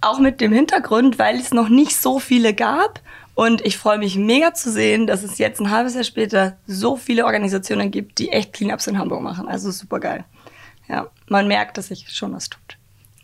auch 0.00 0.20
mit 0.20 0.40
dem 0.40 0.52
Hintergrund, 0.52 1.18
weil 1.18 1.36
es 1.36 1.52
noch 1.52 1.68
nicht 1.68 1.96
so 1.96 2.20
viele 2.20 2.54
gab. 2.54 3.00
Und 3.34 3.60
ich 3.66 3.76
freue 3.76 3.98
mich 3.98 4.16
mega 4.16 4.54
zu 4.54 4.70
sehen, 4.70 5.06
dass 5.06 5.22
es 5.22 5.36
jetzt 5.36 5.60
ein 5.60 5.70
halbes 5.70 5.94
Jahr 5.94 6.04
später 6.04 6.56
so 6.66 6.96
viele 6.96 7.26
Organisationen 7.26 7.90
gibt, 7.90 8.18
die 8.18 8.30
echt 8.32 8.54
Cleanups 8.54 8.86
in 8.86 8.98
Hamburg 8.98 9.20
machen. 9.20 9.46
Also 9.46 9.70
super 9.70 10.00
geil. 10.00 10.24
Ja, 10.88 11.06
man 11.28 11.48
merkt, 11.48 11.78
dass 11.78 11.88
sich 11.88 12.08
schon 12.10 12.32
was 12.32 12.48
tut. 12.48 12.60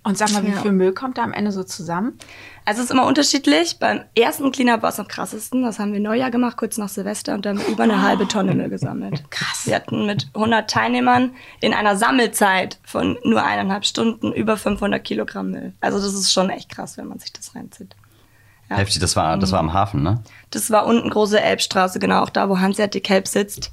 Und 0.04 0.18
sag 0.18 0.32
mal, 0.32 0.44
wie 0.44 0.50
Ja. 0.50 0.60
viel 0.60 0.72
Müll 0.72 0.92
kommt 0.92 1.16
da 1.16 1.22
am 1.22 1.32
Ende 1.32 1.52
so 1.52 1.62
zusammen? 1.62 2.18
Also 2.64 2.80
es 2.80 2.86
ist 2.86 2.90
immer 2.90 3.06
unterschiedlich. 3.06 3.78
Beim 3.78 4.00
ersten 4.18 4.50
Cleanup 4.50 4.82
war 4.82 4.88
es 4.90 4.98
am 4.98 5.06
krassesten. 5.06 5.62
Das 5.62 5.78
haben 5.78 5.92
wir 5.92 6.00
Neujahr 6.00 6.32
gemacht, 6.32 6.56
kurz 6.56 6.76
nach 6.76 6.88
Silvester, 6.88 7.34
und 7.34 7.46
da 7.46 7.50
haben 7.50 7.60
wir 7.60 7.68
über 7.68 7.84
eine 7.84 8.02
halbe 8.02 8.26
Tonne 8.26 8.52
Müll 8.52 8.68
gesammelt. 8.68 9.22
Krass. 9.30 9.64
Wir 9.64 9.76
hatten 9.76 10.04
mit 10.06 10.26
100 10.34 10.68
Teilnehmern 10.68 11.30
in 11.60 11.72
einer 11.72 11.96
Sammelzeit 11.96 12.78
von 12.82 13.16
nur 13.22 13.44
eineinhalb 13.44 13.84
Stunden 13.84 14.32
über 14.32 14.56
500 14.56 15.04
Kilogramm 15.04 15.52
Müll. 15.52 15.72
Also 15.80 15.98
das 15.98 16.14
ist 16.14 16.32
schon 16.32 16.50
echt 16.50 16.68
krass, 16.70 16.96
wenn 16.96 17.06
man 17.06 17.20
sich 17.20 17.32
das 17.32 17.54
reinzieht. 17.54 17.94
Ja. 18.70 18.78
Heftig, 18.78 18.98
das 19.00 19.14
war, 19.14 19.36
das 19.38 19.52
war 19.52 19.60
am 19.60 19.72
Hafen, 19.72 20.02
ne? 20.02 20.20
Das 20.50 20.70
war 20.72 20.86
unten 20.86 21.10
große 21.10 21.40
Elbstraße, 21.40 22.00
genau, 22.00 22.22
auch 22.22 22.30
da, 22.30 22.48
wo 22.48 22.58
Hanseatic 22.58 23.08
Help 23.08 23.28
sitzt. 23.28 23.70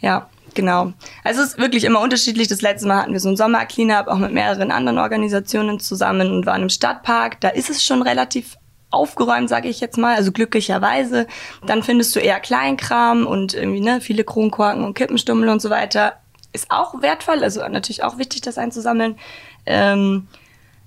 Ja, 0.00 0.28
genau. 0.54 0.92
Also 1.24 1.42
es 1.42 1.50
ist 1.50 1.58
wirklich 1.58 1.84
immer 1.84 2.00
unterschiedlich. 2.00 2.48
Das 2.48 2.62
letzte 2.62 2.88
Mal 2.88 3.02
hatten 3.02 3.12
wir 3.12 3.20
so 3.20 3.28
ein 3.28 3.36
Sommer-Cleanup, 3.36 4.08
auch 4.08 4.18
mit 4.18 4.32
mehreren 4.32 4.70
anderen 4.70 4.98
Organisationen 4.98 5.80
zusammen 5.80 6.30
und 6.32 6.46
waren 6.46 6.62
im 6.62 6.68
Stadtpark. 6.68 7.40
Da 7.40 7.48
ist 7.48 7.70
es 7.70 7.84
schon 7.84 8.02
relativ 8.02 8.56
aufgeräumt, 8.90 9.48
sage 9.48 9.68
ich 9.68 9.80
jetzt 9.80 9.98
mal, 9.98 10.16
also 10.16 10.32
glücklicherweise. 10.32 11.26
Dann 11.64 11.82
findest 11.82 12.14
du 12.16 12.20
eher 12.20 12.40
Kleinkram 12.40 13.26
und 13.26 13.54
irgendwie 13.54 13.80
ne, 13.80 14.00
viele 14.00 14.24
Kronkorken 14.24 14.84
und 14.84 14.94
Kippenstummel 14.94 15.48
und 15.48 15.62
so 15.62 15.70
weiter. 15.70 16.14
Ist 16.52 16.70
auch 16.70 17.00
wertvoll, 17.00 17.44
also 17.44 17.60
natürlich 17.68 18.02
auch 18.02 18.18
wichtig, 18.18 18.40
das 18.40 18.58
einzusammeln. 18.58 19.16
Ähm, 19.66 20.26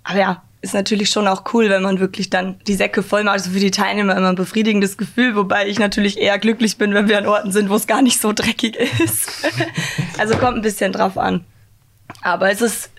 aber 0.03 0.19
ja, 0.19 0.43
ist 0.63 0.73
natürlich 0.73 1.09
schon 1.09 1.27
auch 1.27 1.43
cool, 1.53 1.69
wenn 1.69 1.83
man 1.83 1.99
wirklich 1.99 2.29
dann 2.29 2.57
die 2.67 2.75
Säcke 2.75 3.03
voll 3.03 3.25
macht. 3.25 3.33
Also 3.33 3.51
für 3.51 3.59
die 3.59 3.69
Teilnehmer 3.69 4.15
immer 4.15 4.29
ein 4.29 4.35
befriedigendes 4.35 4.97
Gefühl, 4.97 5.35
wobei 5.35 5.67
ich 5.67 5.77
natürlich 5.77 6.17
eher 6.17 6.39
glücklich 6.39 6.77
bin, 6.77 6.93
wenn 6.93 7.09
wir 7.09 7.17
an 7.17 7.27
Orten 7.27 7.51
sind, 7.51 7.69
wo 7.69 7.75
es 7.75 7.85
gar 7.85 8.01
nicht 8.01 8.19
so 8.21 8.31
dreckig 8.31 8.77
ist. 8.77 9.29
also 10.17 10.37
kommt 10.37 10.55
ein 10.55 10.61
bisschen 10.61 10.93
drauf 10.93 11.17
an. 11.17 11.43
Aber 12.21 12.49
es 12.49 12.61
ist 12.61 12.91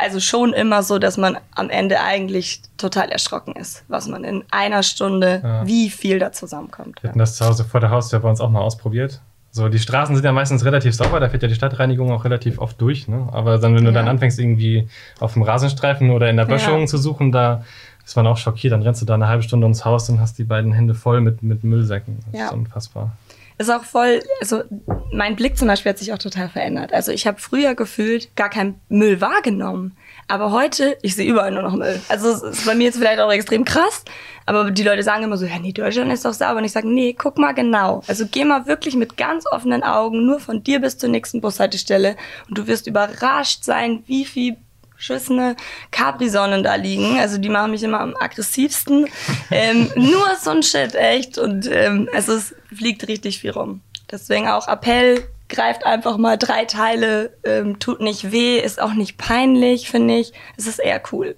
also 0.00 0.18
schon 0.18 0.54
immer 0.54 0.82
so, 0.82 0.98
dass 0.98 1.18
man 1.18 1.36
am 1.54 1.68
Ende 1.68 2.00
eigentlich 2.00 2.62
total 2.78 3.10
erschrocken 3.10 3.54
ist, 3.54 3.84
was 3.88 4.08
man 4.08 4.24
in 4.24 4.42
einer 4.50 4.82
Stunde, 4.82 5.42
ja. 5.44 5.66
wie 5.66 5.90
viel 5.90 6.18
da 6.18 6.32
zusammenkommt. 6.32 7.02
Wir 7.02 7.10
hatten 7.10 7.18
das 7.18 7.36
zu 7.36 7.44
Hause 7.44 7.64
vor 7.64 7.80
der 7.80 7.90
Haustür 7.90 8.20
bei 8.20 8.30
uns 8.30 8.40
auch 8.40 8.50
mal 8.50 8.62
ausprobiert. 8.62 9.20
So, 9.56 9.70
die 9.70 9.78
Straßen 9.78 10.14
sind 10.14 10.22
ja 10.22 10.32
meistens 10.32 10.66
relativ 10.66 10.94
sauber, 10.94 11.18
da 11.18 11.30
fährt 11.30 11.42
ja 11.42 11.48
die 11.48 11.54
Stadtreinigung 11.54 12.12
auch 12.12 12.26
relativ 12.26 12.58
oft 12.58 12.78
durch. 12.78 13.08
Ne? 13.08 13.26
Aber 13.32 13.56
dann, 13.56 13.74
wenn 13.74 13.84
du 13.84 13.90
ja. 13.90 13.94
dann 13.94 14.06
anfängst, 14.06 14.38
irgendwie 14.38 14.86
auf 15.18 15.32
dem 15.32 15.40
Rasenstreifen 15.40 16.10
oder 16.10 16.28
in 16.28 16.36
der 16.36 16.44
Böschung 16.44 16.80
ja. 16.80 16.86
zu 16.86 16.98
suchen, 16.98 17.32
da 17.32 17.64
ist 18.04 18.16
man 18.16 18.26
auch 18.26 18.36
schockiert. 18.36 18.74
Dann 18.74 18.82
rennst 18.82 19.00
du 19.00 19.06
da 19.06 19.14
eine 19.14 19.28
halbe 19.28 19.42
Stunde 19.42 19.64
ums 19.64 19.86
Haus 19.86 20.10
und 20.10 20.20
hast 20.20 20.36
die 20.36 20.44
beiden 20.44 20.74
Hände 20.74 20.94
voll 20.94 21.22
mit, 21.22 21.42
mit 21.42 21.64
Müllsäcken. 21.64 22.18
Das 22.30 22.38
ja. 22.38 22.46
ist 22.48 22.52
unfassbar. 22.52 23.16
Ist 23.56 23.70
auch 23.70 23.84
voll, 23.84 24.22
also 24.42 24.62
mein 25.10 25.36
Blick 25.36 25.56
zum 25.56 25.68
Beispiel 25.68 25.88
hat 25.88 25.96
sich 25.96 26.12
auch 26.12 26.18
total 26.18 26.50
verändert. 26.50 26.92
Also 26.92 27.10
ich 27.10 27.26
habe 27.26 27.40
früher 27.40 27.74
gefühlt 27.74 28.36
gar 28.36 28.50
keinen 28.50 28.78
Müll 28.90 29.22
wahrgenommen. 29.22 29.96
Aber 30.28 30.50
heute, 30.50 30.98
ich 31.02 31.14
sehe 31.14 31.30
überall 31.30 31.52
nur 31.52 31.62
noch 31.62 31.74
Müll. 31.74 32.00
Also 32.08 32.30
es 32.30 32.42
ist 32.42 32.66
bei 32.66 32.74
mir 32.74 32.84
jetzt 32.84 32.98
vielleicht 32.98 33.20
auch 33.20 33.30
extrem 33.30 33.64
krass, 33.64 34.04
aber 34.44 34.70
die 34.70 34.82
Leute 34.82 35.02
sagen 35.02 35.22
immer 35.22 35.36
so, 35.36 35.46
ja, 35.46 35.58
nee, 35.58 35.72
Deutschland 35.72 36.12
ist 36.12 36.24
doch 36.24 36.32
sauber. 36.32 36.58
Und 36.58 36.64
ich 36.64 36.72
sage, 36.72 36.88
nee, 36.88 37.14
guck 37.16 37.38
mal 37.38 37.52
genau. 37.52 38.02
Also 38.08 38.26
geh 38.30 38.44
mal 38.44 38.66
wirklich 38.66 38.96
mit 38.96 39.16
ganz 39.16 39.44
offenen 39.50 39.82
Augen 39.84 40.26
nur 40.26 40.40
von 40.40 40.62
dir 40.64 40.80
bis 40.80 40.98
zur 40.98 41.10
nächsten 41.10 41.40
Bushaltestelle 41.40 42.16
und 42.48 42.58
du 42.58 42.66
wirst 42.66 42.86
überrascht 42.86 43.62
sein, 43.62 44.02
wie 44.06 44.24
viel 44.24 44.56
beschissene 44.96 45.56
Capri-Sonnen 45.90 46.64
da 46.64 46.74
liegen. 46.74 47.18
Also 47.18 47.38
die 47.38 47.48
machen 47.48 47.70
mich 47.70 47.82
immer 47.82 48.00
am 48.00 48.14
aggressivsten. 48.18 49.06
ähm, 49.50 49.90
nur 49.96 50.26
so 50.40 50.50
ein 50.50 50.62
Shit, 50.62 50.94
echt. 50.94 51.38
Und 51.38 51.68
ähm, 51.70 52.08
also 52.12 52.32
es 52.32 52.54
fliegt 52.74 53.06
richtig 53.06 53.40
viel 53.40 53.50
rum. 53.50 53.80
Deswegen 54.10 54.48
auch 54.48 54.68
Appell, 54.68 55.24
greift 55.48 55.86
einfach 55.86 56.16
mal 56.16 56.36
drei 56.36 56.64
Teile, 56.64 57.36
ähm, 57.44 57.78
tut 57.78 58.00
nicht 58.00 58.32
weh, 58.32 58.58
ist 58.58 58.80
auch 58.80 58.94
nicht 58.94 59.18
peinlich, 59.18 59.90
finde 59.90 60.16
ich. 60.16 60.32
Es 60.56 60.66
ist 60.66 60.78
eher 60.78 61.00
cool. 61.12 61.36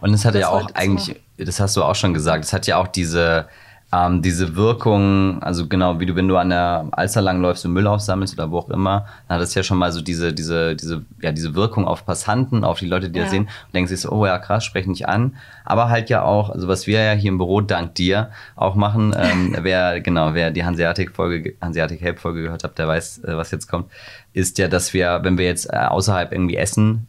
Und 0.00 0.14
es 0.14 0.24
hat 0.24 0.34
ja 0.34 0.48
auch 0.48 0.70
eigentlich, 0.74 1.20
das 1.36 1.60
hast 1.60 1.76
du 1.76 1.82
auch 1.82 1.94
schon 1.94 2.14
gesagt, 2.14 2.44
es 2.44 2.52
hat 2.52 2.66
ja 2.66 2.76
auch 2.76 2.88
diese 2.88 3.48
ähm, 3.90 4.20
diese 4.20 4.54
Wirkung, 4.54 5.42
also 5.42 5.66
genau 5.66 5.98
wie 5.98 6.04
du, 6.04 6.14
wenn 6.14 6.28
du 6.28 6.36
an 6.36 6.50
der 6.50 6.88
Alster 6.90 7.22
lang 7.22 7.40
läufst 7.40 7.64
und 7.64 7.72
Müll 7.72 7.86
aufsammelst 7.86 8.34
oder 8.34 8.50
wo 8.50 8.58
auch 8.58 8.68
immer, 8.68 9.06
dann 9.26 9.36
hat 9.36 9.42
es 9.42 9.54
ja 9.54 9.62
schon 9.62 9.78
mal 9.78 9.92
so 9.92 10.02
diese, 10.02 10.34
diese, 10.34 10.76
diese, 10.76 11.04
ja, 11.22 11.32
diese 11.32 11.54
Wirkung 11.54 11.86
auf 11.86 12.04
Passanten, 12.04 12.64
auf 12.64 12.80
die 12.80 12.86
Leute, 12.86 13.08
die 13.08 13.18
ja. 13.18 13.24
das 13.24 13.30
sehen 13.30 13.44
und 13.44 13.74
denken 13.74 13.88
sich 13.88 14.02
so, 14.02 14.10
oh 14.10 14.26
ja, 14.26 14.38
krass, 14.38 14.64
sprechen 14.64 14.90
nicht 14.90 15.08
an. 15.08 15.36
Aber 15.64 15.88
halt 15.88 16.10
ja 16.10 16.22
auch, 16.22 16.50
also 16.50 16.68
was 16.68 16.86
wir 16.86 17.02
ja 17.02 17.12
hier 17.12 17.30
im 17.30 17.38
Büro 17.38 17.62
dank 17.62 17.94
dir 17.94 18.30
auch 18.56 18.74
machen, 18.74 19.14
ähm, 19.18 19.56
wer, 19.62 20.00
genau, 20.02 20.34
wer 20.34 20.50
die 20.50 20.64
Hanseatic-Folge, 20.64 21.54
Hanseatic 21.62 22.02
Help-Folge 22.02 22.42
gehört 22.42 22.64
hat, 22.64 22.78
der 22.78 22.88
weiß, 22.88 23.24
äh, 23.24 23.36
was 23.38 23.50
jetzt 23.52 23.68
kommt, 23.68 23.90
ist 24.34 24.58
ja, 24.58 24.68
dass 24.68 24.92
wir, 24.92 25.20
wenn 25.22 25.38
wir 25.38 25.46
jetzt 25.46 25.72
äh, 25.72 25.76
außerhalb 25.76 26.32
irgendwie 26.32 26.56
essen 26.56 27.06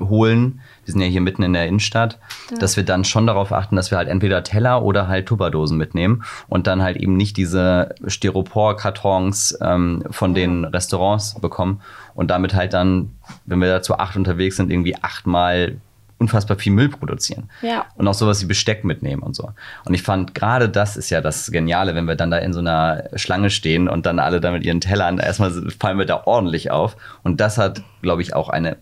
holen, 0.00 0.60
wir 0.86 0.92
sind 0.92 1.00
ja 1.00 1.08
hier 1.08 1.20
mitten 1.20 1.42
in 1.42 1.52
der 1.52 1.66
Innenstadt, 1.66 2.18
ja. 2.50 2.58
dass 2.58 2.76
wir 2.76 2.84
dann 2.84 3.04
schon 3.04 3.26
darauf 3.26 3.52
achten, 3.52 3.76
dass 3.76 3.90
wir 3.90 3.98
halt 3.98 4.08
entweder 4.08 4.44
Teller 4.44 4.82
oder 4.82 5.08
halt 5.08 5.26
Tupperdosen 5.26 5.76
mitnehmen 5.76 6.22
und 6.48 6.66
dann 6.68 6.80
halt 6.80 6.96
eben 6.96 7.16
nicht 7.16 7.36
diese 7.36 7.94
Styropor-Kartons 8.06 9.58
ähm, 9.60 10.04
von 10.10 10.34
den 10.34 10.64
Restaurants 10.64 11.34
bekommen 11.40 11.82
und 12.14 12.30
damit 12.30 12.54
halt 12.54 12.72
dann, 12.72 13.16
wenn 13.44 13.60
wir 13.60 13.68
da 13.68 13.82
zu 13.82 13.98
acht 13.98 14.16
unterwegs 14.16 14.56
sind, 14.56 14.70
irgendwie 14.70 14.96
achtmal 14.96 15.76
unfassbar 16.18 16.56
viel 16.56 16.72
Müll 16.72 16.88
produzieren. 16.88 17.50
Ja. 17.62 17.86
Und 17.96 18.08
auch 18.08 18.14
sowas 18.14 18.40
wie 18.42 18.46
Besteck 18.46 18.84
mitnehmen 18.84 19.22
und 19.22 19.36
so. 19.36 19.50
Und 19.84 19.92
ich 19.92 20.02
fand, 20.02 20.34
gerade 20.34 20.68
das 20.68 20.96
ist 20.96 21.10
ja 21.10 21.20
das 21.20 21.50
Geniale, 21.50 21.94
wenn 21.94 22.06
wir 22.06 22.14
dann 22.14 22.30
da 22.30 22.38
in 22.38 22.52
so 22.52 22.60
einer 22.60 23.04
Schlange 23.16 23.50
stehen 23.50 23.88
und 23.88 24.06
dann 24.06 24.18
alle 24.18 24.40
da 24.40 24.50
mit 24.50 24.64
ihren 24.64 24.80
Tellern, 24.80 25.18
erstmal 25.18 25.50
fallen 25.78 25.98
wir 25.98 26.06
da 26.06 26.22
ordentlich 26.24 26.70
auf. 26.70 26.96
Und 27.22 27.40
das 27.40 27.58
hat, 27.58 27.82
glaube 28.00 28.22
ich, 28.22 28.34
auch 28.34 28.48
eine 28.48 28.78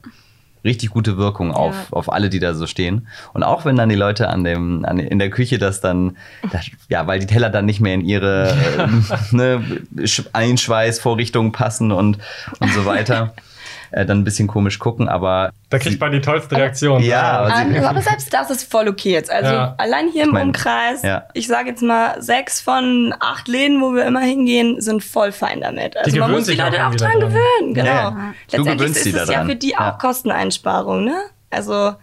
richtig 0.64 0.90
gute 0.90 1.16
Wirkung 1.16 1.50
ja. 1.50 1.56
auf, 1.56 1.92
auf 1.92 2.12
alle, 2.12 2.30
die 2.30 2.40
da 2.40 2.54
so 2.54 2.66
stehen. 2.66 3.06
Und 3.32 3.42
auch 3.42 3.64
wenn 3.64 3.76
dann 3.76 3.88
die 3.88 3.94
Leute 3.94 4.28
an 4.28 4.44
dem, 4.44 4.84
an, 4.84 4.98
in 4.98 5.18
der 5.18 5.30
Küche 5.30 5.58
das 5.58 5.80
dann, 5.80 6.16
das, 6.50 6.66
ja, 6.88 7.06
weil 7.06 7.20
die 7.20 7.26
Teller 7.26 7.50
dann 7.50 7.66
nicht 7.66 7.80
mehr 7.80 7.94
in 7.94 8.04
ihre 8.04 8.50
äh, 8.78 9.34
ne, 9.34 9.62
Einschweißvorrichtungen 10.32 11.52
passen 11.52 11.92
und, 11.92 12.18
und 12.60 12.72
so 12.72 12.84
weiter. 12.86 13.34
Äh, 13.94 14.06
dann 14.06 14.18
ein 14.18 14.24
bisschen 14.24 14.48
komisch 14.48 14.80
gucken, 14.80 15.08
aber. 15.08 15.52
Da 15.70 15.78
kriegt 15.78 16.00
man 16.00 16.10
die 16.10 16.20
tollste 16.20 16.56
Reaktion. 16.56 17.00
Ja, 17.00 17.38
aber, 17.38 17.54
aber, 17.54 17.88
aber, 17.90 18.02
selbst 18.02 18.34
das 18.34 18.50
ist 18.50 18.68
voll 18.68 18.88
okay 18.88 19.12
jetzt. 19.12 19.30
Also 19.30 19.52
ja. 19.52 19.74
allein 19.78 20.08
hier 20.08 20.24
im 20.24 20.30
ich 20.30 20.34
mein, 20.34 20.46
Umkreis, 20.48 21.02
ja. 21.02 21.28
ich 21.32 21.46
sage 21.46 21.68
jetzt 21.68 21.82
mal, 21.82 22.20
sechs 22.20 22.60
von 22.60 23.14
acht 23.20 23.46
Läden, 23.46 23.80
wo 23.80 23.94
wir 23.94 24.04
immer 24.04 24.22
hingehen, 24.22 24.80
sind 24.80 25.04
voll 25.04 25.30
fein 25.30 25.60
damit. 25.60 25.96
Also 25.96 26.18
man 26.18 26.32
muss 26.32 26.46
die 26.46 26.56
Leute 26.56 26.84
auch 26.84 26.94
dran 26.96 27.20
gewöhnen. 27.20 27.74
Genau. 27.74 27.86
Ja. 27.86 28.34
Letztendlich 28.50 28.90
ist 28.90 29.14
es 29.14 29.28
ja 29.28 29.44
für 29.44 29.54
die 29.54 29.76
auch 29.76 29.96
Kosteneinsparung, 29.98 31.04
ne? 31.04 31.14
Also 31.50 31.94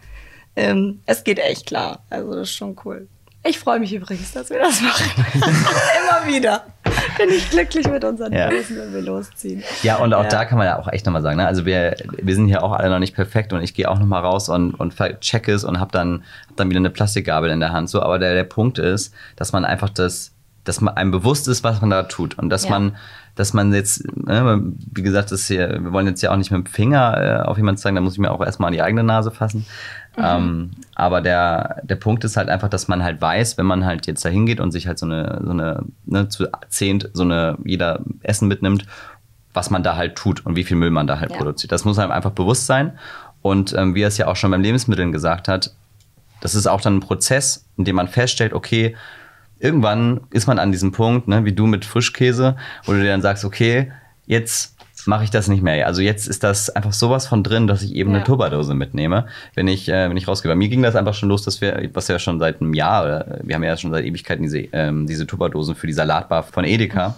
ähm, 0.56 1.02
es 1.08 1.26
geht 1.26 1.40
echt 1.40 1.66
klar. 1.66 2.04
Also 2.10 2.36
das 2.36 2.50
ist 2.50 2.56
schon 2.56 2.78
cool. 2.86 3.10
Ich 3.44 3.60
freue 3.60 3.82
mich 3.82 3.94
übrigens, 3.94 4.32
dass 4.32 4.50
wir 4.50 4.60
das 4.60 4.80
machen. 4.80 5.26
Immer 5.34 6.34
wieder 6.34 6.64
bin 7.18 7.30
ich 7.30 7.50
glücklich 7.50 7.88
mit 7.90 8.04
unseren 8.04 8.34
ja. 8.34 8.50
Dosen, 8.50 8.78
wenn 8.78 8.94
wir 8.94 9.02
losziehen. 9.02 9.64
Ja, 9.84 9.98
und 9.98 10.14
auch 10.14 10.24
ja. 10.24 10.30
da 10.30 10.46
kann 10.46 10.58
man 10.58 10.68
ja 10.68 10.80
auch 10.80 10.88
echt 10.88 11.06
nochmal 11.06 11.22
sagen, 11.22 11.38
ne? 11.38 11.48
also 11.48 11.66
wir, 11.66 11.96
wir 12.22 12.36
sind 12.36 12.48
hier 12.48 12.64
auch 12.64 12.72
alle 12.72 12.90
noch 12.90 13.00
nicht 13.00 13.16
perfekt 13.16 13.54
und 13.54 13.62
ich 13.62 13.74
gehe 13.74 13.90
auch 13.90 14.00
nochmal 14.00 14.22
raus 14.22 14.50
und, 14.50 14.74
und 14.74 14.96
check 15.22 15.48
es 15.48 15.64
und 15.64 15.80
habe 15.80 15.92
dann, 15.92 16.24
hab 16.48 16.58
dann 16.58 16.70
wieder 16.70 16.80
eine 16.80 16.90
Plastikgabel 16.90 17.50
in 17.50 17.60
der 17.60 17.72
Hand. 17.72 17.90
So, 17.90 18.02
aber 18.02 18.20
der, 18.20 18.34
der 18.34 18.44
Punkt 18.44 18.80
ist, 18.80 19.14
dass 19.36 19.52
man 19.54 19.66
einfach 19.66 19.90
das, 19.90 20.34
dass 20.64 20.82
man 20.82 20.96
einem 20.96 21.12
bewusst 21.12 21.48
ist, 21.48 21.64
was 21.64 21.82
man 21.82 21.90
da 21.90 22.04
tut 22.04 22.38
und 22.38 22.50
dass 22.50 22.66
ja. 22.66 22.72
man 22.72 22.96
dass 23.36 23.54
man 23.54 23.74
jetzt, 23.74 24.06
ne, 24.16 24.62
wie 24.94 25.02
gesagt, 25.02 25.32
das 25.32 25.48
hier, 25.48 25.80
wir 25.82 25.94
wollen 25.94 26.08
jetzt 26.08 26.22
ja 26.22 26.32
auch 26.32 26.38
nicht 26.38 26.52
mit 26.52 26.68
dem 26.68 26.72
Finger 26.72 27.42
äh, 27.46 27.48
auf 27.48 27.58
jemanden 27.58 27.80
zeigen, 27.80 27.96
da 27.96 28.02
muss 28.02 28.14
ich 28.14 28.20
mir 28.20 28.32
auch 28.32 28.42
erstmal 28.42 28.68
an 28.68 28.74
die 28.74 28.82
eigene 28.82 29.04
Nase 29.04 29.32
fassen. 29.32 29.66
Mhm. 30.18 30.24
Ähm, 30.24 30.72
aber 30.96 31.22
der, 31.22 31.82
der 31.84 31.96
Punkt 31.96 32.24
ist 32.24 32.38
halt 32.38 32.50
einfach, 32.50 32.70
dass 32.70 32.88
man 32.88 33.04
halt 33.04 33.22
weiß, 33.22 33.58
wenn 33.58 33.66
man 33.66 33.86
halt 33.86 34.08
jetzt 34.08 34.26
da 34.26 34.30
hingeht 34.30 34.60
und 34.60 34.72
sich 34.72 34.88
halt 34.88 35.00
so 35.00 35.06
eine, 35.06 35.42
so 35.44 35.52
eine, 35.52 35.84
ne, 36.06 36.28
zu 36.28 36.48
zehnt 36.70 37.10
so 37.14 37.24
eine, 37.24 37.58
jeder 37.64 38.02
Essen 38.22 38.48
mitnimmt, 38.48 38.86
was 39.54 39.70
man 39.70 39.84
da 39.84 39.96
halt 39.96 40.16
tut 40.16 40.46
und 40.46 40.56
wie 40.56 40.64
viel 40.64 40.78
Müll 40.78 40.92
man 40.92 41.08
da 41.08 41.20
halt 41.20 41.32
ja. 41.32 41.38
produziert. 41.38 41.72
Das 41.72 41.86
muss 41.86 42.00
einem 42.00 42.12
einfach 42.12 42.32
bewusst 42.32 42.66
sein. 42.66 42.98
Und 43.42 43.74
ähm, 43.74 43.96
wie 43.96 44.04
er 44.04 44.08
es 44.08 44.18
ja 44.18 44.28
auch 44.28 44.36
schon 44.36 44.52
beim 44.52 44.62
Lebensmitteln 44.62 45.12
gesagt 45.12 45.48
hat, 45.48 45.74
das 46.42 46.56
ist 46.56 46.68
auch 46.68 46.82
dann 46.82 46.98
ein 46.98 47.00
Prozess, 47.02 47.66
in 47.78 47.86
dem 47.86 47.96
man 47.96 48.08
feststellt, 48.08 48.54
okay, 48.54 48.96
irgendwann 49.60 50.22
ist 50.32 50.48
man 50.48 50.60
an 50.60 50.72
diesem 50.72 50.92
Punkt, 50.92 51.28
ne, 51.28 51.46
wie 51.46 51.54
du 51.54 51.68
mit 51.68 51.86
Frischkäse, 51.86 52.56
wo 52.84 52.94
du 52.94 53.00
dir 53.00 53.10
dann 53.10 53.22
sagst, 53.22 53.46
okay, 53.46 53.92
jetzt 54.26 54.76
mache 55.06 55.24
ich 55.24 55.30
das 55.30 55.48
nicht 55.48 55.64
mehr. 55.64 55.86
Also 55.88 56.02
jetzt 56.02 56.28
ist 56.28 56.44
das 56.44 56.70
einfach 56.70 56.94
sowas 56.94 57.28
von 57.28 57.44
drin, 57.44 57.68
dass 57.68 57.82
ich 57.82 57.96
eben 57.96 58.12
ja. 58.12 58.18
eine 58.18 58.26
Tupperdose 58.26 58.74
mitnehme, 58.74 59.28
wenn 59.54 59.68
ich, 59.68 59.90
äh, 59.90 60.10
wenn 60.10 60.18
ich 60.18 60.28
rausgehe. 60.28 60.50
Bei 60.50 60.56
mir 60.56 60.70
ging 60.70 60.82
das 60.82 60.96
einfach 60.96 61.14
schon 61.14 61.30
los, 61.30 61.44
dass 61.44 61.62
wir, 61.62 61.90
was 61.94 62.08
ja 62.08 62.20
schon 62.20 62.40
seit 62.40 62.62
einem 62.62 62.74
Jahr, 62.74 63.04
oder 63.04 63.40
wir 63.44 63.56
haben 63.56 63.64
ja 63.64 63.78
schon 63.78 63.92
seit 63.92 64.06
Ewigkeiten 64.06 64.44
diese, 64.44 64.60
ähm, 64.72 65.08
diese 65.08 65.28
Tupperdosen 65.28 65.76
für 65.76 65.88
die 65.88 65.94
Salatbar 65.94 66.44
von 66.44 66.64
Edeka. 66.64 67.16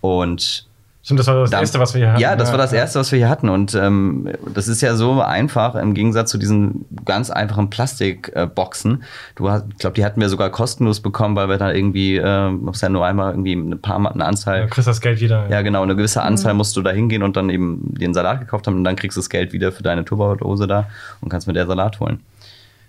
Und 0.00 0.67
Stimmt, 1.08 1.20
das 1.20 1.26
war 1.26 1.40
das 1.40 1.50
da, 1.50 1.60
Erste, 1.60 1.78
was 1.78 1.94
wir 1.94 2.00
hier 2.00 2.10
hatten. 2.10 2.20
Ja, 2.20 2.36
das 2.36 2.50
war 2.50 2.58
das 2.58 2.70
Erste, 2.70 2.98
was 2.98 3.10
wir 3.12 3.18
hier 3.18 3.30
hatten. 3.30 3.48
Und 3.48 3.74
ähm, 3.74 4.30
das 4.52 4.68
ist 4.68 4.82
ja 4.82 4.94
so 4.94 5.22
einfach 5.22 5.74
im 5.74 5.94
Gegensatz 5.94 6.30
zu 6.30 6.36
diesen 6.36 6.84
ganz 7.06 7.30
einfachen 7.30 7.70
Plastikboxen. 7.70 9.02
du 9.34 9.50
hast, 9.50 9.64
ich 9.70 9.78
glaube, 9.78 9.94
die 9.94 10.04
hatten 10.04 10.20
wir 10.20 10.28
sogar 10.28 10.50
kostenlos 10.50 11.00
bekommen, 11.00 11.34
weil 11.34 11.48
wir 11.48 11.56
da 11.56 11.72
irgendwie, 11.72 12.16
äh, 12.16 12.50
musst 12.50 12.82
ja 12.82 12.90
nur 12.90 13.06
einmal 13.06 13.30
irgendwie 13.32 13.54
ein 13.54 13.80
paar 13.80 13.98
Mal 13.98 14.12
eine 14.12 14.26
Anzahl. 14.26 14.58
Ja, 14.58 14.66
kriegst 14.66 14.86
das 14.86 15.00
Geld 15.00 15.22
wieder. 15.22 15.44
Ja, 15.44 15.56
ja 15.56 15.62
genau, 15.62 15.82
eine 15.82 15.96
gewisse 15.96 16.20
Anzahl 16.20 16.52
mhm. 16.52 16.58
musst 16.58 16.76
du 16.76 16.82
da 16.82 16.90
hingehen 16.90 17.22
und 17.22 17.38
dann 17.38 17.48
eben 17.48 17.80
den 17.94 18.12
Salat 18.12 18.40
gekauft 18.40 18.66
haben 18.66 18.76
und 18.76 18.84
dann 18.84 18.96
kriegst 18.96 19.16
du 19.16 19.22
das 19.22 19.30
Geld 19.30 19.54
wieder 19.54 19.72
für 19.72 19.82
deine 19.82 20.04
Turbodose 20.04 20.66
da 20.66 20.90
und 21.22 21.30
kannst 21.30 21.46
mit 21.46 21.56
der 21.56 21.66
Salat 21.66 22.00
holen. 22.00 22.20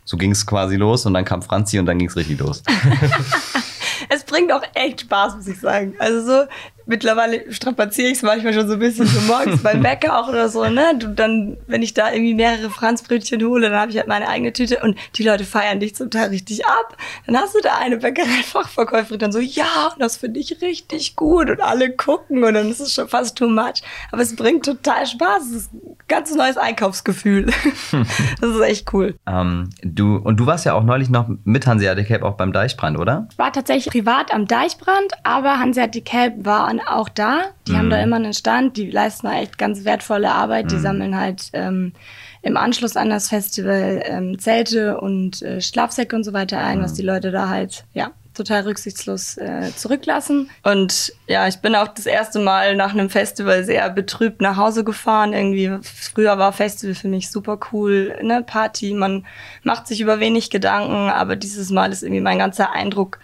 So 0.03 0.17
ging 0.17 0.31
es 0.31 0.45
quasi 0.45 0.75
los 0.75 1.05
und 1.05 1.13
dann 1.13 1.23
kam 1.23 1.41
Franzi 1.41 1.79
und 1.79 1.85
dann 1.85 1.97
ging 1.97 2.09
es 2.09 2.17
richtig 2.17 2.37
los. 2.39 2.63
es 4.09 4.23
bringt 4.23 4.51
auch 4.51 4.63
echt 4.73 5.01
Spaß, 5.01 5.35
muss 5.37 5.47
ich 5.47 5.59
sagen. 5.59 5.93
Also 5.99 6.25
so, 6.25 6.43
mittlerweile 6.89 7.53
strapaziere 7.53 8.09
ich 8.09 8.17
es 8.17 8.23
manchmal 8.23 8.53
schon 8.53 8.67
so 8.67 8.73
ein 8.73 8.79
bisschen 8.79 9.05
so 9.05 9.21
morgens 9.21 9.61
beim 9.61 9.81
Bäcker 9.81 10.19
auch 10.19 10.27
oder 10.27 10.49
so, 10.49 10.65
ne? 10.65 10.93
Du 10.97 11.07
dann, 11.07 11.55
wenn 11.67 11.83
ich 11.83 11.93
da 11.93 12.11
irgendwie 12.11 12.33
mehrere 12.33 12.69
Franzbrötchen 12.69 13.41
hole, 13.43 13.69
dann 13.69 13.79
habe 13.79 13.91
ich 13.91 13.97
halt 13.97 14.07
meine 14.07 14.27
eigene 14.27 14.51
Tüte 14.51 14.79
und 14.79 14.97
die 15.15 15.23
Leute 15.23 15.45
feiern 15.45 15.79
dich 15.79 15.95
zum 15.95 16.09
Teil 16.09 16.29
richtig 16.29 16.65
ab. 16.65 16.97
Dann 17.27 17.37
hast 17.37 17.53
du 17.53 17.59
da 17.61 17.77
eine 17.77 17.97
Bäckerei-Fachverkäuferin 17.97 19.19
dann 19.19 19.31
so, 19.31 19.39
ja, 19.39 19.93
das 19.99 20.17
finde 20.17 20.39
ich 20.39 20.61
richtig 20.61 21.15
gut 21.15 21.49
und 21.49 21.61
alle 21.61 21.91
gucken 21.91 22.43
und 22.43 22.55
dann 22.55 22.69
ist 22.69 22.79
es 22.79 22.93
schon 22.93 23.07
fast 23.07 23.37
too 23.37 23.47
much. 23.47 23.83
Aber 24.11 24.23
es 24.23 24.35
bringt 24.35 24.65
total 24.65 25.05
Spaß. 25.05 25.43
Es 25.43 25.55
ist 25.55 25.73
ein 25.73 25.95
ganz 26.07 26.33
neues 26.33 26.57
Einkaufsgefühl. 26.57 27.45
das 28.41 28.49
ist 28.49 28.61
echt 28.61 28.91
cool. 28.93 29.15
Ähm, 29.27 29.69
du, 29.83 30.15
und 30.15 30.37
du 30.37 30.47
warst 30.47 30.65
ja 30.65 30.73
auch 30.73 30.83
neulich 30.83 31.09
noch 31.09 31.29
mit 31.43 31.67
Hanseatic 31.67 32.07
Cape 32.07 32.25
auch 32.25 32.35
beim 32.35 32.51
Deichbrand, 32.51 32.97
oder? 32.97 33.27
Ich 33.31 33.37
war 33.37 33.53
tatsächlich 33.53 33.93
privat 33.93 34.33
am 34.33 34.47
Deichbrand, 34.47 35.13
aber 35.23 35.59
Hanseatic 35.59 36.05
Kelp 36.05 36.45
war 36.45 36.78
auch 36.87 37.09
da. 37.09 37.45
Die 37.67 37.73
mhm. 37.73 37.77
haben 37.77 37.89
da 37.89 38.01
immer 38.01 38.15
einen 38.17 38.33
Stand, 38.33 38.77
die 38.77 38.89
leisten 38.89 39.27
da 39.27 39.39
echt 39.39 39.57
ganz 39.57 39.85
wertvolle 39.85 40.31
Arbeit. 40.31 40.65
Mhm. 40.65 40.69
Die 40.69 40.79
sammeln 40.79 41.17
halt 41.17 41.49
ähm, 41.53 41.93
im 42.41 42.57
Anschluss 42.57 42.95
an 42.95 43.09
das 43.09 43.29
Festival 43.29 44.01
ähm, 44.05 44.39
Zelte 44.39 44.99
und 44.99 45.41
äh, 45.41 45.61
Schlafsäcke 45.61 46.15
und 46.15 46.23
so 46.23 46.33
weiter 46.33 46.59
ein, 46.59 46.79
mhm. 46.79 46.83
was 46.83 46.93
die 46.93 47.01
Leute 47.01 47.31
da 47.31 47.49
halt, 47.49 47.85
ja, 47.93 48.11
total 48.39 48.61
rücksichtslos 48.61 49.37
äh, 49.37 49.71
zurücklassen. 49.75 50.49
Und 50.63 51.13
ja, 51.27 51.47
ich 51.47 51.57
bin 51.57 51.75
auch 51.75 51.89
das 51.89 52.05
erste 52.05 52.39
Mal 52.39 52.75
nach 52.75 52.93
einem 52.93 53.09
Festival 53.09 53.63
sehr 53.65 53.89
betrübt 53.89 54.41
nach 54.41 54.55
Hause 54.55 54.83
gefahren. 54.83 55.33
Irgendwie, 55.33 55.77
früher 55.81 56.37
war 56.37 56.53
Festival 56.53 56.95
für 56.95 57.09
mich 57.09 57.29
super 57.29 57.59
cool, 57.71 58.17
ne, 58.21 58.41
Party, 58.41 58.93
man 58.93 59.25
macht 59.63 59.87
sich 59.87 59.99
über 59.99 60.19
wenig 60.19 60.49
Gedanken, 60.49 61.09
aber 61.09 61.35
dieses 61.35 61.69
Mal 61.69 61.91
ist 61.91 62.03
irgendwie 62.03 62.21
mein 62.21 62.39
ganzer 62.39 62.71
Eindruck 62.71 63.19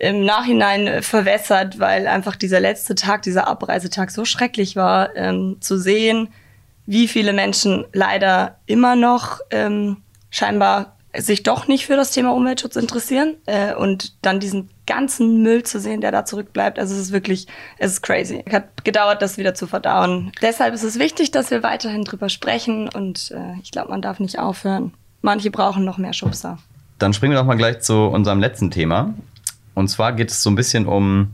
im 0.00 0.24
Nachhinein 0.24 1.02
verwässert, 1.02 1.78
weil 1.78 2.06
einfach 2.06 2.34
dieser 2.34 2.58
letzte 2.58 2.94
Tag, 2.94 3.22
dieser 3.22 3.46
Abreisetag 3.46 4.10
so 4.10 4.24
schrecklich 4.24 4.74
war, 4.74 5.14
ähm, 5.14 5.58
zu 5.60 5.78
sehen, 5.78 6.28
wie 6.86 7.06
viele 7.06 7.32
Menschen 7.32 7.84
leider 7.92 8.56
immer 8.66 8.96
noch 8.96 9.40
ähm, 9.50 9.98
scheinbar 10.30 10.96
sich 11.16 11.42
doch 11.42 11.68
nicht 11.68 11.86
für 11.86 11.96
das 11.96 12.12
Thema 12.12 12.32
Umweltschutz 12.32 12.76
interessieren 12.76 13.34
äh, 13.46 13.74
und 13.74 14.14
dann 14.24 14.40
diesen 14.40 14.70
ganzen 14.86 15.42
Müll 15.42 15.64
zu 15.64 15.80
sehen, 15.80 16.00
der 16.00 16.12
da 16.12 16.24
zurückbleibt. 16.24 16.78
Also 16.78 16.94
es 16.94 17.00
ist 17.00 17.12
wirklich, 17.12 17.46
es 17.78 17.92
ist 17.92 18.02
crazy. 18.02 18.42
Es 18.46 18.54
hat 18.54 18.84
gedauert, 18.84 19.20
das 19.20 19.36
wieder 19.36 19.54
zu 19.54 19.66
verdauen. 19.66 20.32
Deshalb 20.40 20.72
ist 20.72 20.82
es 20.82 20.98
wichtig, 20.98 21.30
dass 21.30 21.50
wir 21.50 21.62
weiterhin 21.62 22.04
drüber 22.04 22.28
sprechen 22.28 22.88
und 22.88 23.32
äh, 23.32 23.60
ich 23.62 23.70
glaube, 23.70 23.90
man 23.90 24.02
darf 24.02 24.18
nicht 24.18 24.38
aufhören. 24.38 24.94
Manche 25.20 25.50
brauchen 25.50 25.84
noch 25.84 25.98
mehr 25.98 26.12
Schubser. 26.12 26.58
Dann 26.98 27.12
springen 27.12 27.32
wir 27.34 27.40
doch 27.40 27.46
mal 27.46 27.56
gleich 27.56 27.80
zu 27.80 27.94
unserem 27.94 28.40
letzten 28.40 28.70
Thema. 28.70 29.14
Und 29.74 29.88
zwar 29.88 30.12
geht 30.12 30.30
es 30.30 30.42
so 30.42 30.50
ein 30.50 30.56
bisschen 30.56 30.86
um 30.86 31.32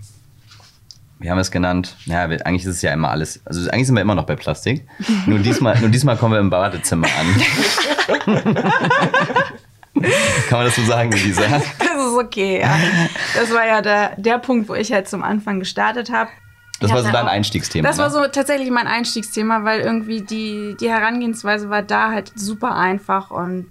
wie 1.18 1.31
haben 1.31 1.38
wir 1.38 1.42
es 1.42 1.51
genannt? 1.51 1.96
Ja, 2.05 2.25
eigentlich 2.25 2.64
ist 2.64 2.77
es 2.77 2.83
ja 2.83 2.92
immer 2.92 3.11
alles. 3.11 3.40
Also 3.46 3.70
eigentlich 3.70 3.87
sind 3.87 3.94
wir 3.94 4.03
immer 4.03 4.14
noch 4.14 4.27
bei 4.27 4.37
Plastik. 4.37 4.87
nur, 5.27 5.38
diesmal, 5.38 5.81
nur 5.81 5.88
diesmal 5.88 6.16
kommen 6.16 6.35
wir 6.35 6.40
im 6.40 6.51
Badezimmer 6.51 7.09
an. 7.09 7.42
Kann 10.49 10.59
man 10.59 10.66
das 10.66 10.77
so 10.77 10.85
sagen, 10.85 11.11
Lisa? 11.12 11.42
Das 11.49 11.62
ist 11.62 12.18
okay, 12.18 12.61
ja. 12.61 12.79
Das 13.35 13.51
war 13.51 13.66
ja 13.66 13.81
der, 13.81 14.12
der 14.18 14.38
Punkt, 14.38 14.68
wo 14.68 14.75
ich 14.75 14.92
halt 14.92 15.09
zum 15.09 15.22
Anfang 15.22 15.59
gestartet 15.59 16.12
habe. 16.12 16.29
Das 16.81 16.92
war 16.92 17.03
so 17.03 17.11
dein 17.11 17.29
Einstiegsthema. 17.29 17.88
Das 17.88 17.96
ne? 17.96 18.03
war 18.03 18.11
so 18.11 18.27
tatsächlich 18.27 18.70
mein 18.70 18.87
Einstiegsthema, 18.87 19.64
weil 19.64 19.81
irgendwie 19.81 20.20
die, 20.20 20.77
die 20.79 20.90
Herangehensweise 20.90 21.70
war 21.70 21.81
da 21.81 22.11
halt 22.11 22.33
super 22.35 22.77
einfach 22.77 23.31
und 23.31 23.66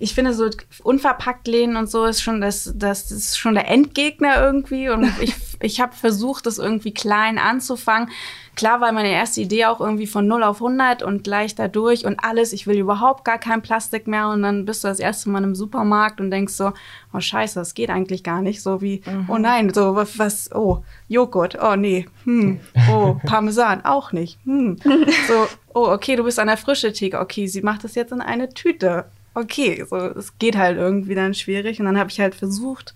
ich 0.00 0.14
finde 0.14 0.32
so 0.32 0.48
unverpackt 0.82 1.46
lehnen 1.46 1.76
und 1.76 1.90
so 1.90 2.06
ist 2.06 2.22
schon 2.22 2.40
das, 2.40 2.72
das 2.74 3.12
ist 3.12 3.38
schon 3.38 3.54
der 3.54 3.68
Endgegner 3.68 4.42
irgendwie 4.42 4.88
und 4.88 5.04
ich, 5.20 5.34
ich 5.60 5.80
habe 5.80 5.94
versucht, 5.94 6.46
das 6.46 6.58
irgendwie 6.58 6.92
klein 6.92 7.38
anzufangen. 7.38 8.08
Klar 8.56 8.80
war 8.80 8.92
meine 8.92 9.10
erste 9.10 9.42
Idee 9.42 9.66
auch 9.66 9.80
irgendwie 9.80 10.06
von 10.06 10.26
0 10.26 10.42
auf 10.42 10.56
100 10.56 11.02
und 11.02 11.22
gleich 11.22 11.54
dadurch 11.54 12.04
und 12.04 12.18
alles. 12.24 12.52
Ich 12.52 12.66
will 12.66 12.78
überhaupt 12.78 13.24
gar 13.24 13.38
kein 13.38 13.62
Plastik 13.62 14.06
mehr 14.06 14.28
und 14.28 14.42
dann 14.42 14.64
bist 14.64 14.82
du 14.82 14.88
das 14.88 15.00
erste 15.00 15.28
Mal 15.30 15.44
im 15.44 15.54
Supermarkt 15.54 16.20
und 16.20 16.30
denkst 16.30 16.54
so, 16.54 16.72
oh 17.12 17.20
scheiße, 17.20 17.58
das 17.58 17.74
geht 17.74 17.90
eigentlich 17.90 18.24
gar 18.24 18.40
nicht. 18.40 18.62
So 18.62 18.80
wie, 18.80 19.02
mhm. 19.06 19.26
oh 19.28 19.38
nein, 19.38 19.72
so 19.72 19.94
was, 19.94 20.50
oh, 20.52 20.82
Joghurt, 21.08 21.58
oh 21.62 21.76
nee, 21.76 22.06
hm, 22.24 22.58
oh, 22.90 23.16
Parmesan, 23.26 23.84
auch 23.84 24.12
nicht. 24.12 24.38
Hm. 24.44 24.76
So, 25.28 25.46
oh, 25.74 25.88
okay, 25.88 26.16
du 26.16 26.24
bist 26.24 26.38
an 26.38 26.46
der 26.46 26.56
frische 26.56 26.92
Theke. 26.92 27.20
Okay, 27.20 27.46
sie 27.46 27.62
macht 27.62 27.84
das 27.84 27.94
jetzt 27.94 28.12
in 28.12 28.20
eine 28.20 28.48
Tüte 28.48 29.06
okay, 29.34 29.84
so 29.88 29.96
es 29.96 30.38
geht 30.38 30.56
halt 30.56 30.76
irgendwie 30.76 31.14
dann 31.14 31.34
schwierig. 31.34 31.80
Und 31.80 31.86
dann 31.86 31.98
habe 31.98 32.10
ich 32.10 32.20
halt 32.20 32.34
versucht, 32.34 32.94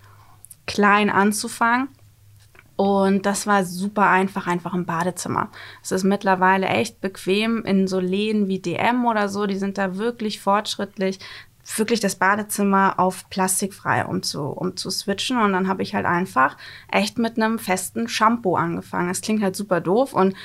klein 0.65 1.09
anzufangen. 1.09 1.89
Und 2.75 3.25
das 3.25 3.47
war 3.47 3.63
super 3.63 4.09
einfach, 4.09 4.47
einfach 4.47 4.73
im 4.73 4.85
Badezimmer. 4.85 5.49
Es 5.81 5.91
ist 5.91 6.03
mittlerweile 6.03 6.67
echt 6.67 6.99
bequem 6.99 7.63
in 7.63 7.87
so 7.87 7.99
Läden 8.01 8.47
wie 8.49 8.59
DM 8.59 9.05
oder 9.05 9.29
so. 9.29 9.45
Die 9.45 9.55
sind 9.55 9.77
da 9.77 9.97
wirklich 9.97 10.41
fortschrittlich 10.41 11.19
wirklich 11.75 11.99
das 11.99 12.15
Badezimmer 12.15 12.99
auf 12.99 13.29
plastikfrei 13.29 14.05
umzu, 14.05 14.43
umzuswitchen. 14.43 15.37
Und 15.37 15.53
dann 15.53 15.67
habe 15.67 15.83
ich 15.83 15.95
halt 15.95 16.05
einfach 16.05 16.57
echt 16.91 17.17
mit 17.17 17.37
einem 17.37 17.59
festen 17.59 18.07
Shampoo 18.07 18.55
angefangen. 18.55 19.09
Das 19.09 19.21
klingt 19.21 19.41
halt 19.41 19.55
super 19.55 19.81
doof 19.81 20.13
und 20.13 20.35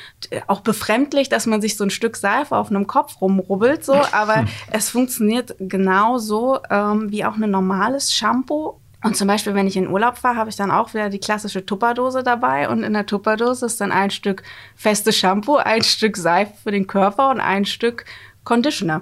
auch 0.46 0.60
befremdlich, 0.60 1.28
dass 1.28 1.46
man 1.46 1.60
sich 1.60 1.76
so 1.76 1.84
ein 1.84 1.90
Stück 1.90 2.16
Seife 2.16 2.56
auf 2.56 2.70
einem 2.70 2.86
Kopf 2.86 3.20
rumrubbelt, 3.20 3.84
so, 3.84 3.94
aber 4.12 4.46
es 4.70 4.90
funktioniert 4.90 5.54
genauso 5.58 6.58
ähm, 6.70 7.10
wie 7.10 7.24
auch 7.24 7.36
ein 7.36 7.50
normales 7.50 8.14
Shampoo. 8.14 8.80
Und 9.02 9.16
zum 9.16 9.28
Beispiel, 9.28 9.54
wenn 9.54 9.66
ich 9.66 9.78
in 9.78 9.88
Urlaub 9.88 10.18
fahre, 10.18 10.36
habe 10.36 10.50
ich 10.50 10.56
dann 10.56 10.70
auch 10.70 10.92
wieder 10.92 11.08
die 11.08 11.20
klassische 11.20 11.64
Tupperdose 11.64 12.22
dabei. 12.22 12.68
Und 12.68 12.82
in 12.82 12.92
der 12.92 13.06
Tupperdose 13.06 13.64
ist 13.64 13.80
dann 13.80 13.92
ein 13.92 14.10
Stück 14.10 14.42
festes 14.76 15.16
Shampoo, 15.16 15.56
ein 15.56 15.82
Stück 15.82 16.18
Seife 16.18 16.52
für 16.62 16.70
den 16.70 16.86
Körper 16.86 17.30
und 17.30 17.40
ein 17.40 17.64
Stück 17.64 18.04
Conditioner. 18.44 19.00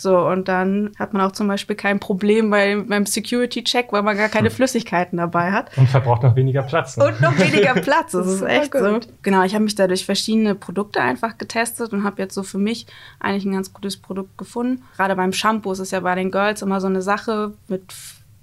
So, 0.00 0.16
und 0.16 0.46
dann 0.46 0.92
hat 0.96 1.12
man 1.12 1.22
auch 1.22 1.32
zum 1.32 1.48
Beispiel 1.48 1.74
kein 1.74 1.98
Problem 1.98 2.50
bei, 2.50 2.76
beim 2.76 3.04
Security-Check, 3.04 3.92
weil 3.92 4.02
man 4.02 4.16
gar 4.16 4.28
keine 4.28 4.48
hm. 4.48 4.54
Flüssigkeiten 4.54 5.18
dabei 5.18 5.50
hat. 5.50 5.76
Und 5.76 5.88
verbraucht 5.88 6.22
noch 6.22 6.36
weniger 6.36 6.62
Platz. 6.62 6.96
Ne? 6.96 7.06
Und 7.06 7.20
noch 7.20 7.36
weniger 7.36 7.74
Platz, 7.74 8.12
das 8.12 8.28
ist 8.28 8.42
echt 8.46 8.72
so. 8.72 9.00
Genau, 9.22 9.42
ich 9.42 9.54
habe 9.54 9.64
mich 9.64 9.74
da 9.74 9.88
durch 9.88 10.06
verschiedene 10.06 10.54
Produkte 10.54 11.00
einfach 11.00 11.36
getestet 11.36 11.92
und 11.92 12.04
habe 12.04 12.22
jetzt 12.22 12.34
so 12.34 12.44
für 12.44 12.58
mich 12.58 12.86
eigentlich 13.18 13.44
ein 13.44 13.52
ganz 13.52 13.72
gutes 13.72 13.96
Produkt 13.96 14.38
gefunden. 14.38 14.84
Gerade 14.96 15.16
beim 15.16 15.32
Shampoo 15.32 15.72
ist 15.72 15.80
es 15.80 15.90
ja 15.90 15.98
bei 15.98 16.14
den 16.14 16.30
Girls 16.30 16.62
immer 16.62 16.80
so 16.80 16.86
eine 16.86 17.02
Sache 17.02 17.54
mit 17.66 17.92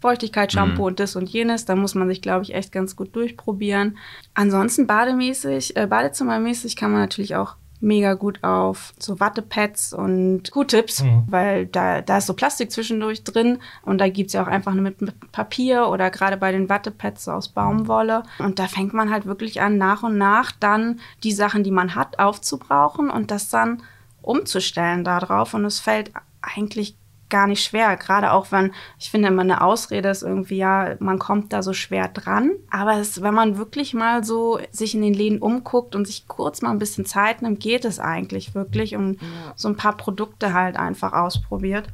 Feuchtigkeitsshampoo 0.01 0.81
mhm. 0.81 0.87
und 0.87 0.99
das 0.99 1.15
und 1.15 1.29
jenes. 1.29 1.63
Da 1.63 1.75
muss 1.77 1.95
man 1.95 2.09
sich, 2.09 2.21
glaube 2.21 2.43
ich, 2.43 2.53
echt 2.53 2.73
ganz 2.73 2.97
gut 2.97 3.15
durchprobieren. 3.15 3.97
Ansonsten 4.33 4.87
bademäßig, 4.87 5.77
äh, 5.77 5.87
badezimmermäßig 5.87 6.75
kann 6.75 6.91
man 6.91 6.99
natürlich 6.99 7.35
auch 7.35 7.55
mega 7.85 8.15
gut 8.15 8.43
auf 8.43 8.93
so 8.99 9.19
Wattepads 9.19 9.93
und 9.93 10.51
Q-Tips, 10.51 11.03
mhm. 11.03 11.23
weil 11.27 11.67
da, 11.67 12.01
da 12.01 12.17
ist 12.17 12.25
so 12.25 12.33
Plastik 12.33 12.71
zwischendurch 12.71 13.23
drin 13.23 13.59
und 13.83 13.99
da 13.99 14.09
gibt 14.09 14.27
es 14.27 14.33
ja 14.33 14.43
auch 14.43 14.47
einfach 14.47 14.73
mit, 14.73 15.01
mit 15.01 15.31
Papier 15.31 15.87
oder 15.87 16.09
gerade 16.09 16.35
bei 16.35 16.51
den 16.51 16.67
Wattepads 16.67 17.25
so 17.25 17.31
aus 17.31 17.49
Baumwolle. 17.49 18.23
Und 18.39 18.59
da 18.59 18.67
fängt 18.67 18.93
man 18.93 19.11
halt 19.11 19.25
wirklich 19.25 19.61
an, 19.61 19.77
nach 19.77 20.03
und 20.03 20.17
nach 20.17 20.51
dann 20.51 20.99
die 21.23 21.31
Sachen, 21.31 21.63
die 21.63 21.71
man 21.71 21.95
hat, 21.95 22.19
aufzubrauchen 22.19 23.09
und 23.09 23.31
das 23.31 23.49
dann 23.49 23.83
umzustellen 24.21 25.03
darauf. 25.03 25.53
Und 25.53 25.63
es 25.65 25.79
fällt 25.79 26.11
eigentlich 26.41 26.97
gar 27.29 27.47
nicht 27.47 27.63
schwer. 27.63 27.95
Gerade 27.97 28.31
auch 28.31 28.51
wenn, 28.51 28.71
ich 28.99 29.09
finde 29.09 29.29
immer 29.29 29.41
eine 29.41 29.61
Ausrede 29.61 30.09
ist 30.09 30.23
irgendwie, 30.23 30.57
ja, 30.57 30.95
man 30.99 31.19
kommt 31.19 31.53
da 31.53 31.63
so 31.63 31.73
schwer 31.73 32.07
dran. 32.07 32.51
Aber 32.69 32.97
es, 32.97 33.21
wenn 33.21 33.33
man 33.33 33.57
wirklich 33.57 33.93
mal 33.93 34.23
so 34.23 34.59
sich 34.71 34.95
in 34.95 35.01
den 35.01 35.13
Läden 35.13 35.39
umguckt 35.39 35.95
und 35.95 36.05
sich 36.05 36.27
kurz 36.27 36.61
mal 36.61 36.71
ein 36.71 36.79
bisschen 36.79 37.05
Zeit 37.05 37.41
nimmt, 37.41 37.59
geht 37.59 37.85
es 37.85 37.99
eigentlich 37.99 38.55
wirklich 38.55 38.95
und 38.95 39.21
ja. 39.21 39.27
so 39.55 39.67
ein 39.67 39.77
paar 39.77 39.97
Produkte 39.97 40.53
halt 40.53 40.77
einfach 40.77 41.13
ausprobiert. 41.13 41.87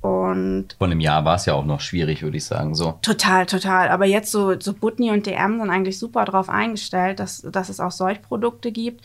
Und 0.00 0.76
Vor 0.78 0.86
einem 0.86 1.00
Jahr 1.00 1.24
war 1.24 1.34
es 1.34 1.46
ja 1.46 1.54
auch 1.54 1.64
noch 1.64 1.80
schwierig, 1.80 2.22
würde 2.22 2.36
ich 2.36 2.44
sagen. 2.44 2.74
So. 2.74 2.98
Total, 3.02 3.46
total. 3.46 3.88
Aber 3.88 4.06
jetzt 4.06 4.30
so, 4.30 4.58
so 4.60 4.72
Butni 4.72 5.10
und 5.10 5.26
DM 5.26 5.58
sind 5.58 5.70
eigentlich 5.70 5.98
super 5.98 6.24
darauf 6.24 6.48
eingestellt, 6.48 7.18
dass, 7.18 7.42
dass 7.42 7.68
es 7.68 7.80
auch 7.80 7.90
solche 7.90 8.20
Produkte 8.20 8.70
gibt. 8.70 9.04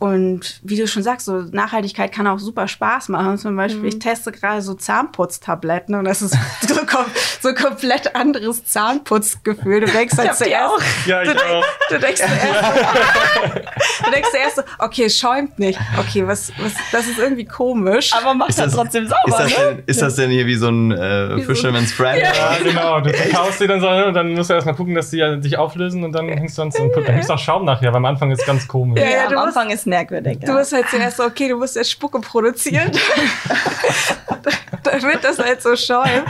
Und 0.00 0.60
wie 0.62 0.76
du 0.76 0.88
schon 0.88 1.02
sagst, 1.02 1.26
so 1.26 1.42
Nachhaltigkeit 1.52 2.10
kann 2.10 2.26
auch 2.26 2.38
super 2.38 2.66
Spaß 2.66 3.10
machen. 3.10 3.36
Zum 3.36 3.54
Beispiel, 3.54 3.82
mhm. 3.82 3.88
ich 3.88 3.98
teste 3.98 4.32
gerade 4.32 4.62
so 4.62 4.72
Zahnputztabletten 4.72 5.94
und 5.94 6.06
das 6.06 6.22
ist 6.22 6.34
so, 6.66 6.74
kom 6.86 7.04
so 7.42 7.52
komplett 7.52 8.16
anderes 8.16 8.64
Zahnputzgefühl. 8.64 9.80
Du 9.80 9.88
denkst 9.88 10.16
halt 10.16 10.34
zuerst, 10.36 10.72
auch. 10.72 10.80
Ja, 11.06 11.22
ich 11.22 11.28
du, 11.28 11.36
auch. 11.36 11.64
du 11.90 11.98
denkst 11.98 12.22
zuerst, 12.22 13.54
du 14.06 14.10
denkst 14.10 14.28
zuerst 14.30 14.56
so, 14.56 14.62
okay, 14.78 15.04
es 15.04 15.18
schäumt 15.18 15.58
nicht. 15.58 15.78
Okay, 15.98 16.26
was, 16.26 16.50
was, 16.58 16.72
das 16.92 17.06
ist 17.06 17.18
irgendwie 17.18 17.44
komisch. 17.44 18.10
Aber 18.14 18.32
macht 18.32 18.58
das 18.58 18.72
trotzdem 18.72 19.06
sauber. 19.06 19.20
Ist 19.26 19.38
das, 19.38 19.50
ne? 19.50 19.56
denn, 19.66 19.82
ist 19.84 20.00
das 20.00 20.16
denn 20.16 20.30
hier 20.30 20.46
wie 20.46 20.56
so 20.56 20.68
ein 20.68 20.92
äh, 20.92 21.40
Fisherman's 21.42 21.92
Friend? 21.92 22.22
Ja, 22.22 22.32
ja 22.32 22.58
genau. 22.64 23.00
Du 23.02 23.12
kaufst 23.34 23.60
die 23.60 23.66
dann 23.66 23.82
so 23.82 23.88
und 23.88 24.14
dann 24.14 24.32
musst 24.32 24.48
du 24.48 24.54
erstmal 24.54 24.76
gucken, 24.76 24.94
dass 24.94 25.10
die 25.10 25.22
sich 25.42 25.58
auflösen 25.58 26.04
und 26.04 26.12
dann 26.12 26.26
hängst 26.26 26.56
du 26.56 26.62
dann 26.62 26.70
so, 26.70 26.88
dann 26.88 27.04
hängst 27.04 27.28
du 27.28 27.34
auch 27.34 27.38
Schaum 27.38 27.66
nachher, 27.66 27.88
weil 27.88 27.96
am 27.96 28.06
Anfang 28.06 28.30
ist 28.30 28.40
es 28.40 28.46
ganz 28.46 28.66
komisch. 28.66 28.98
Ja, 28.98 29.10
ja, 29.10 29.26
am 29.26 29.36
Anfang 29.36 29.68
ist 29.68 29.89
merkwürdig. 29.90 30.38
Du 30.40 30.52
musst 30.52 30.72
halt 30.72 30.88
zuerst 30.88 31.18
so, 31.18 31.24
okay, 31.24 31.48
du 31.48 31.56
musst 31.56 31.76
jetzt 31.76 31.90
Spucke 31.90 32.20
produzieren, 32.20 32.90
damit 34.82 35.22
das 35.22 35.38
halt 35.38 35.60
so 35.60 35.76
schäumt. 35.76 36.26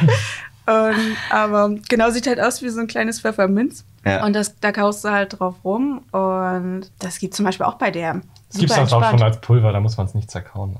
Und, 0.67 1.17
aber 1.31 1.75
genau 1.89 2.11
sieht 2.11 2.27
halt 2.27 2.41
aus 2.41 2.63
wie 2.63 2.69
so 2.69 2.81
ein 2.81 2.87
kleines 2.87 3.21
Pfefferminz. 3.21 3.85
Ja. 4.05 4.25
Und 4.25 4.35
das, 4.35 4.59
da 4.61 4.73
kaust 4.73 5.05
du 5.05 5.11
halt 5.11 5.39
drauf 5.39 5.57
rum. 5.65 6.03
Und 6.13 6.91
das 6.99 7.19
gibt 7.19 7.35
zum 7.35 7.45
Beispiel 7.45 7.67
auch 7.67 7.75
bei 7.75 7.91
der. 7.91 8.21
Es 8.53 8.59
gibt 8.59 8.73
es 8.73 8.93
auch 8.93 9.11
schon 9.11 9.23
als 9.23 9.41
Pulver, 9.41 9.73
da 9.73 9.79
muss 9.79 9.97
man 9.97 10.07
es 10.07 10.15
nicht 10.15 10.29
zerkauen. 10.31 10.77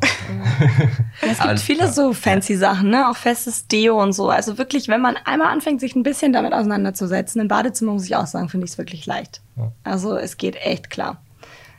es 1.21 1.39
gibt 1.39 1.61
viele 1.61 1.87
so 1.87 2.13
fancy 2.13 2.57
Sachen, 2.57 2.91
ne? 2.91 3.09
Auch 3.09 3.17
festes 3.17 3.69
Deo 3.69 4.03
und 4.03 4.13
so. 4.13 4.29
Also 4.29 4.59
wirklich, 4.59 4.89
wenn 4.89 5.01
man 5.01 5.17
einmal 5.25 5.53
anfängt, 5.53 5.81
sich 5.81 5.95
ein 5.95 6.03
bisschen 6.03 6.33
damit 6.33 6.53
auseinanderzusetzen, 6.53 7.41
im 7.41 7.47
Badezimmer 7.47 7.93
muss 7.93 8.07
ich 8.07 8.17
auch 8.17 8.27
sagen, 8.27 8.49
finde 8.49 8.65
ich 8.65 8.73
es 8.73 8.79
wirklich 8.79 9.07
leicht. 9.07 9.41
Ja. 9.57 9.71
Also 9.85 10.17
es 10.17 10.37
geht 10.37 10.57
echt 10.57 10.91
klar. 10.91 11.23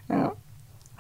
Ja. 0.08 0.32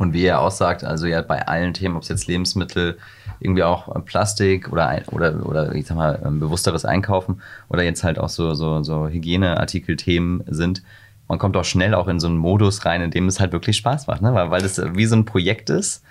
Und 0.02 0.14
wie 0.14 0.26
er 0.26 0.40
aussagt, 0.42 0.84
also 0.84 1.06
ja 1.06 1.22
bei 1.22 1.48
allen 1.48 1.76
Themen, 1.76 1.96
ob 1.96 2.02
es 2.02 2.10
jetzt 2.10 2.26
Lebensmittel, 2.26 2.98
irgendwie 3.40 3.62
auch 3.62 3.96
äh, 3.96 4.00
Plastik 4.00 4.74
oder, 4.74 5.00
oder, 5.12 5.46
oder 5.46 5.76
ich 5.76 5.86
sag 5.86 5.96
mal, 5.96 6.18
bewussteres 6.40 6.86
Einkaufen 6.86 7.44
oder 7.70 7.84
jetzt 7.84 8.04
halt 8.04 8.18
auch 8.18 8.30
so, 8.30 8.56
so, 8.56 8.82
so 8.82 9.08
Hygieneartikel-Themen 9.10 10.46
sind, 10.48 10.82
man 11.28 11.38
kommt 11.38 11.56
auch 11.56 11.66
schnell 11.66 11.94
auch 11.94 12.08
in 12.08 12.20
so 12.20 12.26
einen 12.26 12.38
Modus 12.38 12.84
rein, 12.84 13.04
in 13.04 13.12
dem 13.12 13.28
es 13.28 13.40
halt 13.40 13.52
wirklich 13.52 13.78
Spaß 13.78 14.08
macht, 14.08 14.24
ne? 14.24 14.34
weil, 14.34 14.50
weil 14.50 14.64
das 14.64 14.82
wie 14.96 15.06
so 15.06 15.16
ein 15.16 15.26
Projekt 15.26 15.70
ist 15.70 16.04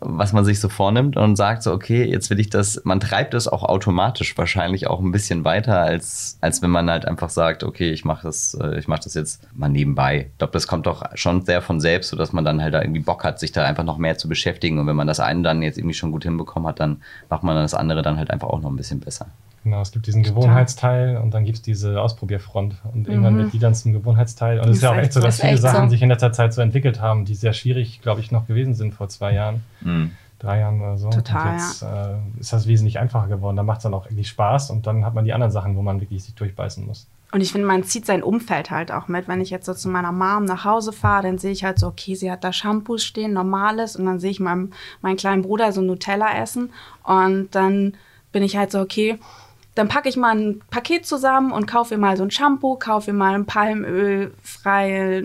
was 0.00 0.32
man 0.32 0.44
sich 0.44 0.60
so 0.60 0.68
vornimmt 0.68 1.16
und 1.16 1.36
sagt 1.36 1.62
so, 1.62 1.72
okay, 1.72 2.04
jetzt 2.04 2.30
will 2.30 2.40
ich 2.40 2.50
das, 2.50 2.82
man 2.84 3.00
treibt 3.00 3.34
es 3.34 3.48
auch 3.48 3.62
automatisch 3.62 4.36
wahrscheinlich 4.36 4.86
auch 4.86 5.00
ein 5.00 5.12
bisschen 5.12 5.44
weiter, 5.44 5.80
als, 5.80 6.38
als 6.40 6.62
wenn 6.62 6.70
man 6.70 6.90
halt 6.90 7.06
einfach 7.06 7.30
sagt, 7.30 7.64
okay, 7.64 7.90
ich 7.90 8.04
mache 8.04 8.26
das, 8.26 8.56
äh, 8.60 8.78
ich 8.78 8.88
mache 8.88 9.02
das 9.04 9.14
jetzt 9.14 9.42
mal 9.54 9.68
nebenbei. 9.68 10.28
Ich 10.32 10.38
glaube, 10.38 10.52
das 10.52 10.66
kommt 10.66 10.86
doch 10.86 11.04
schon 11.14 11.44
sehr 11.44 11.62
von 11.62 11.80
selbst, 11.80 12.10
sodass 12.10 12.32
man 12.32 12.44
dann 12.44 12.62
halt 12.62 12.74
da 12.74 12.82
irgendwie 12.82 13.00
Bock 13.00 13.24
hat, 13.24 13.38
sich 13.38 13.52
da 13.52 13.64
einfach 13.64 13.84
noch 13.84 13.98
mehr 13.98 14.18
zu 14.18 14.28
beschäftigen. 14.28 14.78
Und 14.78 14.86
wenn 14.86 14.96
man 14.96 15.06
das 15.06 15.20
eine 15.20 15.42
dann 15.42 15.62
jetzt 15.62 15.78
irgendwie 15.78 15.94
schon 15.94 16.12
gut 16.12 16.24
hinbekommen 16.24 16.68
hat, 16.68 16.80
dann 16.80 17.02
macht 17.28 17.42
man 17.42 17.56
das 17.56 17.74
andere 17.74 18.02
dann 18.02 18.16
halt 18.16 18.30
einfach 18.30 18.48
auch 18.48 18.60
noch 18.60 18.70
ein 18.70 18.76
bisschen 18.76 19.00
besser. 19.00 19.26
Genau, 19.66 19.80
es 19.80 19.90
gibt 19.90 20.06
diesen 20.06 20.22
Gewohnheitsteil 20.22 21.16
und 21.16 21.34
dann 21.34 21.44
gibt 21.44 21.56
es 21.56 21.62
diese 21.62 22.00
Ausprobierfront 22.00 22.76
und 22.94 23.08
irgendwann 23.08 23.34
mhm. 23.34 23.38
wird 23.38 23.52
die 23.52 23.58
dann 23.58 23.74
zum 23.74 23.92
Gewohnheitsteil. 23.92 24.60
Und 24.60 24.68
es 24.68 24.76
ist 24.76 24.82
ja 24.84 24.92
auch 24.92 24.96
echt 24.96 25.12
so, 25.12 25.18
dass 25.18 25.40
viele 25.40 25.58
Sachen 25.58 25.86
so. 25.86 25.90
sich 25.90 26.02
in 26.02 26.08
letzter 26.08 26.30
Zeit 26.30 26.54
so 26.54 26.62
entwickelt 26.62 27.00
haben, 27.00 27.24
die 27.24 27.34
sehr 27.34 27.52
schwierig, 27.52 28.00
glaube 28.00 28.20
ich, 28.20 28.30
noch 28.30 28.46
gewesen 28.46 28.74
sind 28.74 28.94
vor 28.94 29.08
zwei 29.08 29.34
Jahren. 29.34 29.64
Mhm. 29.80 30.12
Drei 30.38 30.60
Jahren 30.60 30.80
oder 30.80 30.98
so. 30.98 31.10
Total. 31.10 31.48
Und 31.48 31.52
jetzt 31.54 31.82
ja. 31.82 32.10
äh, 32.12 32.16
ist 32.38 32.52
das 32.52 32.68
wesentlich 32.68 33.00
einfacher 33.00 33.26
geworden. 33.26 33.56
Da 33.56 33.64
macht 33.64 33.78
es 33.78 33.82
dann 33.82 33.94
auch 33.94 34.06
irgendwie 34.06 34.22
Spaß 34.22 34.70
und 34.70 34.86
dann 34.86 35.04
hat 35.04 35.14
man 35.14 35.24
die 35.24 35.32
anderen 35.32 35.50
Sachen, 35.50 35.74
wo 35.74 35.82
man 35.82 36.00
wirklich 36.00 36.22
sich 36.22 36.36
durchbeißen 36.36 36.86
muss. 36.86 37.08
Und 37.32 37.40
ich 37.40 37.50
finde, 37.50 37.66
man 37.66 37.82
zieht 37.82 38.06
sein 38.06 38.22
Umfeld 38.22 38.70
halt 38.70 38.92
auch 38.92 39.08
mit. 39.08 39.26
Wenn 39.26 39.40
ich 39.40 39.50
jetzt 39.50 39.66
so 39.66 39.74
zu 39.74 39.88
meiner 39.88 40.12
Mom 40.12 40.44
nach 40.44 40.64
Hause 40.64 40.92
fahre, 40.92 41.24
dann 41.24 41.38
sehe 41.38 41.50
ich 41.50 41.64
halt 41.64 41.80
so, 41.80 41.88
okay, 41.88 42.14
sie 42.14 42.30
hat 42.30 42.44
da 42.44 42.52
Shampoos 42.52 43.02
stehen, 43.02 43.32
normales. 43.32 43.96
Und 43.96 44.06
dann 44.06 44.20
sehe 44.20 44.30
ich 44.30 44.38
meinem, 44.38 44.70
meinen 45.02 45.16
kleinen 45.16 45.42
Bruder 45.42 45.72
so 45.72 45.80
Nutella 45.80 46.40
essen. 46.40 46.70
Und 47.02 47.48
dann 47.50 47.94
bin 48.30 48.44
ich 48.44 48.56
halt 48.56 48.70
so, 48.70 48.80
okay, 48.80 49.18
dann 49.76 49.88
packe 49.88 50.08
ich 50.08 50.16
mal 50.16 50.36
ein 50.36 50.62
Paket 50.70 51.06
zusammen 51.06 51.52
und 51.52 51.66
kaufe 51.66 51.94
ihr 51.94 51.98
mal 51.98 52.16
so 52.16 52.24
ein 52.24 52.30
Shampoo, 52.30 52.76
kaufe 52.76 53.10
ihr 53.10 53.14
mal 53.14 53.34
ein 53.34 53.44
palmölfreie 53.44 55.22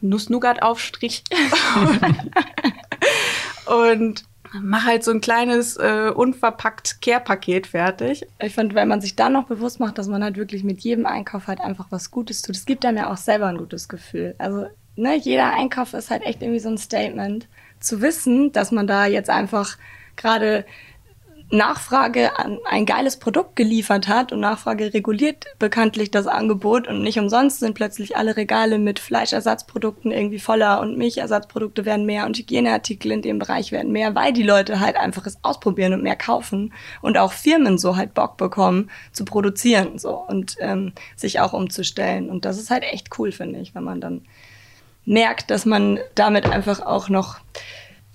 Nuss-Nougat-Aufstrich 0.00 1.22
und 3.66 4.24
mache 4.60 4.86
halt 4.86 5.04
so 5.04 5.12
ein 5.12 5.20
kleines 5.20 5.76
äh, 5.76 6.10
unverpackt 6.12 7.00
Care-Paket 7.00 7.68
fertig. 7.68 8.26
Ich 8.40 8.54
finde, 8.54 8.74
wenn 8.74 8.88
man 8.88 9.00
sich 9.00 9.14
dann 9.14 9.34
noch 9.34 9.44
bewusst 9.44 9.78
macht, 9.78 9.98
dass 9.98 10.08
man 10.08 10.24
halt 10.24 10.36
wirklich 10.36 10.64
mit 10.64 10.80
jedem 10.80 11.06
Einkauf 11.06 11.46
halt 11.46 11.60
einfach 11.60 11.86
was 11.90 12.10
Gutes 12.10 12.42
tut, 12.42 12.56
es 12.56 12.66
gibt 12.66 12.84
einem 12.84 12.98
ja 12.98 13.12
auch 13.12 13.16
selber 13.16 13.46
ein 13.46 13.58
gutes 13.58 13.88
Gefühl. 13.88 14.34
Also 14.38 14.66
ne, 14.96 15.16
jeder 15.16 15.52
Einkauf 15.52 15.94
ist 15.94 16.10
halt 16.10 16.24
echt 16.24 16.42
irgendwie 16.42 16.60
so 16.60 16.68
ein 16.68 16.78
Statement. 16.78 17.46
Zu 17.78 18.02
wissen, 18.02 18.50
dass 18.50 18.72
man 18.72 18.88
da 18.88 19.06
jetzt 19.06 19.30
einfach 19.30 19.78
gerade 20.16 20.64
Nachfrage 21.50 22.38
an 22.38 22.58
ein 22.66 22.84
geiles 22.84 23.18
Produkt 23.18 23.56
geliefert 23.56 24.06
hat 24.06 24.32
und 24.32 24.40
Nachfrage 24.40 24.92
reguliert 24.92 25.46
bekanntlich 25.58 26.10
das 26.10 26.26
Angebot 26.26 26.86
und 26.86 27.02
nicht 27.02 27.18
umsonst 27.18 27.60
sind 27.60 27.74
plötzlich 27.74 28.16
alle 28.18 28.36
Regale 28.36 28.78
mit 28.78 28.98
Fleischersatzprodukten 28.98 30.10
irgendwie 30.10 30.40
voller 30.40 30.80
und 30.80 30.98
Milchersatzprodukte 30.98 31.86
werden 31.86 32.04
mehr 32.04 32.26
und 32.26 32.36
Hygieneartikel 32.36 33.12
in 33.12 33.22
dem 33.22 33.38
Bereich 33.38 33.72
werden 33.72 33.92
mehr, 33.92 34.14
weil 34.14 34.34
die 34.34 34.42
Leute 34.42 34.80
halt 34.80 34.96
einfach 34.96 35.24
es 35.24 35.38
ausprobieren 35.42 35.94
und 35.94 36.02
mehr 36.02 36.16
kaufen 36.16 36.74
und 37.00 37.16
auch 37.16 37.32
Firmen 37.32 37.78
so 37.78 37.96
halt 37.96 38.12
Bock 38.12 38.36
bekommen 38.36 38.90
zu 39.12 39.24
produzieren 39.24 39.98
so 39.98 40.16
und 40.16 40.56
ähm, 40.60 40.92
sich 41.16 41.40
auch 41.40 41.54
umzustellen. 41.54 42.28
Und 42.28 42.44
das 42.44 42.58
ist 42.58 42.70
halt 42.70 42.82
echt 42.82 43.18
cool 43.18 43.32
finde 43.32 43.60
ich, 43.60 43.74
wenn 43.74 43.84
man 43.84 44.02
dann 44.02 44.22
merkt, 45.06 45.50
dass 45.50 45.64
man 45.64 45.98
damit 46.14 46.44
einfach 46.44 46.80
auch 46.80 47.08
noch 47.08 47.38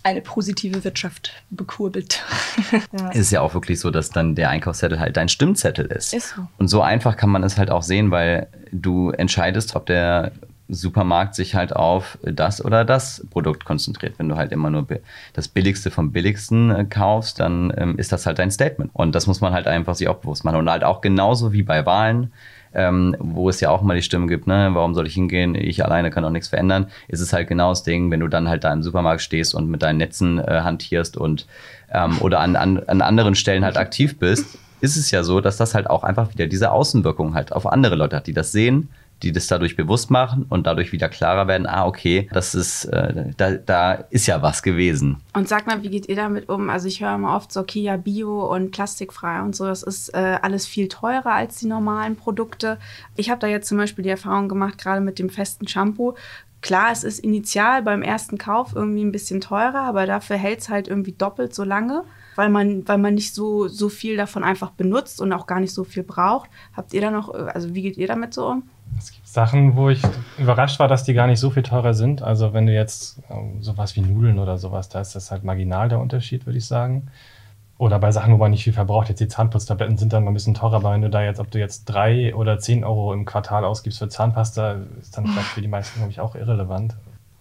eine 0.03 0.21
positive 0.21 0.83
Wirtschaft 0.83 1.31
bekurbelt. 1.49 2.21
ja. 2.99 3.09
Ist 3.11 3.31
ja 3.31 3.41
auch 3.41 3.53
wirklich 3.53 3.79
so, 3.79 3.89
dass 3.89 4.09
dann 4.09 4.35
der 4.35 4.49
Einkaufszettel 4.49 4.99
halt 4.99 5.17
dein 5.17 5.29
Stimmzettel 5.29 5.85
ist. 5.85 6.13
Ist 6.13 6.35
so. 6.35 6.47
Und 6.57 6.67
so 6.67 6.81
einfach 6.81 7.15
kann 7.15 7.29
man 7.29 7.43
es 7.43 7.57
halt 7.57 7.71
auch 7.71 7.83
sehen, 7.83 8.11
weil 8.11 8.47
du 8.71 9.11
entscheidest, 9.11 9.75
ob 9.75 9.85
der 9.85 10.33
Supermarkt 10.69 11.35
sich 11.35 11.55
halt 11.55 11.75
auf 11.75 12.17
das 12.23 12.63
oder 12.63 12.85
das 12.85 13.25
Produkt 13.29 13.65
konzentriert. 13.65 14.15
Wenn 14.17 14.29
du 14.29 14.35
halt 14.35 14.51
immer 14.51 14.69
nur 14.69 14.87
das 15.33 15.47
Billigste 15.47 15.91
vom 15.91 16.11
Billigsten 16.11 16.71
äh, 16.71 16.85
kaufst, 16.85 17.39
dann 17.39 17.73
ähm, 17.77 17.97
ist 17.97 18.11
das 18.11 18.25
halt 18.25 18.39
dein 18.39 18.51
Statement. 18.51 18.91
Und 18.93 19.13
das 19.15 19.27
muss 19.27 19.41
man 19.41 19.53
halt 19.53 19.67
einfach 19.67 19.95
sich 19.95 20.07
auch 20.07 20.17
bewusst 20.17 20.43
machen. 20.43 20.57
Und 20.57 20.69
halt 20.69 20.83
auch 20.83 21.01
genauso 21.01 21.53
wie 21.53 21.63
bei 21.63 21.85
Wahlen 21.85 22.31
ähm, 22.73 23.15
wo 23.19 23.49
es 23.49 23.59
ja 23.59 23.69
auch 23.69 23.81
mal 23.81 23.95
die 23.95 24.01
Stimme 24.01 24.27
gibt, 24.27 24.47
ne, 24.47 24.69
warum 24.73 24.93
soll 24.93 25.07
ich 25.07 25.13
hingehen, 25.13 25.55
ich 25.55 25.83
alleine 25.83 26.09
kann 26.09 26.25
auch 26.25 26.29
nichts 26.29 26.47
verändern, 26.47 26.87
ist 27.07 27.19
es 27.19 27.33
halt 27.33 27.47
genau 27.47 27.69
das 27.69 27.83
Ding, 27.83 28.11
wenn 28.11 28.19
du 28.19 28.27
dann 28.27 28.49
halt 28.49 28.63
da 28.63 28.73
im 28.73 28.83
Supermarkt 28.83 29.21
stehst 29.21 29.55
und 29.55 29.69
mit 29.69 29.81
deinen 29.81 29.97
Netzen 29.97 30.39
äh, 30.39 30.61
hantierst 30.63 31.17
und 31.17 31.47
ähm, 31.93 32.17
oder 32.21 32.39
an, 32.39 32.55
an, 32.55 32.79
an 32.87 33.01
anderen 33.01 33.35
Stellen 33.35 33.63
halt 33.63 33.77
aktiv 33.77 34.17
bist, 34.19 34.57
ist 34.81 34.97
es 34.97 35.11
ja 35.11 35.23
so, 35.23 35.39
dass 35.39 35.57
das 35.57 35.75
halt 35.75 35.89
auch 35.89 36.03
einfach 36.03 36.33
wieder 36.33 36.47
diese 36.47 36.71
Außenwirkung 36.71 37.35
halt 37.35 37.53
auf 37.53 37.65
andere 37.65 37.95
Leute 37.95 38.17
hat, 38.17 38.27
die 38.27 38.33
das 38.33 38.51
sehen, 38.51 38.89
die 39.23 39.31
das 39.31 39.47
dadurch 39.47 39.75
bewusst 39.75 40.11
machen 40.11 40.45
und 40.49 40.67
dadurch 40.67 40.91
wieder 40.91 41.09
klarer 41.09 41.47
werden, 41.47 41.65
ah, 41.65 41.85
okay, 41.85 42.29
das 42.31 42.53
ist, 42.53 42.85
äh, 42.85 43.31
da, 43.37 43.51
da 43.53 43.93
ist 43.93 44.27
ja 44.27 44.41
was 44.41 44.61
gewesen. 44.61 45.21
Und 45.33 45.47
sag 45.47 45.65
mal, 45.65 45.81
wie 45.81 45.89
geht 45.89 46.09
ihr 46.09 46.15
damit 46.15 46.49
um? 46.49 46.69
Also 46.69 46.87
ich 46.87 47.01
höre 47.01 47.15
immer 47.15 47.35
oft 47.35 47.51
so, 47.51 47.61
okay, 47.61 47.81
ja, 47.81 47.97
Bio 47.97 48.53
und 48.53 48.71
plastikfrei 48.71 49.41
und 49.41 49.55
so, 49.55 49.65
das 49.65 49.83
ist 49.83 50.09
äh, 50.09 50.37
alles 50.41 50.67
viel 50.67 50.87
teurer 50.87 51.33
als 51.33 51.57
die 51.57 51.67
normalen 51.67 52.15
Produkte. 52.15 52.77
Ich 53.15 53.29
habe 53.29 53.39
da 53.39 53.47
jetzt 53.47 53.67
zum 53.67 53.77
Beispiel 53.77 54.03
die 54.03 54.09
Erfahrung 54.09 54.49
gemacht, 54.49 54.77
gerade 54.77 55.01
mit 55.01 55.19
dem 55.19 55.29
festen 55.29 55.67
Shampoo, 55.67 56.15
Klar, 56.63 56.93
es 56.93 57.03
ist 57.03 57.19
initial 57.19 57.83
beim 57.83 58.01
ersten 58.01 58.37
Kauf 58.37 58.73
irgendwie 58.73 59.03
ein 59.03 59.11
bisschen 59.11 59.41
teurer, 59.41 59.81
aber 59.81 60.05
dafür 60.05 60.37
hält 60.37 60.61
es 60.61 60.69
halt 60.69 60.87
irgendwie 60.87 61.11
doppelt 61.11 61.53
so 61.53 61.65
lange, 61.65 62.05
weil 62.35 62.47
man, 62.47 62.87
weil 62.87 62.99
man 62.99 63.15
nicht 63.15 63.33
so, 63.33 63.67
so 63.67 63.89
viel 63.89 64.15
davon 64.15 64.45
einfach 64.45 64.71
benutzt 64.71 65.19
und 65.19 65.33
auch 65.33 65.45
gar 65.45 65.59
nicht 65.59 65.73
so 65.73 65.83
viel 65.83 66.03
braucht. 66.03 66.49
Habt 66.73 66.93
ihr 66.93 67.01
da 67.01 67.11
noch, 67.11 67.33
also 67.33 67.75
wie 67.75 67.81
geht 67.81 67.97
ihr 67.97 68.07
damit 68.07 68.33
so 68.33 68.47
um? 68.47 68.63
Es 68.97 69.11
gibt 69.11 69.27
Sachen, 69.27 69.75
wo 69.75 69.89
ich 69.89 70.01
überrascht 70.37 70.79
war, 70.79 70.87
dass 70.87 71.03
die 71.03 71.13
gar 71.13 71.27
nicht 71.27 71.39
so 71.39 71.49
viel 71.49 71.63
teurer 71.63 71.93
sind. 71.93 72.21
Also 72.21 72.53
wenn 72.53 72.65
du 72.65 72.73
jetzt 72.73 73.19
ähm, 73.29 73.61
sowas 73.61 73.95
wie 73.95 74.01
Nudeln 74.01 74.39
oder 74.39 74.57
sowas, 74.57 74.89
da 74.89 75.01
ist 75.01 75.15
das 75.15 75.31
halt 75.31 75.43
marginal 75.43 75.89
der 75.89 75.99
Unterschied, 75.99 76.45
würde 76.45 76.57
ich 76.57 76.65
sagen. 76.65 77.07
Oder 77.77 77.99
bei 77.99 78.11
Sachen, 78.11 78.33
wo 78.33 78.37
man 78.37 78.51
nicht 78.51 78.63
viel 78.63 78.73
verbraucht. 78.73 79.09
Jetzt 79.09 79.19
die 79.19 79.27
Zahnputztabletten 79.27 79.97
sind 79.97 80.13
dann 80.13 80.23
mal 80.23 80.31
ein 80.31 80.35
bisschen 80.35 80.53
teurer, 80.53 80.75
aber 80.75 80.93
wenn 80.93 81.01
du 81.01 81.09
da 81.09 81.23
jetzt, 81.23 81.39
ob 81.39 81.51
du 81.51 81.59
jetzt 81.59 81.85
drei 81.85 82.33
oder 82.35 82.59
zehn 82.59 82.83
Euro 82.83 83.13
im 83.13 83.25
Quartal 83.25 83.65
ausgibst 83.65 83.99
für 83.99 84.07
Zahnpasta, 84.07 84.77
ist 85.01 85.17
dann 85.17 85.25
vielleicht 85.27 85.49
für 85.49 85.61
die 85.61 85.67
meisten, 85.67 85.97
glaube 85.97 86.11
ich, 86.11 86.19
auch 86.19 86.35
irrelevant. 86.35 86.95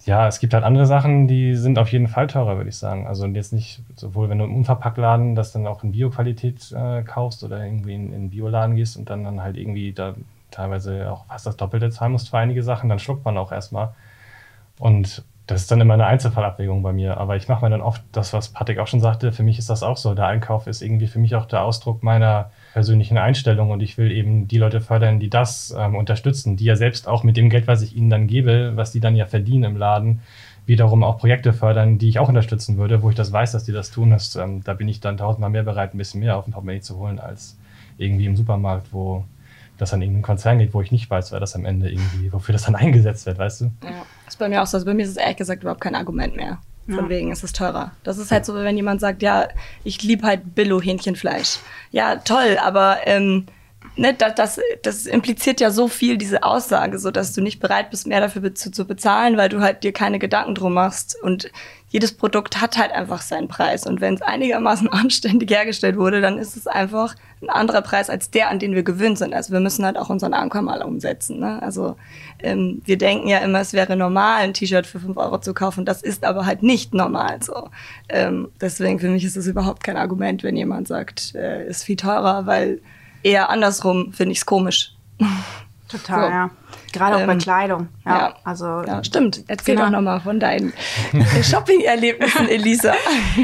Ja, 0.04 0.26
es 0.26 0.40
gibt 0.40 0.52
halt 0.52 0.64
andere 0.64 0.86
Sachen, 0.86 1.28
die 1.28 1.54
sind 1.54 1.78
auf 1.78 1.92
jeden 1.92 2.08
Fall 2.08 2.26
teurer, 2.26 2.56
würde 2.56 2.70
ich 2.70 2.76
sagen. 2.76 3.06
Also 3.06 3.24
jetzt 3.26 3.52
nicht, 3.52 3.82
sowohl 3.94 4.28
wenn 4.28 4.38
du 4.38 4.44
im 4.44 4.56
Unverpacktladen 4.56 5.36
das 5.36 5.52
dann 5.52 5.66
auch 5.66 5.84
in 5.84 5.92
Bioqualität 5.92 6.72
äh, 6.72 7.02
kaufst 7.02 7.44
oder 7.44 7.64
irgendwie 7.64 7.94
in, 7.94 8.12
in 8.12 8.30
Bioladen 8.30 8.74
gehst 8.74 8.96
und 8.96 9.10
dann, 9.10 9.22
dann 9.22 9.42
halt 9.42 9.56
irgendwie 9.56 9.92
da 9.92 10.14
teilweise 10.52 11.10
auch 11.10 11.26
fast 11.26 11.46
das 11.46 11.56
Doppelte 11.56 11.90
zahlen 11.90 12.12
musst 12.12 12.30
für 12.30 12.38
einige 12.38 12.62
Sachen, 12.62 12.88
dann 12.88 12.98
schluckt 12.98 13.24
man 13.24 13.36
auch 13.36 13.52
erstmal. 13.52 13.94
Und 14.78 15.24
das 15.46 15.62
ist 15.62 15.70
dann 15.70 15.80
immer 15.80 15.94
eine 15.94 16.06
Einzelfallabwägung 16.06 16.82
bei 16.82 16.92
mir. 16.92 17.16
Aber 17.18 17.36
ich 17.36 17.48
mache 17.48 17.64
mir 17.64 17.70
dann 17.70 17.80
oft 17.80 18.02
das, 18.12 18.32
was 18.32 18.48
Patrick 18.48 18.78
auch 18.78 18.86
schon 18.86 19.00
sagte. 19.00 19.32
Für 19.32 19.42
mich 19.42 19.58
ist 19.58 19.68
das 19.68 19.82
auch 19.82 19.96
so. 19.96 20.14
Der 20.14 20.26
Einkauf 20.26 20.66
ist 20.66 20.82
irgendwie 20.82 21.08
für 21.08 21.18
mich 21.18 21.34
auch 21.34 21.46
der 21.46 21.62
Ausdruck 21.62 22.02
meiner 22.02 22.50
persönlichen 22.72 23.18
Einstellung. 23.18 23.70
Und 23.70 23.82
ich 23.82 23.98
will 23.98 24.12
eben 24.12 24.46
die 24.46 24.58
Leute 24.58 24.80
fördern, 24.80 25.18
die 25.18 25.30
das 25.30 25.74
ähm, 25.76 25.96
unterstützen, 25.96 26.56
die 26.56 26.64
ja 26.64 26.76
selbst 26.76 27.08
auch 27.08 27.24
mit 27.24 27.36
dem 27.36 27.50
Geld, 27.50 27.66
was 27.66 27.82
ich 27.82 27.96
ihnen 27.96 28.08
dann 28.08 28.28
gebe, 28.28 28.72
was 28.76 28.92
die 28.92 29.00
dann 29.00 29.16
ja 29.16 29.26
verdienen 29.26 29.64
im 29.64 29.76
Laden, 29.76 30.22
wiederum 30.64 31.02
auch 31.02 31.18
Projekte 31.18 31.52
fördern, 31.52 31.98
die 31.98 32.08
ich 32.08 32.20
auch 32.20 32.28
unterstützen 32.28 32.76
würde, 32.76 33.02
wo 33.02 33.10
ich 33.10 33.16
das 33.16 33.32
weiß, 33.32 33.52
dass 33.52 33.64
die 33.64 33.72
das 33.72 33.90
tun. 33.90 34.10
Das, 34.10 34.36
ähm, 34.36 34.62
da 34.62 34.74
bin 34.74 34.88
ich 34.88 35.00
dann 35.00 35.16
tausendmal 35.16 35.50
mehr 35.50 35.64
bereit, 35.64 35.92
ein 35.92 35.98
bisschen 35.98 36.20
mehr 36.20 36.36
auf 36.36 36.44
den 36.44 36.52
Portemonnaie 36.52 36.80
zu 36.80 36.96
holen, 36.98 37.18
als 37.18 37.58
irgendwie 37.98 38.26
im 38.26 38.36
Supermarkt, 38.36 38.92
wo 38.92 39.24
das 39.82 39.92
an 39.92 40.00
irgendeinen 40.00 40.22
Konzern 40.22 40.58
geht, 40.58 40.72
wo 40.72 40.80
ich 40.80 40.92
nicht 40.92 41.10
weiß, 41.10 41.32
wer 41.32 41.40
das 41.40 41.54
am 41.54 41.64
Ende 41.64 41.90
irgendwie, 41.90 42.32
wofür 42.32 42.52
das 42.52 42.64
dann 42.64 42.74
eingesetzt 42.76 43.26
wird, 43.26 43.38
weißt 43.38 43.62
du? 43.62 43.64
Ja, 43.82 43.90
das 44.24 44.34
ist 44.34 44.38
bei 44.38 44.48
mir 44.48 44.62
auch 44.62 44.66
so. 44.66 44.76
Also 44.76 44.86
bei 44.86 44.94
mir 44.94 45.02
ist 45.02 45.10
es 45.10 45.16
ehrlich 45.16 45.36
gesagt 45.36 45.62
überhaupt 45.62 45.80
kein 45.80 45.94
Argument 45.94 46.36
mehr. 46.36 46.58
Von 46.86 47.04
ja. 47.04 47.08
wegen 47.10 47.30
ist 47.30 47.44
es 47.44 47.52
teurer. 47.52 47.92
Das 48.02 48.18
ist 48.18 48.32
halt 48.32 48.44
so, 48.44 48.54
wenn 48.54 48.76
jemand 48.76 49.00
sagt, 49.00 49.22
ja, 49.22 49.46
ich 49.84 50.02
liebe 50.02 50.26
halt 50.26 50.56
Billo-Hähnchenfleisch. 50.56 51.60
Ja, 51.92 52.16
toll, 52.16 52.58
aber 52.60 52.98
ähm, 53.04 53.46
ne, 53.96 54.14
das, 54.14 54.34
das, 54.34 54.60
das 54.82 55.06
impliziert 55.06 55.60
ja 55.60 55.70
so 55.70 55.86
viel, 55.86 56.18
diese 56.18 56.42
Aussage, 56.42 56.98
so 56.98 57.12
dass 57.12 57.32
du 57.32 57.40
nicht 57.40 57.60
bereit 57.60 57.90
bist, 57.90 58.08
mehr 58.08 58.20
dafür 58.20 58.54
zu, 58.54 58.72
zu 58.72 58.84
bezahlen, 58.84 59.36
weil 59.36 59.48
du 59.48 59.60
halt 59.60 59.84
dir 59.84 59.92
keine 59.92 60.18
Gedanken 60.18 60.56
drum 60.56 60.74
machst. 60.74 61.16
Und 61.22 61.52
jedes 61.92 62.14
Produkt 62.14 62.62
hat 62.62 62.78
halt 62.78 62.90
einfach 62.90 63.20
seinen 63.20 63.48
Preis. 63.48 63.86
Und 63.86 64.00
wenn 64.00 64.14
es 64.14 64.22
einigermaßen 64.22 64.88
anständig 64.92 65.50
hergestellt 65.50 65.98
wurde, 65.98 66.22
dann 66.22 66.38
ist 66.38 66.56
es 66.56 66.66
einfach 66.66 67.14
ein 67.42 67.50
anderer 67.50 67.82
Preis 67.82 68.08
als 68.08 68.30
der, 68.30 68.48
an 68.48 68.58
den 68.58 68.74
wir 68.74 68.82
gewöhnt 68.82 69.18
sind. 69.18 69.34
Also 69.34 69.52
wir 69.52 69.60
müssen 69.60 69.84
halt 69.84 69.98
auch 69.98 70.08
unseren 70.08 70.32
Ankommen 70.32 70.66
mal 70.66 70.82
umsetzen. 70.82 71.38
Ne? 71.38 71.60
Also 71.62 71.96
ähm, 72.38 72.80
wir 72.86 72.96
denken 72.96 73.28
ja 73.28 73.38
immer, 73.38 73.60
es 73.60 73.74
wäre 73.74 73.94
normal, 73.94 74.40
ein 74.42 74.54
T-Shirt 74.54 74.86
für 74.86 75.00
fünf 75.00 75.18
Euro 75.18 75.38
zu 75.38 75.52
kaufen. 75.52 75.84
Das 75.84 76.00
ist 76.00 76.24
aber 76.24 76.46
halt 76.46 76.62
nicht 76.62 76.94
normal 76.94 77.42
so. 77.42 77.68
Ähm, 78.08 78.48
deswegen 78.58 78.98
für 78.98 79.08
mich 79.08 79.24
ist 79.24 79.36
es 79.36 79.46
überhaupt 79.46 79.84
kein 79.84 79.98
Argument, 79.98 80.42
wenn 80.42 80.56
jemand 80.56 80.88
sagt, 80.88 81.34
äh, 81.34 81.68
ist 81.68 81.84
viel 81.84 81.96
teurer, 81.96 82.46
weil 82.46 82.80
eher 83.22 83.50
andersrum 83.50 84.14
finde 84.14 84.32
ich 84.32 84.38
es 84.38 84.46
komisch. 84.46 84.96
Total, 85.92 86.20
so. 86.20 86.30
ja. 86.30 86.50
Gerade 86.92 87.16
auch 87.16 87.20
ähm, 87.20 87.26
bei 87.26 87.36
Kleidung. 87.36 87.88
Ja, 88.04 88.18
ja, 88.18 88.34
also, 88.44 88.82
ja 88.82 89.04
stimmt. 89.04 89.44
Erzähl 89.46 89.76
genau. 89.76 89.86
doch 89.86 89.92
nochmal 89.92 90.20
von 90.20 90.40
deinen 90.40 90.72
Shopping-Erlebnissen, 91.42 92.48
Elisa. 92.48 92.94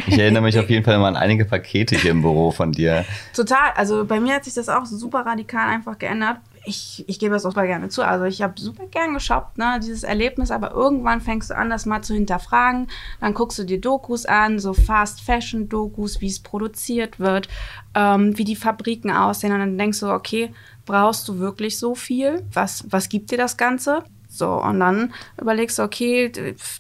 Ich 0.07 0.19
erinnere 0.19 0.43
mich 0.43 0.59
auf 0.59 0.69
jeden 0.69 0.85
Fall 0.85 0.99
mal 0.99 1.09
an 1.09 1.17
einige 1.17 1.45
Pakete 1.45 1.97
hier 1.97 2.11
im 2.11 2.23
Büro 2.23 2.51
von 2.51 2.73
dir. 2.73 3.05
Total. 3.35 3.73
Also 3.77 4.05
bei 4.05 4.19
mir 4.19 4.35
hat 4.35 4.45
sich 4.45 4.55
das 4.55 4.69
auch 4.69 4.87
super 4.87 5.27
radikal 5.27 5.69
einfach 5.69 5.99
geändert 5.99 6.39
ich, 6.69 7.05
ich 7.09 7.19
gebe 7.19 7.35
es 7.35 7.45
auch 7.45 7.51
super 7.51 7.67
gerne 7.67 7.89
zu. 7.89 8.03
Also 8.03 8.25
ich 8.25 8.43
habe 8.43 8.61
super 8.61 8.87
gern 8.87 9.15
geshoppt, 9.15 9.59
ne, 9.59 9.81
dieses 9.83 10.03
Erlebnis, 10.03 10.51
aber 10.51 10.73
irgendwann 10.73 11.21
fängst 11.21 11.51
du 11.51 11.57
an, 11.57 11.71
das 11.71 11.87
mal 11.87 12.03
zu 12.03 12.15
hinterfragen. 12.15 12.89
Dann 13.21 13.35
guckst 13.35 13.59
du 13.59 13.65
dir 13.65 13.81
Dokus 13.81 14.27
an, 14.27 14.59
so 14.59 14.75
Fast 14.75 15.21
Fashion 15.21 15.69
Dokus, 15.69 16.21
wie 16.21 16.29
es 16.29 16.41
produziert 16.41 17.19
wird, 17.19 17.49
ähm, 17.95 18.37
wie 18.37 18.45
die 18.45 18.57
Fabriken 18.57 19.11
aussehen. 19.11 19.53
Und 19.53 19.61
dann 19.61 19.79
denkst 19.79 20.01
du, 20.01 20.09
okay, 20.09 20.53
brauchst 20.89 21.29
du 21.29 21.39
wirklich 21.39 21.79
so 21.79 21.95
viel? 21.95 22.43
Was, 22.53 22.85
was 22.89 23.11
gibt 23.11 23.31
dir 23.31 23.37
das 23.37 23.59
Ganze? 23.59 24.03
So, 24.27 24.63
und 24.63 24.81
dann 24.81 25.13
überlegst 25.41 25.79
du, 25.79 25.83
okay, 25.83 26.33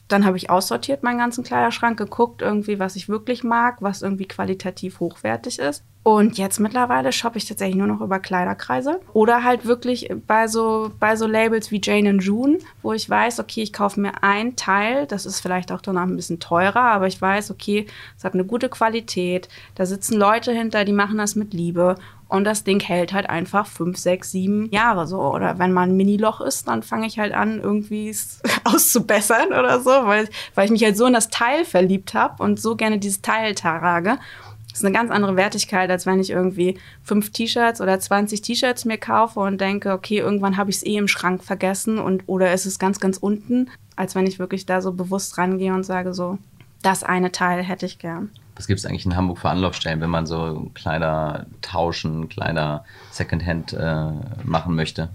dann 0.08 0.24
habe 0.24 0.38
ich 0.38 0.48
aussortiert 0.48 1.02
meinen 1.02 1.18
ganzen 1.18 1.44
Kleiderschrank, 1.44 1.98
geguckt 1.98 2.40
irgendwie, 2.40 2.78
was 2.78 2.96
ich 2.96 3.08
wirklich 3.08 3.44
mag, 3.44 3.82
was 3.82 4.02
irgendwie 4.02 4.26
qualitativ 4.26 5.00
hochwertig 5.00 5.58
ist. 5.58 5.84
Und 6.02 6.38
jetzt 6.38 6.58
mittlerweile 6.58 7.12
shoppe 7.12 7.36
ich 7.36 7.44
tatsächlich 7.44 7.76
nur 7.76 7.86
noch 7.86 8.00
über 8.00 8.18
Kleiderkreise 8.18 9.00
oder 9.12 9.44
halt 9.44 9.66
wirklich 9.66 10.10
bei 10.26 10.48
so, 10.48 10.90
bei 10.98 11.16
so 11.16 11.26
Labels 11.26 11.70
wie 11.70 11.80
Jane 11.82 12.08
and 12.08 12.22
June, 12.22 12.58
wo 12.82 12.94
ich 12.94 13.10
weiß, 13.10 13.40
okay, 13.40 13.62
ich 13.62 13.74
kaufe 13.74 14.00
mir 14.00 14.22
ein 14.22 14.56
Teil, 14.56 15.06
das 15.06 15.26
ist 15.26 15.40
vielleicht 15.40 15.70
auch 15.70 15.82
danach 15.82 16.04
ein 16.04 16.16
bisschen 16.16 16.40
teurer, 16.40 16.80
aber 16.80 17.08
ich 17.08 17.20
weiß, 17.20 17.50
okay, 17.50 17.86
es 18.16 18.24
hat 18.24 18.32
eine 18.32 18.46
gute 18.46 18.70
Qualität, 18.70 19.48
da 19.74 19.84
sitzen 19.84 20.16
Leute 20.16 20.50
hinter, 20.52 20.86
die 20.86 20.94
machen 20.94 21.18
das 21.18 21.34
mit 21.34 21.52
Liebe 21.52 21.96
und 22.28 22.44
das 22.44 22.62
Ding 22.62 22.80
hält 22.80 23.12
halt 23.12 23.28
einfach 23.28 23.66
fünf, 23.66 23.96
sechs, 23.96 24.30
sieben 24.30 24.70
Jahre 24.70 25.06
so. 25.06 25.20
Oder 25.20 25.58
wenn 25.58 25.72
man 25.72 25.90
ein 25.90 25.96
Mini-Loch 25.96 26.42
ist, 26.42 26.68
dann 26.68 26.82
fange 26.82 27.06
ich 27.06 27.18
halt 27.18 27.32
an, 27.32 27.58
irgendwie 27.60 28.10
es 28.10 28.40
auszubessern 28.64 29.48
oder 29.48 29.80
so, 29.80 29.90
weil, 29.90 30.28
weil 30.54 30.66
ich 30.66 30.70
mich 30.70 30.84
halt 30.84 30.96
so 30.96 31.06
in 31.06 31.14
das 31.14 31.30
Teil 31.30 31.64
verliebt 31.64 32.12
habe 32.12 32.42
und 32.42 32.60
so 32.60 32.76
gerne 32.76 32.98
dieses 32.98 33.22
Teil 33.22 33.54
trage. 33.54 34.18
Das 34.70 34.80
ist 34.80 34.84
eine 34.84 34.94
ganz 34.94 35.10
andere 35.10 35.36
Wertigkeit, 35.36 35.90
als 35.90 36.06
wenn 36.06 36.20
ich 36.20 36.30
irgendwie 36.30 36.78
fünf 37.02 37.30
T-Shirts 37.30 37.80
oder 37.80 37.98
20 37.98 38.42
T-Shirts 38.42 38.84
mir 38.84 38.98
kaufe 38.98 39.40
und 39.40 39.60
denke, 39.60 39.92
okay, 39.92 40.18
irgendwann 40.18 40.56
habe 40.56 40.70
ich 40.70 40.76
es 40.76 40.86
eh 40.86 40.96
im 40.96 41.08
Schrank 41.08 41.42
vergessen 41.42 41.98
und 41.98 42.22
oder 42.26 42.52
ist 42.52 42.66
es 42.66 42.78
ganz, 42.78 43.00
ganz 43.00 43.16
unten, 43.16 43.70
als 43.96 44.14
wenn 44.14 44.26
ich 44.26 44.38
wirklich 44.38 44.66
da 44.66 44.80
so 44.80 44.92
bewusst 44.92 45.38
rangehe 45.38 45.74
und 45.74 45.84
sage 45.84 46.14
so, 46.14 46.38
das 46.82 47.02
eine 47.02 47.32
Teil 47.32 47.62
hätte 47.62 47.86
ich 47.86 47.98
gern. 47.98 48.30
Was 48.54 48.66
gibt 48.66 48.80
es 48.80 48.86
eigentlich 48.86 49.06
in 49.06 49.16
Hamburg 49.16 49.38
für 49.38 49.50
Anlaufstellen, 49.50 50.00
wenn 50.00 50.10
man 50.10 50.26
so 50.26 50.70
Kleider 50.74 51.46
tauschen, 51.62 52.28
Kleider 52.28 52.84
Secondhand 53.10 53.72
äh, 53.72 54.10
machen 54.44 54.74
möchte? 54.74 55.10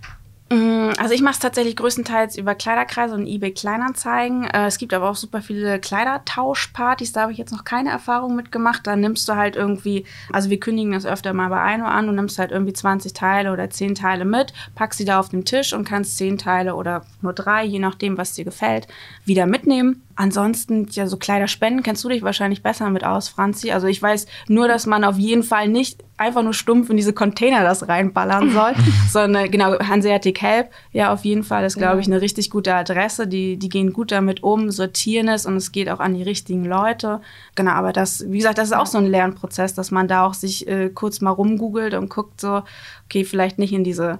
Mm, 0.50 0.90
also 0.98 1.14
ich 1.14 1.22
mache 1.22 1.34
es 1.34 1.40
tatsächlich 1.40 1.76
größtenteils 1.76 2.38
über 2.38 2.54
Kleiderkreise 2.54 3.16
und 3.16 3.26
eBay 3.26 3.52
Kleinanzeigen. 3.52 4.44
Äh, 4.46 4.68
es 4.68 4.78
gibt 4.78 4.94
aber 4.94 5.10
auch 5.10 5.16
super 5.16 5.42
viele 5.42 5.80
Kleidertauschpartys, 5.80 7.14
da 7.14 7.22
habe 7.22 7.32
ich 7.32 7.38
jetzt 7.38 7.52
noch 7.52 7.64
keine 7.64 7.90
Erfahrung 7.90 8.36
mitgemacht. 8.36 8.86
Da 8.86 8.96
nimmst 8.96 9.28
du 9.28 9.36
halt 9.36 9.56
irgendwie, 9.56 10.06
also 10.32 10.50
wir 10.50 10.60
kündigen 10.60 10.92
das 10.92 11.06
öfter 11.06 11.34
mal 11.34 11.50
bei 11.50 11.62
Eino 11.62 11.86
an, 11.86 12.08
du 12.08 12.14
nimmst 12.14 12.38
halt 12.40 12.52
irgendwie 12.52 12.74
20 12.74 13.14
Teile 13.14 13.52
oder 13.52 13.70
10 13.70 13.96
Teile 13.96 14.26
mit, 14.26 14.54
packst 14.76 14.98
sie 14.98 15.06
da 15.06 15.20
auf 15.20 15.30
den 15.30 15.46
Tisch 15.46 15.74
und 15.74 15.86
kannst 15.86 16.18
10 16.18 16.38
Teile 16.38 16.76
oder 16.76 17.06
nur 17.22 17.34
drei, 17.34 17.64
je 17.64 17.80
nachdem, 17.80 18.18
was 18.18 18.34
dir 18.34 18.46
gefällt, 18.46 18.88
wieder 19.26 19.46
mitnehmen. 19.46 20.04
Ansonsten, 20.16 20.88
ja, 20.92 21.08
so 21.08 21.18
Kleiderspenden 21.18 21.82
kennst 21.82 22.04
du 22.04 22.10
dich 22.10 22.22
wahrscheinlich 22.22 22.62
besser 22.62 22.90
mit 22.90 23.04
aus, 23.04 23.30
Franzi. 23.30 23.72
Also 23.72 23.88
ich 23.88 24.02
weiß 24.02 24.28
nur, 24.48 24.68
dass 24.68 24.86
man 24.86 25.04
auf 25.04 25.18
jeden 25.18 25.44
Fall 25.44 25.68
nicht 25.68 26.04
einfach 26.18 26.44
nur 26.44 26.54
stumpf 26.54 26.90
in 26.90 26.98
diese 26.98 27.14
Container 27.14 27.64
das 27.64 27.88
reinballern 27.88 28.52
soll, 28.52 28.74
sondern 29.10 29.50
genau, 29.50 29.80
Hanseatic 29.80 30.42
Help, 30.42 30.70
ja, 30.92 31.12
auf 31.12 31.26
jeden 31.26 31.44
Fall 31.44 31.64
ist, 31.66 31.78
glaube 31.78 32.00
ich, 32.00 32.08
eine 32.08 32.22
richtig 32.22 32.52
gute 32.52 32.76
Adresse. 32.76 33.28
Die, 33.28 33.58
die 33.58 33.70
gehen 33.70 33.92
gut 33.92 34.12
damit 34.12 34.44
um, 34.44 34.70
sortieren 34.70 35.28
es 35.28 35.46
und 35.46 35.56
es 35.58 35.72
geht 35.72 35.90
auch 35.90 36.00
an 36.00 36.14
die 36.14 36.24
richtigen 36.24 36.66
Leute. 36.66 37.20
Genau, 37.56 37.72
aber 37.72 37.92
das, 37.92 38.24
wie 38.30 38.38
gesagt, 38.38 38.60
das 38.60 38.68
ist 38.68 38.76
auch 38.76 38.86
so 38.86 39.00
ein 39.00 39.08
Lernprozess, 39.08 39.74
dass 39.74 39.90
man 39.90 40.08
da 40.08 40.26
auch 40.26 40.36
sich 40.36 40.68
äh, 40.68 40.90
kurz 40.90 41.22
mal 41.22 41.32
rumgoogelt 41.32 41.96
und 41.96 42.10
guckt 42.10 42.40
so, 42.40 42.62
okay, 43.06 43.26
vielleicht 43.26 43.58
nicht 43.58 43.74
in 43.74 43.84
diese 43.84 44.20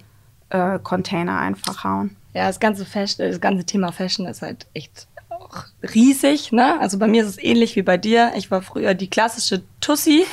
äh, 0.50 0.80
Container 0.80 1.38
einfach 1.40 1.84
hauen. 1.84 2.16
Ja, 2.34 2.48
das 2.48 2.60
ganze 2.60 2.86
Fashion, 2.86 3.28
das 3.28 3.40
ganze 3.40 3.64
Thema 3.64 3.92
Fashion 3.92 4.26
ist 4.26 4.42
halt 4.42 4.66
echt 4.74 5.08
auch 5.54 5.64
riesig, 5.94 6.52
ne? 6.52 6.80
Also 6.80 6.98
bei 6.98 7.08
mir 7.08 7.24
ist 7.24 7.30
es 7.30 7.44
ähnlich 7.44 7.76
wie 7.76 7.82
bei 7.82 7.98
dir. 7.98 8.32
Ich 8.36 8.52
war 8.52 8.62
früher 8.62 8.94
die 8.94 9.10
klassische 9.10 9.64
Tussi, 9.82 10.26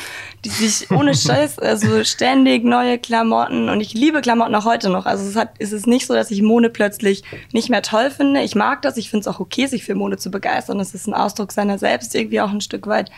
die 0.45 0.49
sich 0.49 0.91
ohne 0.91 1.15
Scheiß, 1.17 1.59
also 1.59 2.05
ständig 2.05 2.65
neue 2.65 2.99
Klamotten 2.99 3.69
und 3.69 3.81
ich 3.81 3.95
liebe 3.95 4.21
Klamotten 4.21 4.55
auch 4.55 4.65
heute 4.65 4.89
noch. 4.89 5.07
Also 5.07 5.29
es 5.29 5.37
hat, 5.37 5.59
ist 5.59 5.73
es 5.73 5.87
nicht 5.87 6.07
so, 6.07 6.15
dass 6.15 6.31
ich 6.31 6.43
Mode 6.43 6.71
plötzlich 6.71 7.23
nicht 7.53 7.69
mehr 7.69 7.83
toll 7.83 8.11
finde. 8.11 8.43
Ich 8.43 8.55
mag 8.55 8.83
das, 8.83 8.97
ich 8.97 9.11
finde 9.11 9.29
es 9.29 9.35
auch 9.35 9.41
okay, 9.41 9.67
sich 9.67 9.85
für 9.85 9.95
Mode 9.95 10.17
zu 10.17 10.31
begeistern. 10.31 10.81
Es 10.81 10.95
ist 10.95 11.07
ein 11.07 11.15
Ausdruck 11.15 11.53
seiner 11.53 11.79
selbst 11.79 12.15
irgendwie 12.15 12.41
auch 12.41 12.51
ein 12.51 12.61
Stück 12.61 12.87
weit. 12.87 13.11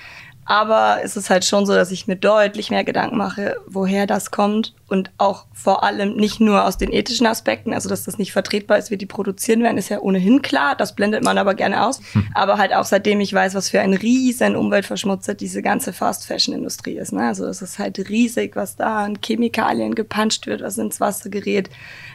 Aber 0.45 0.99
es 1.05 1.17
ist 1.17 1.31
halt 1.31 1.45
schon 1.45 1.67
so, 1.67 1.75
dass 1.75 1.93
ich 1.93 2.09
mir 2.09 2.17
deutlich 2.17 2.71
mehr 2.71 2.83
Gedanken 2.83 3.17
mache, 3.17 3.57
woher 3.67 4.07
das 4.07 4.33
kommt 4.33 4.75
und 4.89 5.11
auch 5.17 5.47
vor 5.55 5.85
allem 5.85 6.17
nicht 6.17 6.41
nur 6.41 6.65
aus 6.65 6.77
den 6.77 6.93
ethischen 6.93 7.27
Aspekten, 7.27 7.73
also 7.73 7.89
dass 7.89 8.05
das 8.05 8.19
nicht 8.19 8.33
vertretbar 8.33 8.77
ist, 8.77 8.91
wie 8.91 8.97
die 8.97 9.07
produzieren 9.07 9.63
werden, 9.63 9.79
ist 9.79 9.89
ja 9.89 10.01
ohnehin 10.01 10.43
klar, 10.43 10.75
das 10.75 10.95
blendet 10.95 11.23
man 11.23 11.39
aber 11.39 11.55
gerne 11.55 11.87
aus. 11.87 12.01
Hm. 12.13 12.27
Aber 12.35 12.59
halt 12.59 12.75
auch 12.75 12.85
seitdem 12.85 13.21
ich 13.21 13.33
weiß, 13.33 13.55
was 13.55 13.69
für 13.69 13.81
ein 13.81 13.95
riesen 13.95 14.57
Umweltverschmutzer 14.57 15.35
diese 15.35 15.63
ganze 15.63 15.93
Fast-Fashion-Industrie 15.93 16.99
ist. 16.99 17.13
Ne? 17.13 17.27
Also 17.27 17.47
es 17.47 17.63
ist 17.63 17.79
halt 17.79 17.99
riesig, 18.09 18.57
was 18.57 18.77
da 18.77 19.05
an 19.05 19.19
Chemikalien 19.25 19.95
gepanscht 19.95 20.47
wird, 20.47 20.61
was 20.61 20.77
ins 20.77 21.01
Wasser 21.01 21.31
gerät. 21.31 21.71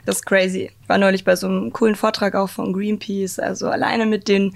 Das 0.06 0.18
ist 0.18 0.26
crazy. 0.26 0.72
Ich 0.82 0.90
war 0.90 0.98
neulich 0.98 1.24
bei 1.24 1.36
so 1.36 1.48
einem 1.48 1.72
coolen 1.72 1.96
Vortrag 1.96 2.36
auch 2.36 2.50
von 2.50 2.74
Greenpeace, 2.74 3.40
also 3.40 3.70
alleine 3.70 4.06
mit 4.06 4.28
den 4.28 4.56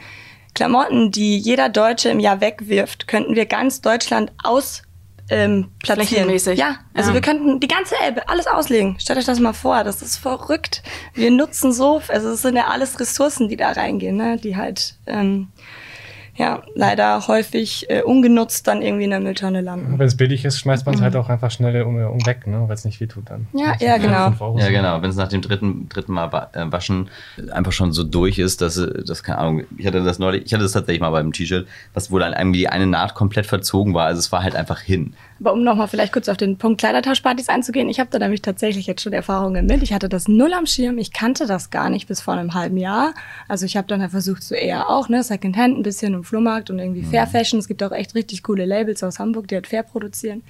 Klamotten, 0.54 1.12
die 1.12 1.38
jeder 1.38 1.70
Deutsche 1.70 2.10
im 2.10 2.20
Jahr 2.20 2.42
wegwirft, 2.42 3.08
könnten 3.08 3.36
wir 3.36 3.46
ganz 3.46 3.82
Deutschland 3.82 4.32
aus 4.44 4.84
ähm, 5.30 5.72
platzieren. 5.80 6.30
Ja, 6.58 6.80
also 6.94 7.10
ja. 7.10 7.14
wir 7.14 7.22
könnten 7.22 7.60
die 7.62 7.68
ganze 7.68 7.96
Elbe 8.04 8.28
alles 8.28 8.48
auslegen. 8.48 8.98
Stellt 9.00 9.18
euch 9.18 9.26
das 9.26 9.40
mal 9.40 9.54
vor, 9.54 9.84
das 9.84 10.02
ist 10.02 10.18
verrückt. 10.18 10.84
Wir 11.14 11.32
nutzen 11.32 11.72
so, 11.72 12.02
also 12.10 12.30
es 12.30 12.42
sind 12.42 12.58
ja 12.58 12.68
alles 12.68 13.00
Ressourcen, 13.00 13.48
die 13.48 13.56
da 13.56 13.72
reingehen, 13.72 14.18
ne? 14.18 14.38
die 14.38 14.58
halt 14.58 14.96
ähm, 15.08 15.48
ja, 16.42 16.64
leider 16.74 17.28
häufig 17.28 17.88
äh, 17.92 18.02
ungenutzt 18.02 18.68
dann 18.68 18.82
irgendwie 18.82 19.04
in 19.04 19.12
der 19.12 19.20
Mülltonne 19.20 19.62
landen. 19.62 20.00
Wenn 20.00 20.08
es 20.08 20.18
billig 20.18 20.44
ist, 20.44 20.58
schmeißt 20.58 20.88
man 20.88 20.96
es 20.96 21.00
mhm. 21.00 21.04
halt 21.04 21.16
auch 21.16 21.30
einfach 21.30 21.52
schnell 21.52 21.84
um, 21.84 21.96
um 22.04 22.26
weg, 22.26 22.48
ne? 22.48 22.64
weil 22.66 22.74
es 22.74 22.84
nicht 22.84 23.00
wehtut 23.00 23.30
dann. 23.30 23.46
Ja, 23.54 23.76
ja, 23.80 23.98
genau. 23.98 24.34
Ja, 24.58 24.70
genau. 24.70 25.04
Wenn 25.04 25.12
es 25.12 25.16
nach 25.18 25.28
dem 25.28 25.44
dritten, 25.44 25.88
dritten 25.88 26.14
Mal 26.14 26.50
äh, 26.54 26.72
waschen 26.72 27.12
einfach 27.52 27.72
schon 27.72 27.94
so 27.94 28.04
durch 28.04 28.40
ist, 28.40 28.62
dass 28.62 28.82
das, 29.06 29.22
keine 29.22 29.38
Ahnung, 29.38 29.64
ich 29.78 29.86
hatte 29.86 30.04
das 30.04 30.18
neulich, 30.18 30.46
ich 30.46 30.54
hatte 30.54 30.64
das 30.64 30.72
tatsächlich 30.72 31.02
mal 31.02 31.12
beim 31.12 31.32
T-Shirt, 31.32 31.68
was 31.94 32.10
wo 32.10 32.18
dann 32.18 32.34
irgendwie 32.34 32.68
eine 32.68 32.88
Naht 32.88 33.14
komplett 33.14 33.46
verzogen 33.46 33.94
war. 33.94 34.08
Also 34.08 34.18
es 34.18 34.32
war 34.32 34.42
halt 34.42 34.56
einfach 34.56 34.80
hin. 34.80 35.14
Aber 35.42 35.54
um 35.54 35.64
nochmal 35.64 35.88
vielleicht 35.88 36.14
kurz 36.14 36.30
auf 36.30 36.38
den 36.38 36.58
Punkt 36.58 36.80
Kleidertauschpartys 36.80 37.50
einzugehen, 37.50 37.90
ich 37.90 38.00
habe 38.00 38.12
da 38.12 38.20
nämlich 38.20 38.44
tatsächlich 38.44 38.86
jetzt 38.86 39.02
schon 39.02 39.12
Erfahrungen 39.12 39.66
mit. 39.66 39.82
Ich 39.82 39.92
hatte 39.92 40.08
das 40.08 40.28
null 40.28 40.54
am 40.54 40.68
Schirm, 40.68 41.00
ich 41.00 41.12
kannte 41.12 41.48
das 41.48 41.72
gar 41.72 41.90
nicht 41.90 42.08
bis 42.08 42.22
vor 42.22 42.36
einem 42.36 42.54
halben 42.54 42.78
Jahr. 42.78 43.16
Also 43.48 43.66
ich 43.66 43.76
habe 43.76 43.88
dann 43.88 44.02
halt 44.02 44.12
versucht, 44.12 44.44
so 44.44 44.54
eher 44.54 44.88
auch, 44.90 45.10
ne, 45.10 45.24
Secondhand 45.24 45.80
ein 45.80 45.84
bisschen 45.84 46.14
im 46.14 46.24
Flohmarkt 46.24 46.70
und 46.70 46.78
irgendwie 46.78 47.02
Fair 47.02 47.26
mhm. 47.26 47.32
Fashion. 47.32 47.60
Es 47.60 47.68
gibt 47.68 47.82
auch 47.82 47.92
echt 47.92 48.14
richtig 48.14 48.44
coole 48.44 48.66
Labels 48.66 49.02
aus 49.04 49.18
Hamburg, 49.18 49.48
die 49.48 49.56
halt 49.56 49.66
fair 49.66 49.82
produzieren. 49.82 50.44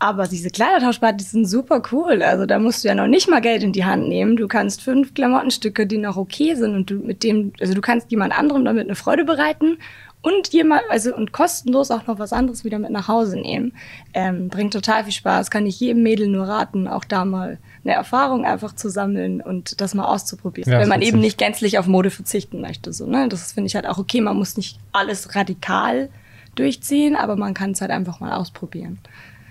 Aber 0.00 0.26
diese 0.26 0.50
Kleidertauschpartys 0.50 1.30
sind 1.30 1.46
super 1.46 1.80
cool. 1.92 2.20
Also 2.20 2.44
da 2.44 2.58
musst 2.58 2.82
du 2.82 2.88
ja 2.88 2.96
noch 2.96 3.06
nicht 3.06 3.30
mal 3.30 3.40
Geld 3.40 3.62
in 3.62 3.72
die 3.72 3.84
Hand 3.84 4.08
nehmen. 4.08 4.36
Du 4.36 4.48
kannst 4.48 4.82
fünf 4.82 5.14
Klamottenstücke, 5.14 5.86
die 5.86 5.98
noch 5.98 6.16
okay 6.16 6.56
sind 6.56 6.74
und 6.74 6.90
du 6.90 6.96
mit 6.96 7.22
dem, 7.22 7.52
also 7.60 7.72
du 7.72 7.80
kannst 7.80 8.10
jemand 8.10 8.36
anderem 8.36 8.64
damit 8.64 8.86
eine 8.86 8.96
Freude 8.96 9.24
bereiten 9.24 9.78
und 10.24 10.54
jemand, 10.54 10.80
also 10.88 11.14
und 11.14 11.32
kostenlos 11.32 11.90
auch 11.90 12.06
noch 12.06 12.18
was 12.18 12.32
anderes 12.32 12.64
wieder 12.64 12.78
mit 12.78 12.90
nach 12.90 13.08
Hause 13.08 13.36
nehmen. 13.36 13.72
Ähm, 14.14 14.48
bringt 14.48 14.72
total 14.72 15.04
viel 15.04 15.12
Spaß, 15.12 15.50
kann 15.50 15.66
ich 15.66 15.78
jedem 15.78 16.02
Mädel 16.02 16.28
nur 16.28 16.48
raten, 16.48 16.88
auch 16.88 17.04
da 17.04 17.26
mal 17.26 17.58
eine 17.84 17.92
Erfahrung 17.92 18.46
einfach 18.46 18.74
zu 18.74 18.88
sammeln 18.88 19.42
und 19.42 19.82
das 19.82 19.94
mal 19.94 20.06
auszuprobieren. 20.06 20.72
Ja, 20.72 20.80
wenn 20.80 20.88
man 20.88 21.02
eben 21.02 21.20
nicht 21.20 21.36
gänzlich 21.36 21.78
auf 21.78 21.86
Mode 21.86 22.10
verzichten 22.10 22.62
möchte. 22.62 22.94
So, 22.94 23.06
ne? 23.06 23.28
Das 23.28 23.52
finde 23.52 23.66
ich 23.66 23.74
halt 23.74 23.86
auch 23.86 23.98
okay, 23.98 24.22
man 24.22 24.38
muss 24.38 24.56
nicht 24.56 24.78
alles 24.92 25.34
radikal 25.34 26.08
durchziehen, 26.54 27.16
aber 27.16 27.36
man 27.36 27.52
kann 27.52 27.72
es 27.72 27.82
halt 27.82 27.90
einfach 27.90 28.18
mal 28.20 28.32
ausprobieren. 28.32 29.00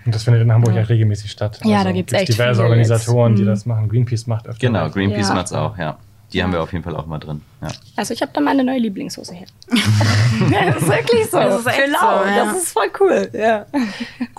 Und 0.04 0.12
das 0.12 0.24
findet 0.24 0.42
in 0.42 0.52
Hamburg 0.52 0.74
ja, 0.74 0.80
ja 0.80 0.86
regelmäßig 0.86 1.30
statt. 1.30 1.60
Ja, 1.64 1.76
also 1.76 1.90
da 1.90 1.92
gibt 1.92 2.12
es 2.12 2.18
echt 2.18 2.32
diverse 2.32 2.64
Organisatoren, 2.64 3.32
jetzt. 3.32 3.38
die 3.38 3.44
mhm. 3.44 3.48
das 3.48 3.64
machen. 3.64 3.88
Greenpeace 3.88 4.26
macht 4.26 4.48
öfter. 4.48 4.66
Genau, 4.66 4.90
Greenpeace 4.90 5.28
ja. 5.28 5.34
macht 5.34 5.46
es 5.46 5.52
auch, 5.52 5.78
ja. 5.78 5.98
Die 6.34 6.42
haben 6.42 6.52
wir 6.52 6.60
auf 6.60 6.72
jeden 6.72 6.82
Fall 6.82 6.96
auch 6.96 7.06
mal 7.06 7.20
drin. 7.20 7.42
Ja. 7.62 7.68
Also 7.94 8.12
ich 8.12 8.20
habe 8.20 8.32
da 8.34 8.40
meine 8.40 8.64
neue 8.64 8.80
Lieblingshose 8.80 9.32
her. 9.32 9.46
das 9.68 10.82
ist 10.82 10.88
wirklich 10.88 11.30
so. 11.30 11.38
Das 11.38 11.60
ist 11.60 11.66
echt 11.68 11.96
so, 11.98 12.06
ja. 12.06 12.44
Das 12.44 12.56
ist 12.56 12.72
voll 12.72 12.90
cool. 12.98 13.30
Ja. 13.32 13.66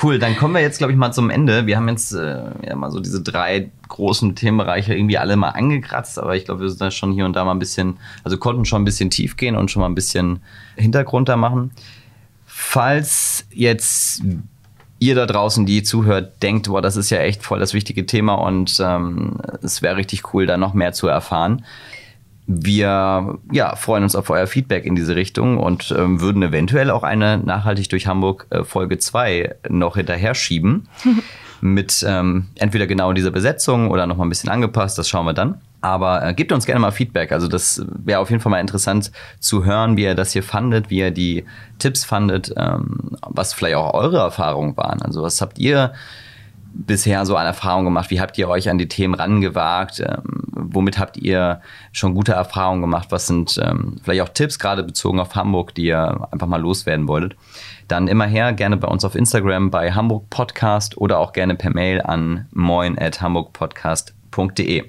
Cool, 0.03 0.19
dann 0.19 0.35
kommen 0.35 0.53
wir 0.55 0.61
jetzt, 0.61 0.77
glaube 0.77 0.91
ich, 0.91 0.99
mal 0.99 1.13
zum 1.13 1.29
Ende. 1.29 1.65
Wir 1.67 1.77
haben 1.77 1.87
jetzt 1.87 2.11
äh, 2.11 2.43
ja 2.67 2.75
mal 2.75 2.91
so 2.91 2.99
diese 2.99 3.21
drei 3.21 3.71
großen 3.87 4.35
Themenbereiche 4.35 4.93
irgendwie 4.93 5.17
alle 5.17 5.37
mal 5.37 5.49
angekratzt, 5.49 6.19
aber 6.19 6.35
ich 6.35 6.43
glaube, 6.43 6.61
wir 6.61 6.69
sind 6.69 6.81
da 6.81 6.91
schon 6.91 7.13
hier 7.13 7.23
und 7.23 7.33
da 7.33 7.45
mal 7.45 7.53
ein 7.53 7.59
bisschen, 7.59 7.97
also 8.25 8.37
konnten 8.37 8.65
schon 8.65 8.81
ein 8.81 8.85
bisschen 8.85 9.09
tief 9.09 9.37
gehen 9.37 9.55
und 9.55 9.71
schon 9.71 9.79
mal 9.79 9.87
ein 9.87 9.95
bisschen 9.95 10.41
Hintergrund 10.75 11.29
da 11.29 11.37
machen. 11.37 11.71
Falls 12.45 13.45
jetzt 13.51 14.21
ihr 15.05 15.15
da 15.15 15.25
draußen, 15.25 15.65
die 15.65 15.83
zuhört, 15.83 16.41
denkt, 16.41 16.67
boah, 16.67 16.81
das 16.81 16.95
ist 16.95 17.09
ja 17.09 17.19
echt 17.19 17.43
voll 17.43 17.59
das 17.59 17.73
wichtige 17.73 18.05
Thema 18.05 18.35
und 18.35 18.77
ähm, 18.79 19.37
es 19.61 19.81
wäre 19.81 19.97
richtig 19.97 20.33
cool, 20.33 20.45
da 20.45 20.57
noch 20.57 20.73
mehr 20.73 20.93
zu 20.93 21.07
erfahren. 21.07 21.65
Wir 22.47 23.39
ja, 23.51 23.75
freuen 23.75 24.03
uns 24.03 24.15
auf 24.15 24.29
euer 24.29 24.45
Feedback 24.45 24.85
in 24.85 24.95
diese 24.95 25.15
Richtung 25.15 25.57
und 25.57 25.93
ähm, 25.97 26.21
würden 26.21 26.43
eventuell 26.43 26.91
auch 26.91 27.01
eine 27.01 27.39
Nachhaltig 27.39 27.89
durch 27.89 28.05
Hamburg 28.05 28.45
äh, 28.51 28.63
Folge 28.63 28.99
2 28.99 29.55
noch 29.69 29.95
hinterher 29.95 30.35
schieben. 30.35 30.87
mit 31.65 32.05
ähm, 32.07 32.47
entweder 32.55 32.85
genau 32.85 33.11
dieser 33.13 33.31
Besetzung 33.31 33.89
oder 33.89 34.05
nochmal 34.05 34.27
ein 34.27 34.29
bisschen 34.29 34.49
angepasst, 34.49 34.97
das 34.97 35.09
schauen 35.09 35.25
wir 35.25 35.33
dann. 35.33 35.61
Aber 35.81 36.23
äh, 36.23 36.33
gebt 36.33 36.51
uns 36.51 36.65
gerne 36.65 36.79
mal 36.79 36.91
Feedback. 36.91 37.31
Also 37.31 37.47
das 37.47 37.83
wäre 37.87 38.19
auf 38.19 38.29
jeden 38.29 38.41
Fall 38.41 38.51
mal 38.51 38.59
interessant 38.59 39.11
zu 39.39 39.65
hören, 39.65 39.97
wie 39.97 40.03
ihr 40.03 40.15
das 40.15 40.31
hier 40.31 40.43
fandet, 40.43 40.89
wie 40.89 40.99
ihr 40.99 41.11
die 41.11 41.45
Tipps 41.79 42.05
fandet, 42.05 42.53
ähm, 42.57 43.17
was 43.21 43.53
vielleicht 43.53 43.75
auch 43.75 43.93
eure 43.93 44.17
Erfahrungen 44.17 44.77
waren. 44.77 45.01
Also 45.01 45.23
was 45.23 45.41
habt 45.41 45.57
ihr 45.59 45.93
bisher 46.75 47.25
so 47.25 47.35
an 47.35 47.45
Erfahrungen 47.45 47.85
gemacht? 47.85 48.11
Wie 48.11 48.19
habt 48.19 48.37
ihr 48.37 48.49
euch 48.49 48.69
an 48.69 48.77
die 48.77 48.87
Themen 48.87 49.15
rangewagt? 49.15 50.01
Ähm, 50.01 50.23
womit 50.51 50.99
habt 50.99 51.17
ihr 51.17 51.61
schon 51.91 52.13
gute 52.13 52.33
Erfahrungen 52.33 52.81
gemacht? 52.81 53.07
Was 53.11 53.27
sind 53.27 53.59
ähm, 53.63 53.97
vielleicht 54.03 54.21
auch 54.21 54.29
Tipps, 54.29 54.59
gerade 54.59 54.83
bezogen 54.83 55.19
auf 55.19 55.35
Hamburg, 55.35 55.73
die 55.73 55.85
ihr 55.85 56.27
einfach 56.31 56.47
mal 56.47 56.61
loswerden 56.61 57.07
wolltet? 57.07 57.37
Dann 57.87 58.07
immer 58.07 58.25
her, 58.25 58.53
gerne 58.53 58.77
bei 58.77 58.87
uns 58.87 59.05
auf 59.05 59.13
Instagram 59.15 59.69
bei 59.69 59.91
Hamburg 59.91 60.27
Podcast 60.29 60.97
oder 60.97 61.19
auch 61.19 61.33
gerne 61.33 61.55
per 61.55 61.71
Mail 61.71 62.01
an 62.01 62.47
moin@hamburgpodcast.de. 62.51 64.85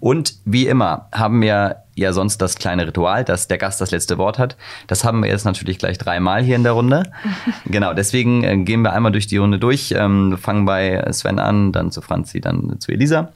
Und 0.00 0.34
wie 0.44 0.66
immer 0.66 1.06
haben 1.12 1.40
wir 1.40 1.84
ja 1.94 2.12
sonst 2.12 2.38
das 2.38 2.56
kleine 2.56 2.86
Ritual, 2.86 3.24
dass 3.24 3.48
der 3.48 3.56
Gast 3.56 3.80
das 3.80 3.90
letzte 3.90 4.18
Wort 4.18 4.38
hat. 4.38 4.56
Das 4.86 5.04
haben 5.04 5.22
wir 5.22 5.30
jetzt 5.30 5.44
natürlich 5.44 5.78
gleich 5.78 5.96
dreimal 5.96 6.42
hier 6.42 6.56
in 6.56 6.62
der 6.62 6.72
Runde. 6.72 7.04
genau, 7.64 7.94
deswegen 7.94 8.44
äh, 8.44 8.56
gehen 8.58 8.82
wir 8.82 8.92
einmal 8.92 9.12
durch 9.12 9.28
die 9.28 9.38
Runde 9.38 9.58
durch. 9.58 9.94
Ähm, 9.96 10.36
fangen 10.36 10.66
bei 10.66 11.10
Sven 11.12 11.38
an, 11.38 11.72
dann 11.72 11.90
zu 11.90 12.02
Franzi, 12.02 12.40
dann 12.40 12.78
zu 12.80 12.92
Elisa. 12.92 13.32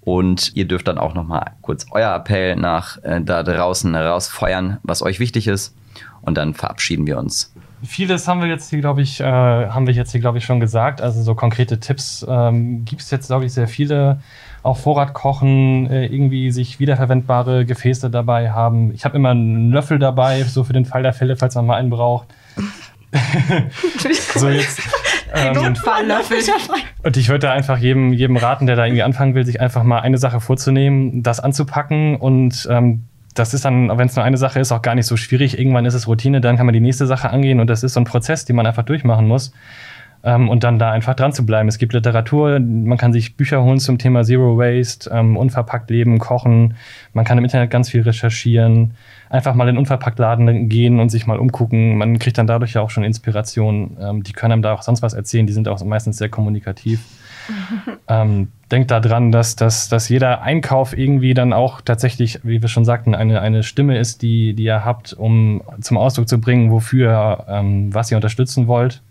Und 0.00 0.54
ihr 0.54 0.66
dürft 0.66 0.86
dann 0.86 0.98
auch 0.98 1.14
noch 1.14 1.26
mal 1.26 1.52
kurz 1.62 1.86
euer 1.90 2.14
Appell 2.14 2.56
nach 2.56 3.02
äh, 3.02 3.20
da 3.20 3.42
draußen 3.42 3.94
rausfeuern, 3.94 4.78
was 4.84 5.02
euch 5.02 5.18
wichtig 5.18 5.48
ist. 5.48 5.74
Und 6.22 6.38
dann 6.38 6.54
verabschieden 6.54 7.06
wir 7.06 7.18
uns. 7.18 7.52
Vieles 7.84 8.26
haben 8.26 8.40
wir 8.40 8.48
jetzt 8.48 8.70
hier, 8.70 8.80
glaube 8.80 9.02
ich, 9.02 9.20
äh, 9.20 9.24
haben 9.24 9.86
wir 9.86 9.94
jetzt 9.94 10.12
hier, 10.12 10.20
glaube 10.20 10.38
ich, 10.38 10.44
schon 10.44 10.60
gesagt. 10.60 11.00
Also 11.00 11.22
so 11.22 11.34
konkrete 11.34 11.78
Tipps 11.78 12.24
ähm, 12.28 12.84
gibt 12.84 13.02
es 13.02 13.10
jetzt, 13.10 13.26
glaube 13.26 13.44
ich, 13.44 13.52
sehr 13.52 13.68
viele 13.68 14.20
auf 14.62 14.80
Vorrat 14.82 15.14
kochen, 15.14 15.88
äh, 15.90 16.06
irgendwie 16.06 16.50
sich 16.50 16.80
wiederverwendbare 16.80 17.66
Gefäße 17.66 18.10
dabei 18.10 18.50
haben. 18.50 18.92
Ich 18.94 19.04
habe 19.04 19.16
immer 19.16 19.30
einen 19.30 19.70
Löffel 19.70 19.98
dabei, 19.98 20.42
so 20.42 20.64
für 20.64 20.72
den 20.72 20.86
Fall 20.86 21.02
der 21.02 21.12
Fälle, 21.12 21.36
falls 21.36 21.54
man 21.54 21.66
mal 21.66 21.76
einen 21.76 21.90
braucht. 21.90 22.28
so 24.34 24.48
jetzt. 24.48 24.80
Ähm, 25.32 25.56
und 27.04 27.16
ich 27.16 27.28
würde 27.28 27.50
einfach 27.50 27.78
jedem, 27.78 28.12
jedem 28.12 28.36
raten, 28.36 28.66
der 28.66 28.76
da 28.76 28.84
irgendwie 28.84 29.02
anfangen 29.02 29.34
will, 29.34 29.44
sich 29.44 29.60
einfach 29.60 29.82
mal 29.82 30.00
eine 30.00 30.18
Sache 30.18 30.40
vorzunehmen, 30.40 31.22
das 31.22 31.40
anzupacken 31.40 32.16
und 32.16 32.66
ähm, 32.70 33.04
das 33.38 33.54
ist 33.54 33.64
dann, 33.64 33.96
wenn 33.96 34.06
es 34.06 34.16
nur 34.16 34.24
eine 34.24 34.36
Sache 34.36 34.60
ist, 34.60 34.72
auch 34.72 34.82
gar 34.82 34.94
nicht 34.94 35.06
so 35.06 35.16
schwierig. 35.16 35.58
Irgendwann 35.58 35.84
ist 35.84 35.94
es 35.94 36.08
Routine, 36.08 36.40
dann 36.40 36.56
kann 36.56 36.66
man 36.66 36.72
die 36.72 36.80
nächste 36.80 37.06
Sache 37.06 37.30
angehen 37.30 37.60
und 37.60 37.68
das 37.68 37.82
ist 37.82 37.94
so 37.94 38.00
ein 38.00 38.04
Prozess, 38.04 38.44
den 38.44 38.56
man 38.56 38.66
einfach 38.66 38.84
durchmachen 38.84 39.26
muss 39.26 39.52
ähm, 40.26 40.48
und 40.48 40.64
dann 40.64 40.78
da 40.78 40.90
einfach 40.90 41.14
dran 41.14 41.32
zu 41.32 41.46
bleiben. 41.46 41.68
Es 41.68 41.78
gibt 41.78 41.92
Literatur, 41.92 42.58
man 42.58 42.98
kann 42.98 43.12
sich 43.12 43.36
Bücher 43.36 43.62
holen 43.62 43.78
zum 43.78 43.96
Thema 43.96 44.24
Zero 44.24 44.58
Waste, 44.58 45.08
ähm, 45.10 45.36
unverpackt 45.36 45.88
leben, 45.88 46.18
kochen. 46.18 46.74
Man 47.12 47.24
kann 47.24 47.38
im 47.38 47.44
Internet 47.44 47.70
ganz 47.70 47.90
viel 47.90 48.02
recherchieren. 48.02 48.94
Einfach 49.30 49.54
mal 49.54 49.68
in 49.68 49.78
Unverpacktladen 49.78 50.68
gehen 50.68 50.98
und 51.00 51.10
sich 51.10 51.26
mal 51.26 51.38
umgucken. 51.38 51.96
Man 51.96 52.18
kriegt 52.18 52.38
dann 52.38 52.46
dadurch 52.46 52.74
ja 52.74 52.80
auch 52.80 52.90
schon 52.90 53.04
Inspiration. 53.04 53.96
Ähm, 54.00 54.22
die 54.24 54.32
können 54.32 54.52
einem 54.52 54.62
da 54.62 54.72
auch 54.72 54.82
sonst 54.82 55.02
was 55.02 55.14
erzählen. 55.14 55.46
Die 55.46 55.52
sind 55.52 55.68
auch 55.68 55.82
meistens 55.84 56.18
sehr 56.18 56.28
kommunikativ. 56.28 57.00
Ähm, 58.08 58.48
denkt 58.70 58.90
daran, 58.90 59.32
dass, 59.32 59.56
dass, 59.56 59.88
dass 59.88 60.08
jeder 60.08 60.42
Einkauf 60.42 60.96
irgendwie 60.96 61.34
dann 61.34 61.52
auch 61.52 61.80
tatsächlich, 61.80 62.40
wie 62.42 62.60
wir 62.60 62.68
schon 62.68 62.84
sagten, 62.84 63.14
eine, 63.14 63.40
eine 63.40 63.62
Stimme 63.62 63.98
ist, 63.98 64.22
die, 64.22 64.54
die 64.54 64.64
ihr 64.64 64.84
habt, 64.84 65.12
um 65.12 65.62
zum 65.80 65.98
Ausdruck 65.98 66.28
zu 66.28 66.40
bringen, 66.40 66.70
wofür, 66.70 67.44
ähm, 67.48 67.94
was 67.94 68.10
ihr 68.10 68.16
unterstützen 68.16 68.66
wollt. 68.66 69.02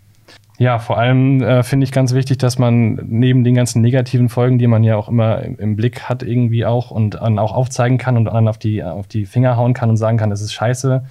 Ja, 0.58 0.78
vor 0.78 0.96
allem 0.98 1.42
äh, 1.42 1.62
finde 1.62 1.84
ich 1.84 1.92
ganz 1.92 2.14
wichtig, 2.14 2.38
dass 2.38 2.58
man 2.58 2.94
neben 3.06 3.44
den 3.44 3.54
ganzen 3.54 3.82
negativen 3.82 4.30
Folgen, 4.30 4.58
die 4.58 4.66
man 4.66 4.84
ja 4.84 4.96
auch 4.96 5.08
immer 5.08 5.42
im, 5.42 5.58
im 5.58 5.76
Blick 5.76 6.04
hat, 6.04 6.22
irgendwie 6.22 6.64
auch 6.64 6.90
und 6.90 7.16
dann 7.16 7.38
auch 7.38 7.52
aufzeigen 7.52 7.98
kann 7.98 8.16
und 8.16 8.24
dann 8.24 8.48
auf 8.48 8.56
die, 8.56 8.82
auf 8.82 9.06
die 9.06 9.26
Finger 9.26 9.56
hauen 9.56 9.74
kann 9.74 9.90
und 9.90 9.98
sagen 9.98 10.16
kann, 10.16 10.30
das 10.30 10.40
ist 10.40 10.54
scheiße, 10.54 11.04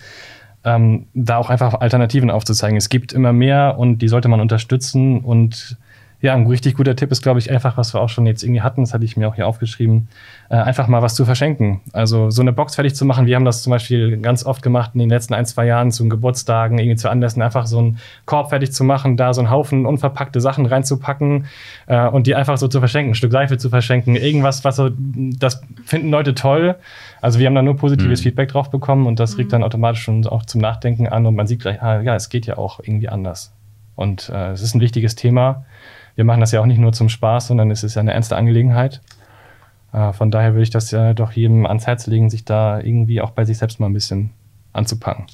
ähm, 0.64 1.06
da 1.14 1.38
auch 1.38 1.52
einfach 1.52 1.76
Alternativen 1.76 2.32
aufzuzeigen. 2.32 2.76
Es 2.76 2.90
gibt 2.90 3.14
immer 3.14 3.34
mehr 3.34 3.76
und 3.78 4.00
die 4.00 4.08
sollte 4.08 4.30
man 4.30 4.42
unterstützen 4.42 5.20
und 5.20 5.78
ja, 6.26 6.34
ein 6.34 6.48
richtig 6.48 6.76
guter 6.76 6.96
Tipp 6.96 7.12
ist, 7.12 7.22
glaube 7.22 7.40
ich, 7.40 7.52
einfach, 7.52 7.78
was 7.78 7.94
wir 7.94 8.02
auch 8.02 8.10
schon 8.10 8.26
jetzt 8.26 8.44
irgendwie 8.44 8.62
hatten, 8.62 8.82
das 8.82 8.94
hatte 8.96 9.06
ich 9.06 9.16
mir 9.16 9.28
auch 9.30 9.36
hier 9.36 9.48
aufgeschrieben, 9.48 10.08
äh, 10.50 10.56
einfach 10.56 10.88
mal 10.88 11.04
was 11.04 11.14
zu 11.14 11.24
verschenken. 11.24 11.82
Also 11.94 12.32
so 12.32 12.42
eine 12.42 12.52
Box 12.52 12.76
fertig 12.76 12.96
zu 12.96 13.06
machen. 13.06 13.28
Wir 13.28 13.36
haben 13.36 13.46
das 13.46 13.62
zum 13.62 13.70
Beispiel 13.70 14.18
ganz 14.18 14.44
oft 14.44 14.64
gemacht 14.64 14.92
in 14.96 15.00
den 15.00 15.10
letzten 15.10 15.36
ein, 15.36 15.46
zwei 15.46 15.68
Jahren 15.68 15.92
zu 15.92 16.10
Geburtstagen, 16.10 16.80
irgendwie 16.80 16.96
zu 16.96 17.10
Anlässen, 17.10 17.44
einfach 17.44 17.68
so 17.68 17.78
einen 17.78 18.00
Korb 18.26 18.50
fertig 18.50 18.74
zu 18.74 18.84
machen, 18.84 19.18
da 19.18 19.36
so 19.36 19.42
einen 19.42 19.52
Haufen 19.52 19.86
unverpackte 19.86 20.42
Sachen 20.42 20.66
reinzupacken 20.66 21.46
äh, 21.86 22.08
und 22.08 22.26
die 22.26 22.34
einfach 22.34 22.58
so 22.58 22.68
zu 22.68 22.80
verschenken, 22.80 23.12
ein 23.12 23.16
Stück 23.16 23.32
Seife 23.32 23.60
zu 23.60 23.70
verschenken, 23.70 24.16
irgendwas, 24.16 24.64
was 24.66 24.78
so, 24.78 24.90
das 24.90 25.62
finden 25.86 26.10
Leute 26.10 26.34
toll. 26.34 26.76
Also 27.22 27.38
wir 27.38 27.46
haben 27.46 27.56
da 27.56 27.62
nur 27.62 27.78
positives 27.78 28.22
mhm. 28.22 28.24
Feedback 28.24 28.50
drauf 28.50 28.72
bekommen 28.72 29.06
und 29.06 29.20
das 29.20 29.38
regt 29.38 29.54
dann 29.54 29.64
automatisch 29.64 30.02
schon 30.02 30.26
auch 30.26 30.44
zum 30.46 30.60
Nachdenken 30.60 31.08
an 31.08 31.28
und 31.28 31.36
man 31.36 31.46
sieht 31.46 31.62
gleich, 31.62 31.84
ah, 31.84 32.02
ja, 32.02 32.16
es 32.16 32.30
geht 32.30 32.48
ja 32.48 32.58
auch 32.58 32.80
irgendwie 32.80 33.10
anders. 33.10 33.54
Und 33.96 34.30
äh, 34.30 34.52
es 34.52 34.62
ist 34.62 34.76
ein 34.76 34.82
wichtiges 34.82 35.16
Thema 35.16 35.66
wir 36.16 36.26
machen 36.26 36.40
das 36.40 36.52
ja 36.52 36.62
auch 36.62 36.66
nicht 36.66 36.80
nur 36.80 36.94
zum 36.94 37.10
Spaß, 37.10 37.48
sondern 37.48 37.72
es 37.72 37.84
ist 37.84 37.96
ja 37.96 38.00
eine 38.02 38.14
ernste 38.14 38.36
Angelegenheit. 38.38 39.02
Äh, 39.92 40.14
von 40.14 40.32
daher 40.32 40.54
würde 40.54 40.64
ich 40.64 40.70
das 40.70 40.92
ja 40.92 41.14
doch 41.14 41.32
jedem 41.32 41.66
ans 41.66 41.88
Herz 41.88 42.08
legen, 42.08 42.30
sich 42.30 42.46
da 42.46 42.80
irgendwie 42.80 43.22
auch 43.22 43.32
bei 43.32 43.46
sich 43.46 43.58
selbst 43.58 43.80
mal 43.80 43.88
ein 43.88 43.94
bisschen 43.94 44.32
anzupacken. 44.74 45.26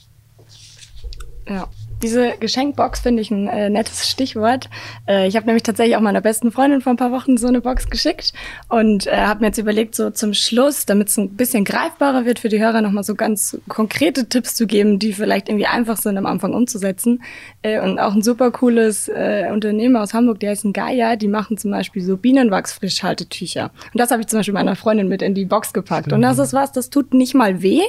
Ja. 1.47 1.67
Diese 2.01 2.33
Geschenkbox 2.39 3.01
finde 3.01 3.21
ich 3.21 3.29
ein 3.29 3.47
äh, 3.47 3.69
nettes 3.69 4.09
Stichwort. 4.09 4.69
Äh, 5.07 5.27
ich 5.27 5.35
habe 5.35 5.45
nämlich 5.45 5.63
tatsächlich 5.63 5.95
auch 5.95 6.01
meiner 6.01 6.21
besten 6.21 6.51
Freundin 6.51 6.81
vor 6.81 6.93
ein 6.93 6.97
paar 6.97 7.11
Wochen 7.11 7.37
so 7.37 7.47
eine 7.47 7.61
Box 7.61 7.89
geschickt 7.89 8.33
und 8.69 9.05
äh, 9.05 9.11
habe 9.11 9.41
mir 9.41 9.47
jetzt 9.47 9.59
überlegt, 9.59 9.93
so 9.93 10.09
zum 10.09 10.33
Schluss, 10.33 10.85
damit 10.85 11.09
es 11.09 11.17
ein 11.17 11.35
bisschen 11.35 11.63
greifbarer 11.63 12.25
wird 12.25 12.39
für 12.39 12.49
die 12.49 12.59
Hörer, 12.59 12.81
nochmal 12.81 13.03
so 13.03 13.13
ganz 13.13 13.57
konkrete 13.67 14.27
Tipps 14.27 14.55
zu 14.55 14.65
geben, 14.65 14.97
die 14.97 15.13
vielleicht 15.13 15.47
irgendwie 15.47 15.67
einfach 15.67 15.97
sind 15.97 16.17
am 16.17 16.25
Anfang 16.25 16.53
umzusetzen. 16.53 17.21
Äh, 17.61 17.79
und 17.81 17.99
auch 17.99 18.15
ein 18.15 18.23
super 18.23 18.49
cooles 18.51 19.07
äh, 19.07 19.49
Unternehmen 19.51 19.95
aus 19.95 20.13
Hamburg, 20.13 20.39
die 20.39 20.49
heißen 20.49 20.73
Gaia, 20.73 21.15
die 21.15 21.27
machen 21.27 21.57
zum 21.57 21.69
Beispiel 21.69 22.01
so 22.01 22.17
Bienenwachsfrischhaltetücher. 22.17 23.65
Und 23.93 23.99
das 23.99 24.09
habe 24.09 24.21
ich 24.21 24.27
zum 24.27 24.39
Beispiel 24.39 24.53
meiner 24.53 24.75
Freundin 24.75 25.07
mit 25.07 25.21
in 25.21 25.35
die 25.35 25.45
Box 25.45 25.71
gepackt. 25.71 26.11
Und 26.11 26.21
das 26.23 26.39
ist 26.39 26.53
was, 26.53 26.71
das 26.71 26.89
tut 26.89 27.13
nicht 27.13 27.35
mal 27.35 27.61
weh. 27.61 27.81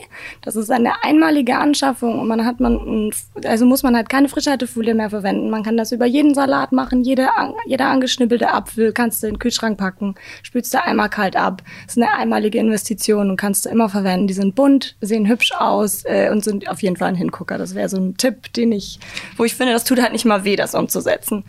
Das 0.43 0.57
ist 0.57 0.71
eine 0.71 1.03
einmalige 1.03 1.57
Anschaffung 1.57 2.19
und 2.19 2.29
man 2.29 2.45
hat 2.45 2.61
man, 2.61 3.11
also 3.47 3.65
muss 3.65 3.83
man 3.83 3.97
halt 3.97 4.02
keine 4.09 4.29
Frischhaltefolie 4.29 4.95
mehr 4.95 5.11
verwenden. 5.11 5.51
Man 5.51 5.63
kann 5.63 5.77
das 5.77 5.93
über 5.93 6.07
jeden 6.07 6.35
Salat 6.35 6.73
machen, 6.73 7.03
jede, 7.03 7.29
jeder 7.67 7.87
angeschnippelte 7.87 8.53
Apfel 8.53 8.93
kannst 8.93 9.23
du 9.23 9.27
in 9.27 9.35
den 9.35 9.39
Kühlschrank 9.39 9.79
packen, 9.79 10.15
spülst 10.43 10.73
du 10.75 10.83
einmal 10.83 11.09
kalt 11.09 11.37
ab. 11.37 11.63
Das 11.87 11.97
ist 11.97 12.03
eine 12.03 12.13
einmalige 12.15 12.59
Investition 12.59 13.31
und 13.31 13.37
kannst 13.37 13.65
du 13.67 13.71
immer 13.71 13.89
verwenden. 13.89 14.27
Die 14.27 14.35
sind 14.35 14.55
bunt, 14.55 14.97
sehen 15.01 15.29
hübsch 15.29 15.53
aus 15.53 16.05
äh, 16.05 16.31
und 16.31 16.45
sind 16.45 16.69
auf 16.69 16.83
jeden 16.83 16.97
Fall 16.97 17.09
ein 17.09 17.15
Hingucker. 17.15 17.59
Das 17.59 17.75
wäre 17.75 17.89
so 17.89 17.97
ein 17.97 18.17
Tipp, 18.17 18.53
den 18.55 18.73
ich, 18.73 18.99
wo 19.37 19.45
ich 19.45 19.55
finde, 19.55 19.73
das 19.73 19.85
tut 19.85 20.01
halt 20.01 20.13
nicht 20.13 20.25
mal 20.25 20.45
weh, 20.45 20.57
das 20.57 20.75
umzusetzen. 20.75 21.45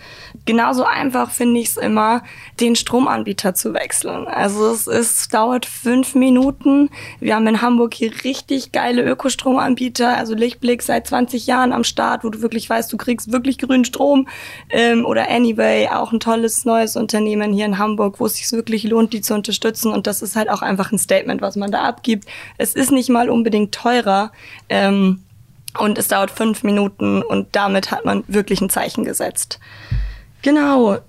Genauso 0.46 0.84
einfach 0.84 1.32
finde 1.32 1.60
ich 1.60 1.70
es 1.70 1.78
immer, 1.78 2.24
den 2.60 2.76
Stromanbieter 2.76 3.54
zu 3.54 3.74
wechseln. 3.74 4.28
Also 4.28 4.72
es 4.72 4.88
ist, 4.88 5.34
dauert 5.34 5.66
fünf 5.66 6.16
Minuten. 6.16 6.90
Wir 7.20 7.36
haben 7.36 7.48
in 7.48 7.62
Hamburg 7.62 7.94
hier 7.94 8.12
richtig 8.24 8.72
geile 8.72 9.04
Ökostromanbieter, 9.04 10.18
also 10.18 10.34
Lichtblick 10.34 10.82
seit 10.82 11.08
20 11.08 11.48
Jahren 11.48 11.74
am 11.74 11.84
Start, 11.84 12.24
wo 12.24 12.30
du 12.30 12.40
wirklich 12.44 12.70
weißt, 12.70 12.94
du 12.94 12.98
kriegst 12.98 13.32
wirklich 13.32 13.58
grünen 13.58 13.86
Strom. 13.86 14.28
Ähm, 14.70 15.06
oder 15.06 15.30
Anyway, 15.30 15.88
auch 15.88 16.12
ein 16.12 16.20
tolles 16.20 16.66
neues 16.66 16.96
Unternehmen 16.96 17.52
hier 17.52 17.66
in 17.66 17.80
Hamburg, 17.80 18.20
wo 18.20 18.28
es 18.28 18.36
sich 18.36 18.52
wirklich 18.52 18.84
lohnt, 18.84 19.14
die 19.14 19.22
zu 19.22 19.34
unterstützen. 19.34 19.92
Und 19.92 20.06
das 20.06 20.22
ist 20.22 20.36
halt 20.36 20.50
auch 20.50 20.62
einfach 20.62 20.92
ein 20.92 21.00
Statement, 21.00 21.42
was 21.42 21.56
man 21.56 21.72
da 21.72 21.82
abgibt. 21.82 22.28
Es 22.58 22.76
ist 22.76 22.92
nicht 22.92 23.10
mal 23.10 23.30
unbedingt 23.30 23.74
teurer. 23.74 24.32
Ähm, 24.70 25.24
und 25.80 25.98
es 25.98 26.08
dauert 26.08 26.30
fünf 26.30 26.62
Minuten 26.62 27.24
und 27.24 27.48
damit 27.56 27.90
hat 27.90 28.06
man 28.06 28.24
wirklich 28.28 28.62
ein 28.62 28.70
Zeichen 28.70 29.06
gesetzt. 29.06 29.60
Genau 30.44 31.00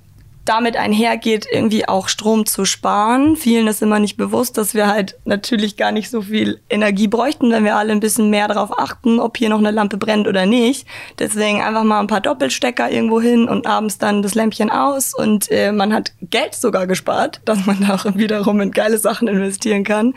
damit 0.44 0.76
einhergeht, 0.76 1.46
irgendwie 1.50 1.88
auch 1.88 2.08
Strom 2.08 2.46
zu 2.46 2.64
sparen. 2.64 3.36
Vielen 3.36 3.66
ist 3.66 3.82
immer 3.82 3.98
nicht 3.98 4.16
bewusst, 4.16 4.58
dass 4.58 4.74
wir 4.74 4.86
halt 4.88 5.16
natürlich 5.24 5.76
gar 5.76 5.92
nicht 5.92 6.10
so 6.10 6.22
viel 6.22 6.60
Energie 6.68 7.08
bräuchten, 7.08 7.50
wenn 7.50 7.64
wir 7.64 7.76
alle 7.76 7.92
ein 7.92 8.00
bisschen 8.00 8.30
mehr 8.30 8.48
darauf 8.48 8.78
achten, 8.78 9.20
ob 9.20 9.38
hier 9.38 9.48
noch 9.48 9.58
eine 9.58 9.70
Lampe 9.70 9.96
brennt 9.96 10.28
oder 10.28 10.44
nicht. 10.44 10.86
Deswegen 11.18 11.62
einfach 11.62 11.84
mal 11.84 12.00
ein 12.00 12.06
paar 12.06 12.20
Doppelstecker 12.20 12.90
irgendwo 12.90 13.20
hin 13.20 13.48
und 13.48 13.66
abends 13.66 13.98
dann 13.98 14.22
das 14.22 14.34
Lämpchen 14.34 14.70
aus 14.70 15.14
und 15.14 15.50
äh, 15.50 15.72
man 15.72 15.92
hat 15.92 16.12
Geld 16.20 16.54
sogar 16.54 16.86
gespart, 16.86 17.40
dass 17.44 17.64
man 17.64 17.80
da 17.80 17.94
auch 17.94 18.04
wiederum 18.14 18.60
in 18.60 18.70
geile 18.70 18.98
Sachen 18.98 19.28
investieren 19.28 19.84
kann. 19.84 20.14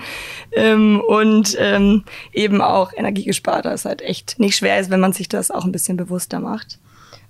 Ähm, 0.51 1.01
und 1.07 1.55
ähm, 1.59 2.03
eben 2.33 2.61
auch 2.61 2.91
Energie 2.95 3.23
gespart, 3.23 3.65
das 3.65 3.85
halt 3.85 4.01
echt 4.01 4.39
nicht 4.39 4.57
schwer 4.57 4.79
ist, 4.79 4.89
wenn 4.89 4.99
man 4.99 5.13
sich 5.13 5.29
das 5.29 5.51
auch 5.51 5.65
ein 5.65 5.71
bisschen 5.71 5.97
bewusster 5.97 6.39
macht. 6.39 6.79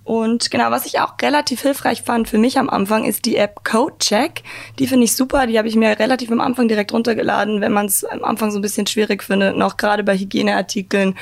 Und 0.08 0.52
genau, 0.52 0.72
was 0.72 0.86
ich 0.86 1.02
auch 1.02 1.16
relativ 1.22 1.64
hilfreich 1.64 2.02
fand 2.02 2.30
für 2.30 2.38
mich 2.38 2.58
am 2.58 2.70
Anfang, 2.70 3.04
ist 3.04 3.26
die 3.26 3.36
App 3.36 3.66
CodeCheck. 3.66 4.42
Die 4.80 4.88
finde 4.88 5.04
ich 5.04 5.14
super. 5.14 5.48
Die 5.48 5.58
habe 5.58 5.68
ich 5.68 5.76
mir 5.76 6.00
relativ 6.00 6.32
am 6.32 6.40
Anfang 6.40 6.70
direkt 6.70 6.94
runtergeladen, 6.94 7.60
wenn 7.60 7.74
man 7.74 7.88
es 7.88 8.06
am 8.06 8.24
Anfang 8.24 8.52
so 8.52 8.60
ein 8.60 8.62
bisschen 8.62 8.88
schwierig 8.88 9.22
findet, 9.22 9.58
noch 9.58 9.76
gerade 9.76 10.06
bei 10.06 10.18
Hygieneartikeln 10.18 11.18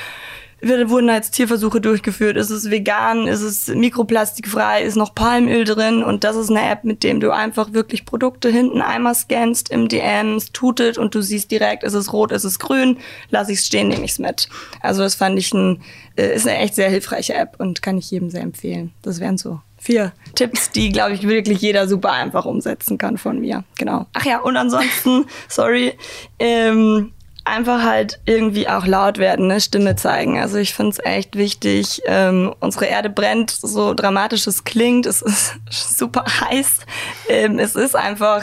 wurden 0.62 1.08
jetzt 1.08 1.32
Tierversuche 1.32 1.80
durchgeführt? 1.80 2.36
Ist 2.36 2.50
es 2.50 2.70
vegan? 2.70 3.28
Ist 3.28 3.42
es 3.42 3.68
mikroplastikfrei? 3.68 4.82
Ist 4.82 4.96
noch 4.96 5.14
Palmöl 5.14 5.64
drin? 5.64 6.02
Und 6.02 6.24
das 6.24 6.36
ist 6.36 6.50
eine 6.50 6.68
App, 6.68 6.84
mit 6.84 7.02
dem 7.02 7.20
du 7.20 7.30
einfach 7.30 7.72
wirklich 7.72 8.04
Produkte 8.04 8.48
hinten 8.48 8.80
einmal 8.80 9.14
scannst 9.14 9.70
im 9.70 9.88
DMs, 9.88 10.52
tutet 10.52 10.98
und 10.98 11.14
du 11.14 11.20
siehst 11.20 11.50
direkt, 11.50 11.82
ist 11.82 11.94
es 11.94 12.12
rot, 12.12 12.32
ist 12.32 12.44
es 12.44 12.58
grün, 12.58 12.98
lass 13.30 13.48
ich 13.48 13.58
es 13.58 13.66
stehen, 13.66 13.88
nehme 13.88 14.04
ich 14.04 14.12
es 14.12 14.18
mit. 14.18 14.48
Also 14.80 15.02
das 15.02 15.14
fand 15.14 15.38
ich 15.38 15.52
ein, 15.52 15.82
äh, 16.16 16.34
ist 16.34 16.46
eine 16.46 16.58
echt 16.58 16.74
sehr 16.74 16.88
hilfreiche 16.88 17.34
App 17.34 17.56
und 17.58 17.82
kann 17.82 17.98
ich 17.98 18.10
jedem 18.10 18.30
sehr 18.30 18.42
empfehlen. 18.42 18.92
Das 19.02 19.20
wären 19.20 19.38
so 19.38 19.60
vier 19.78 20.12
Tipps, 20.34 20.70
die, 20.70 20.90
glaube 20.90 21.12
ich, 21.12 21.28
wirklich 21.28 21.60
jeder 21.60 21.86
super 21.86 22.12
einfach 22.12 22.44
umsetzen 22.44 22.98
kann 22.98 23.18
von 23.18 23.40
mir. 23.40 23.64
Genau. 23.78 24.06
Ach 24.14 24.24
ja, 24.24 24.40
und 24.40 24.56
ansonsten, 24.56 25.26
sorry, 25.48 25.92
ähm, 26.38 27.12
einfach 27.46 27.82
halt 27.82 28.20
irgendwie 28.26 28.68
auch 28.68 28.86
laut 28.86 29.18
werden, 29.18 29.46
ne? 29.46 29.60
Stimme 29.60 29.96
zeigen. 29.96 30.38
Also 30.38 30.58
ich 30.58 30.74
finde 30.74 30.92
es 30.92 30.98
echt 31.04 31.36
wichtig. 31.36 32.02
Ähm, 32.06 32.54
unsere 32.60 32.86
Erde 32.86 33.08
brennt, 33.08 33.50
so 33.50 33.94
dramatisch 33.94 34.46
es 34.46 34.64
klingt. 34.64 35.06
Es 35.06 35.22
ist 35.22 35.54
super 35.70 36.24
heiß. 36.40 36.80
Ähm, 37.28 37.58
es 37.58 37.76
ist 37.76 37.94
einfach 37.96 38.42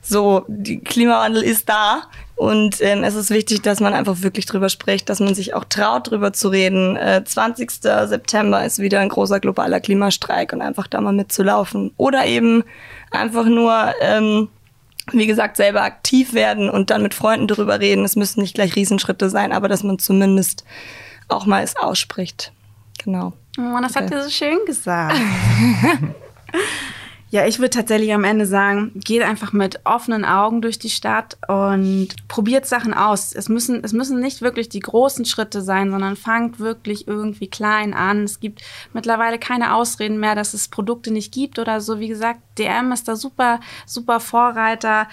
so, 0.00 0.44
die 0.48 0.80
Klimawandel 0.80 1.42
ist 1.42 1.68
da. 1.68 2.02
Und 2.36 2.80
ähm, 2.80 3.04
es 3.04 3.14
ist 3.14 3.30
wichtig, 3.30 3.62
dass 3.62 3.80
man 3.80 3.94
einfach 3.94 4.22
wirklich 4.22 4.46
drüber 4.46 4.68
spricht, 4.68 5.08
dass 5.08 5.20
man 5.20 5.34
sich 5.34 5.54
auch 5.54 5.64
traut, 5.64 6.10
drüber 6.10 6.32
zu 6.32 6.48
reden. 6.48 6.96
Äh, 6.96 7.22
20. 7.24 7.70
September 7.70 8.64
ist 8.64 8.80
wieder 8.80 9.00
ein 9.00 9.10
großer 9.10 9.38
globaler 9.38 9.80
Klimastreik 9.80 10.52
und 10.52 10.60
einfach 10.60 10.88
da 10.88 11.00
mal 11.00 11.12
mitzulaufen. 11.12 11.92
Oder 11.96 12.26
eben 12.26 12.64
einfach 13.12 13.44
nur 13.46 13.94
ähm, 14.00 14.48
wie 15.18 15.26
gesagt, 15.26 15.56
selber 15.56 15.82
aktiv 15.82 16.34
werden 16.34 16.70
und 16.70 16.90
dann 16.90 17.02
mit 17.02 17.14
Freunden 17.14 17.46
darüber 17.46 17.80
reden. 17.80 18.04
Es 18.04 18.16
müssen 18.16 18.40
nicht 18.40 18.54
gleich 18.54 18.76
Riesenschritte 18.76 19.30
sein, 19.30 19.52
aber 19.52 19.68
dass 19.68 19.82
man 19.82 19.98
zumindest 19.98 20.64
auch 21.28 21.46
mal 21.46 21.62
es 21.62 21.76
ausspricht. 21.76 22.52
Genau. 23.02 23.32
Oh, 23.58 23.78
das 23.80 23.96
okay. 23.96 24.04
hat 24.04 24.10
ihr 24.12 24.22
so 24.22 24.30
schön 24.30 24.58
gesagt. 24.66 25.16
Ja, 27.32 27.46
ich 27.46 27.60
würde 27.60 27.70
tatsächlich 27.70 28.12
am 28.12 28.24
Ende 28.24 28.44
sagen, 28.44 28.92
geht 28.94 29.22
einfach 29.22 29.54
mit 29.54 29.80
offenen 29.84 30.26
Augen 30.26 30.60
durch 30.60 30.78
die 30.78 30.90
Stadt 30.90 31.38
und 31.48 32.08
probiert 32.28 32.66
Sachen 32.66 32.92
aus. 32.92 33.32
Es 33.34 33.48
müssen, 33.48 33.82
es 33.82 33.94
müssen 33.94 34.20
nicht 34.20 34.42
wirklich 34.42 34.68
die 34.68 34.80
großen 34.80 35.24
Schritte 35.24 35.62
sein, 35.62 35.90
sondern 35.90 36.16
fangt 36.16 36.60
wirklich 36.60 37.08
irgendwie 37.08 37.48
klein 37.48 37.94
an. 37.94 38.24
Es 38.24 38.38
gibt 38.38 38.60
mittlerweile 38.92 39.38
keine 39.38 39.74
Ausreden 39.74 40.20
mehr, 40.20 40.34
dass 40.34 40.52
es 40.52 40.68
Produkte 40.68 41.10
nicht 41.10 41.32
gibt 41.32 41.58
oder 41.58 41.80
so. 41.80 41.98
Wie 42.00 42.08
gesagt, 42.08 42.40
DM 42.58 42.92
ist 42.92 43.08
da 43.08 43.16
super, 43.16 43.60
super 43.86 44.20
Vorreiter 44.20 45.08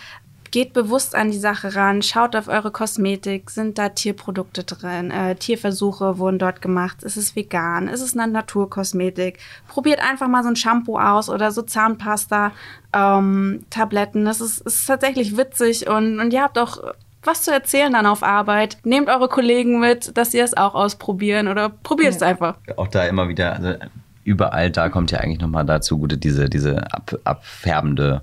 geht 0.51 0.73
bewusst 0.73 1.15
an 1.15 1.31
die 1.31 1.37
Sache 1.37 1.75
ran, 1.75 2.01
schaut 2.01 2.35
auf 2.35 2.47
eure 2.47 2.71
Kosmetik, 2.71 3.49
sind 3.49 3.77
da 3.77 3.89
Tierprodukte 3.89 4.63
drin, 4.63 5.11
äh, 5.11 5.35
Tierversuche 5.35 6.17
wurden 6.17 6.39
dort 6.39 6.61
gemacht, 6.61 7.03
ist 7.03 7.17
es 7.17 7.35
vegan, 7.35 7.87
ist 7.87 8.01
es 8.01 8.17
eine 8.17 8.31
Naturkosmetik, 8.31 9.39
probiert 9.67 9.99
einfach 9.99 10.27
mal 10.27 10.43
so 10.43 10.49
ein 10.49 10.55
Shampoo 10.55 10.97
aus 10.97 11.29
oder 11.29 11.51
so 11.51 11.61
Zahnpasta, 11.61 12.51
ähm, 12.93 13.65
Tabletten, 13.69 14.25
das 14.25 14.41
ist, 14.41 14.61
ist 14.61 14.85
tatsächlich 14.85 15.37
witzig 15.37 15.89
und, 15.89 16.19
und 16.19 16.33
ihr 16.33 16.41
habt 16.41 16.57
auch 16.57 16.79
was 17.23 17.43
zu 17.43 17.51
erzählen 17.51 17.91
dann 17.91 18.05
auf 18.05 18.23
Arbeit. 18.23 18.77
Nehmt 18.83 19.09
eure 19.09 19.27
Kollegen 19.27 19.79
mit, 19.79 20.17
dass 20.17 20.31
sie 20.31 20.39
es 20.39 20.55
auch 20.55 20.73
ausprobieren 20.73 21.47
oder 21.47 21.69
probiert 21.69 22.15
es 22.15 22.21
ja. 22.21 22.27
einfach. 22.27 22.55
Auch 22.77 22.87
da 22.87 23.05
immer 23.05 23.27
wieder, 23.27 23.53
also 23.53 23.73
überall 24.23 24.71
da 24.71 24.89
kommt 24.89 25.11
ja 25.11 25.19
eigentlich 25.19 25.39
nochmal 25.39 25.65
dazu 25.65 25.97
gute 25.97 26.17
diese, 26.17 26.49
diese 26.49 26.93
ab, 26.93 27.13
abfärbende 27.23 28.21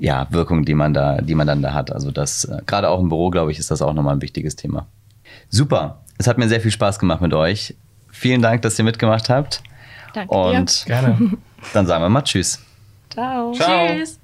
ja, 0.00 0.26
Wirkung, 0.30 0.64
die 0.64 0.74
man 0.74 0.94
da, 0.94 1.20
die 1.20 1.34
man 1.34 1.46
dann 1.46 1.60
da 1.60 1.74
hat. 1.74 1.92
Also 1.92 2.10
das, 2.10 2.44
äh, 2.44 2.62
gerade 2.66 2.88
auch 2.88 3.00
im 3.00 3.10
Büro, 3.10 3.28
glaube 3.30 3.52
ich, 3.52 3.58
ist 3.58 3.70
das 3.70 3.82
auch 3.82 3.92
nochmal 3.92 4.16
ein 4.16 4.22
wichtiges 4.22 4.56
Thema. 4.56 4.86
Super. 5.50 6.00
Es 6.16 6.26
hat 6.26 6.38
mir 6.38 6.48
sehr 6.48 6.60
viel 6.60 6.70
Spaß 6.70 6.98
gemacht 6.98 7.20
mit 7.20 7.34
euch. 7.34 7.74
Vielen 8.10 8.40
Dank, 8.40 8.62
dass 8.62 8.78
ihr 8.78 8.84
mitgemacht 8.84 9.28
habt. 9.28 9.62
Danke 10.14 10.34
Und 10.34 10.86
dir. 10.86 10.86
Gerne. 10.86 11.18
Dann 11.74 11.86
sagen 11.86 12.02
wir 12.02 12.08
mal 12.08 12.22
Tschüss. 12.22 12.58
Ciao. 13.10 13.52
Ciao. 13.52 13.88
Tschüss. 13.88 14.19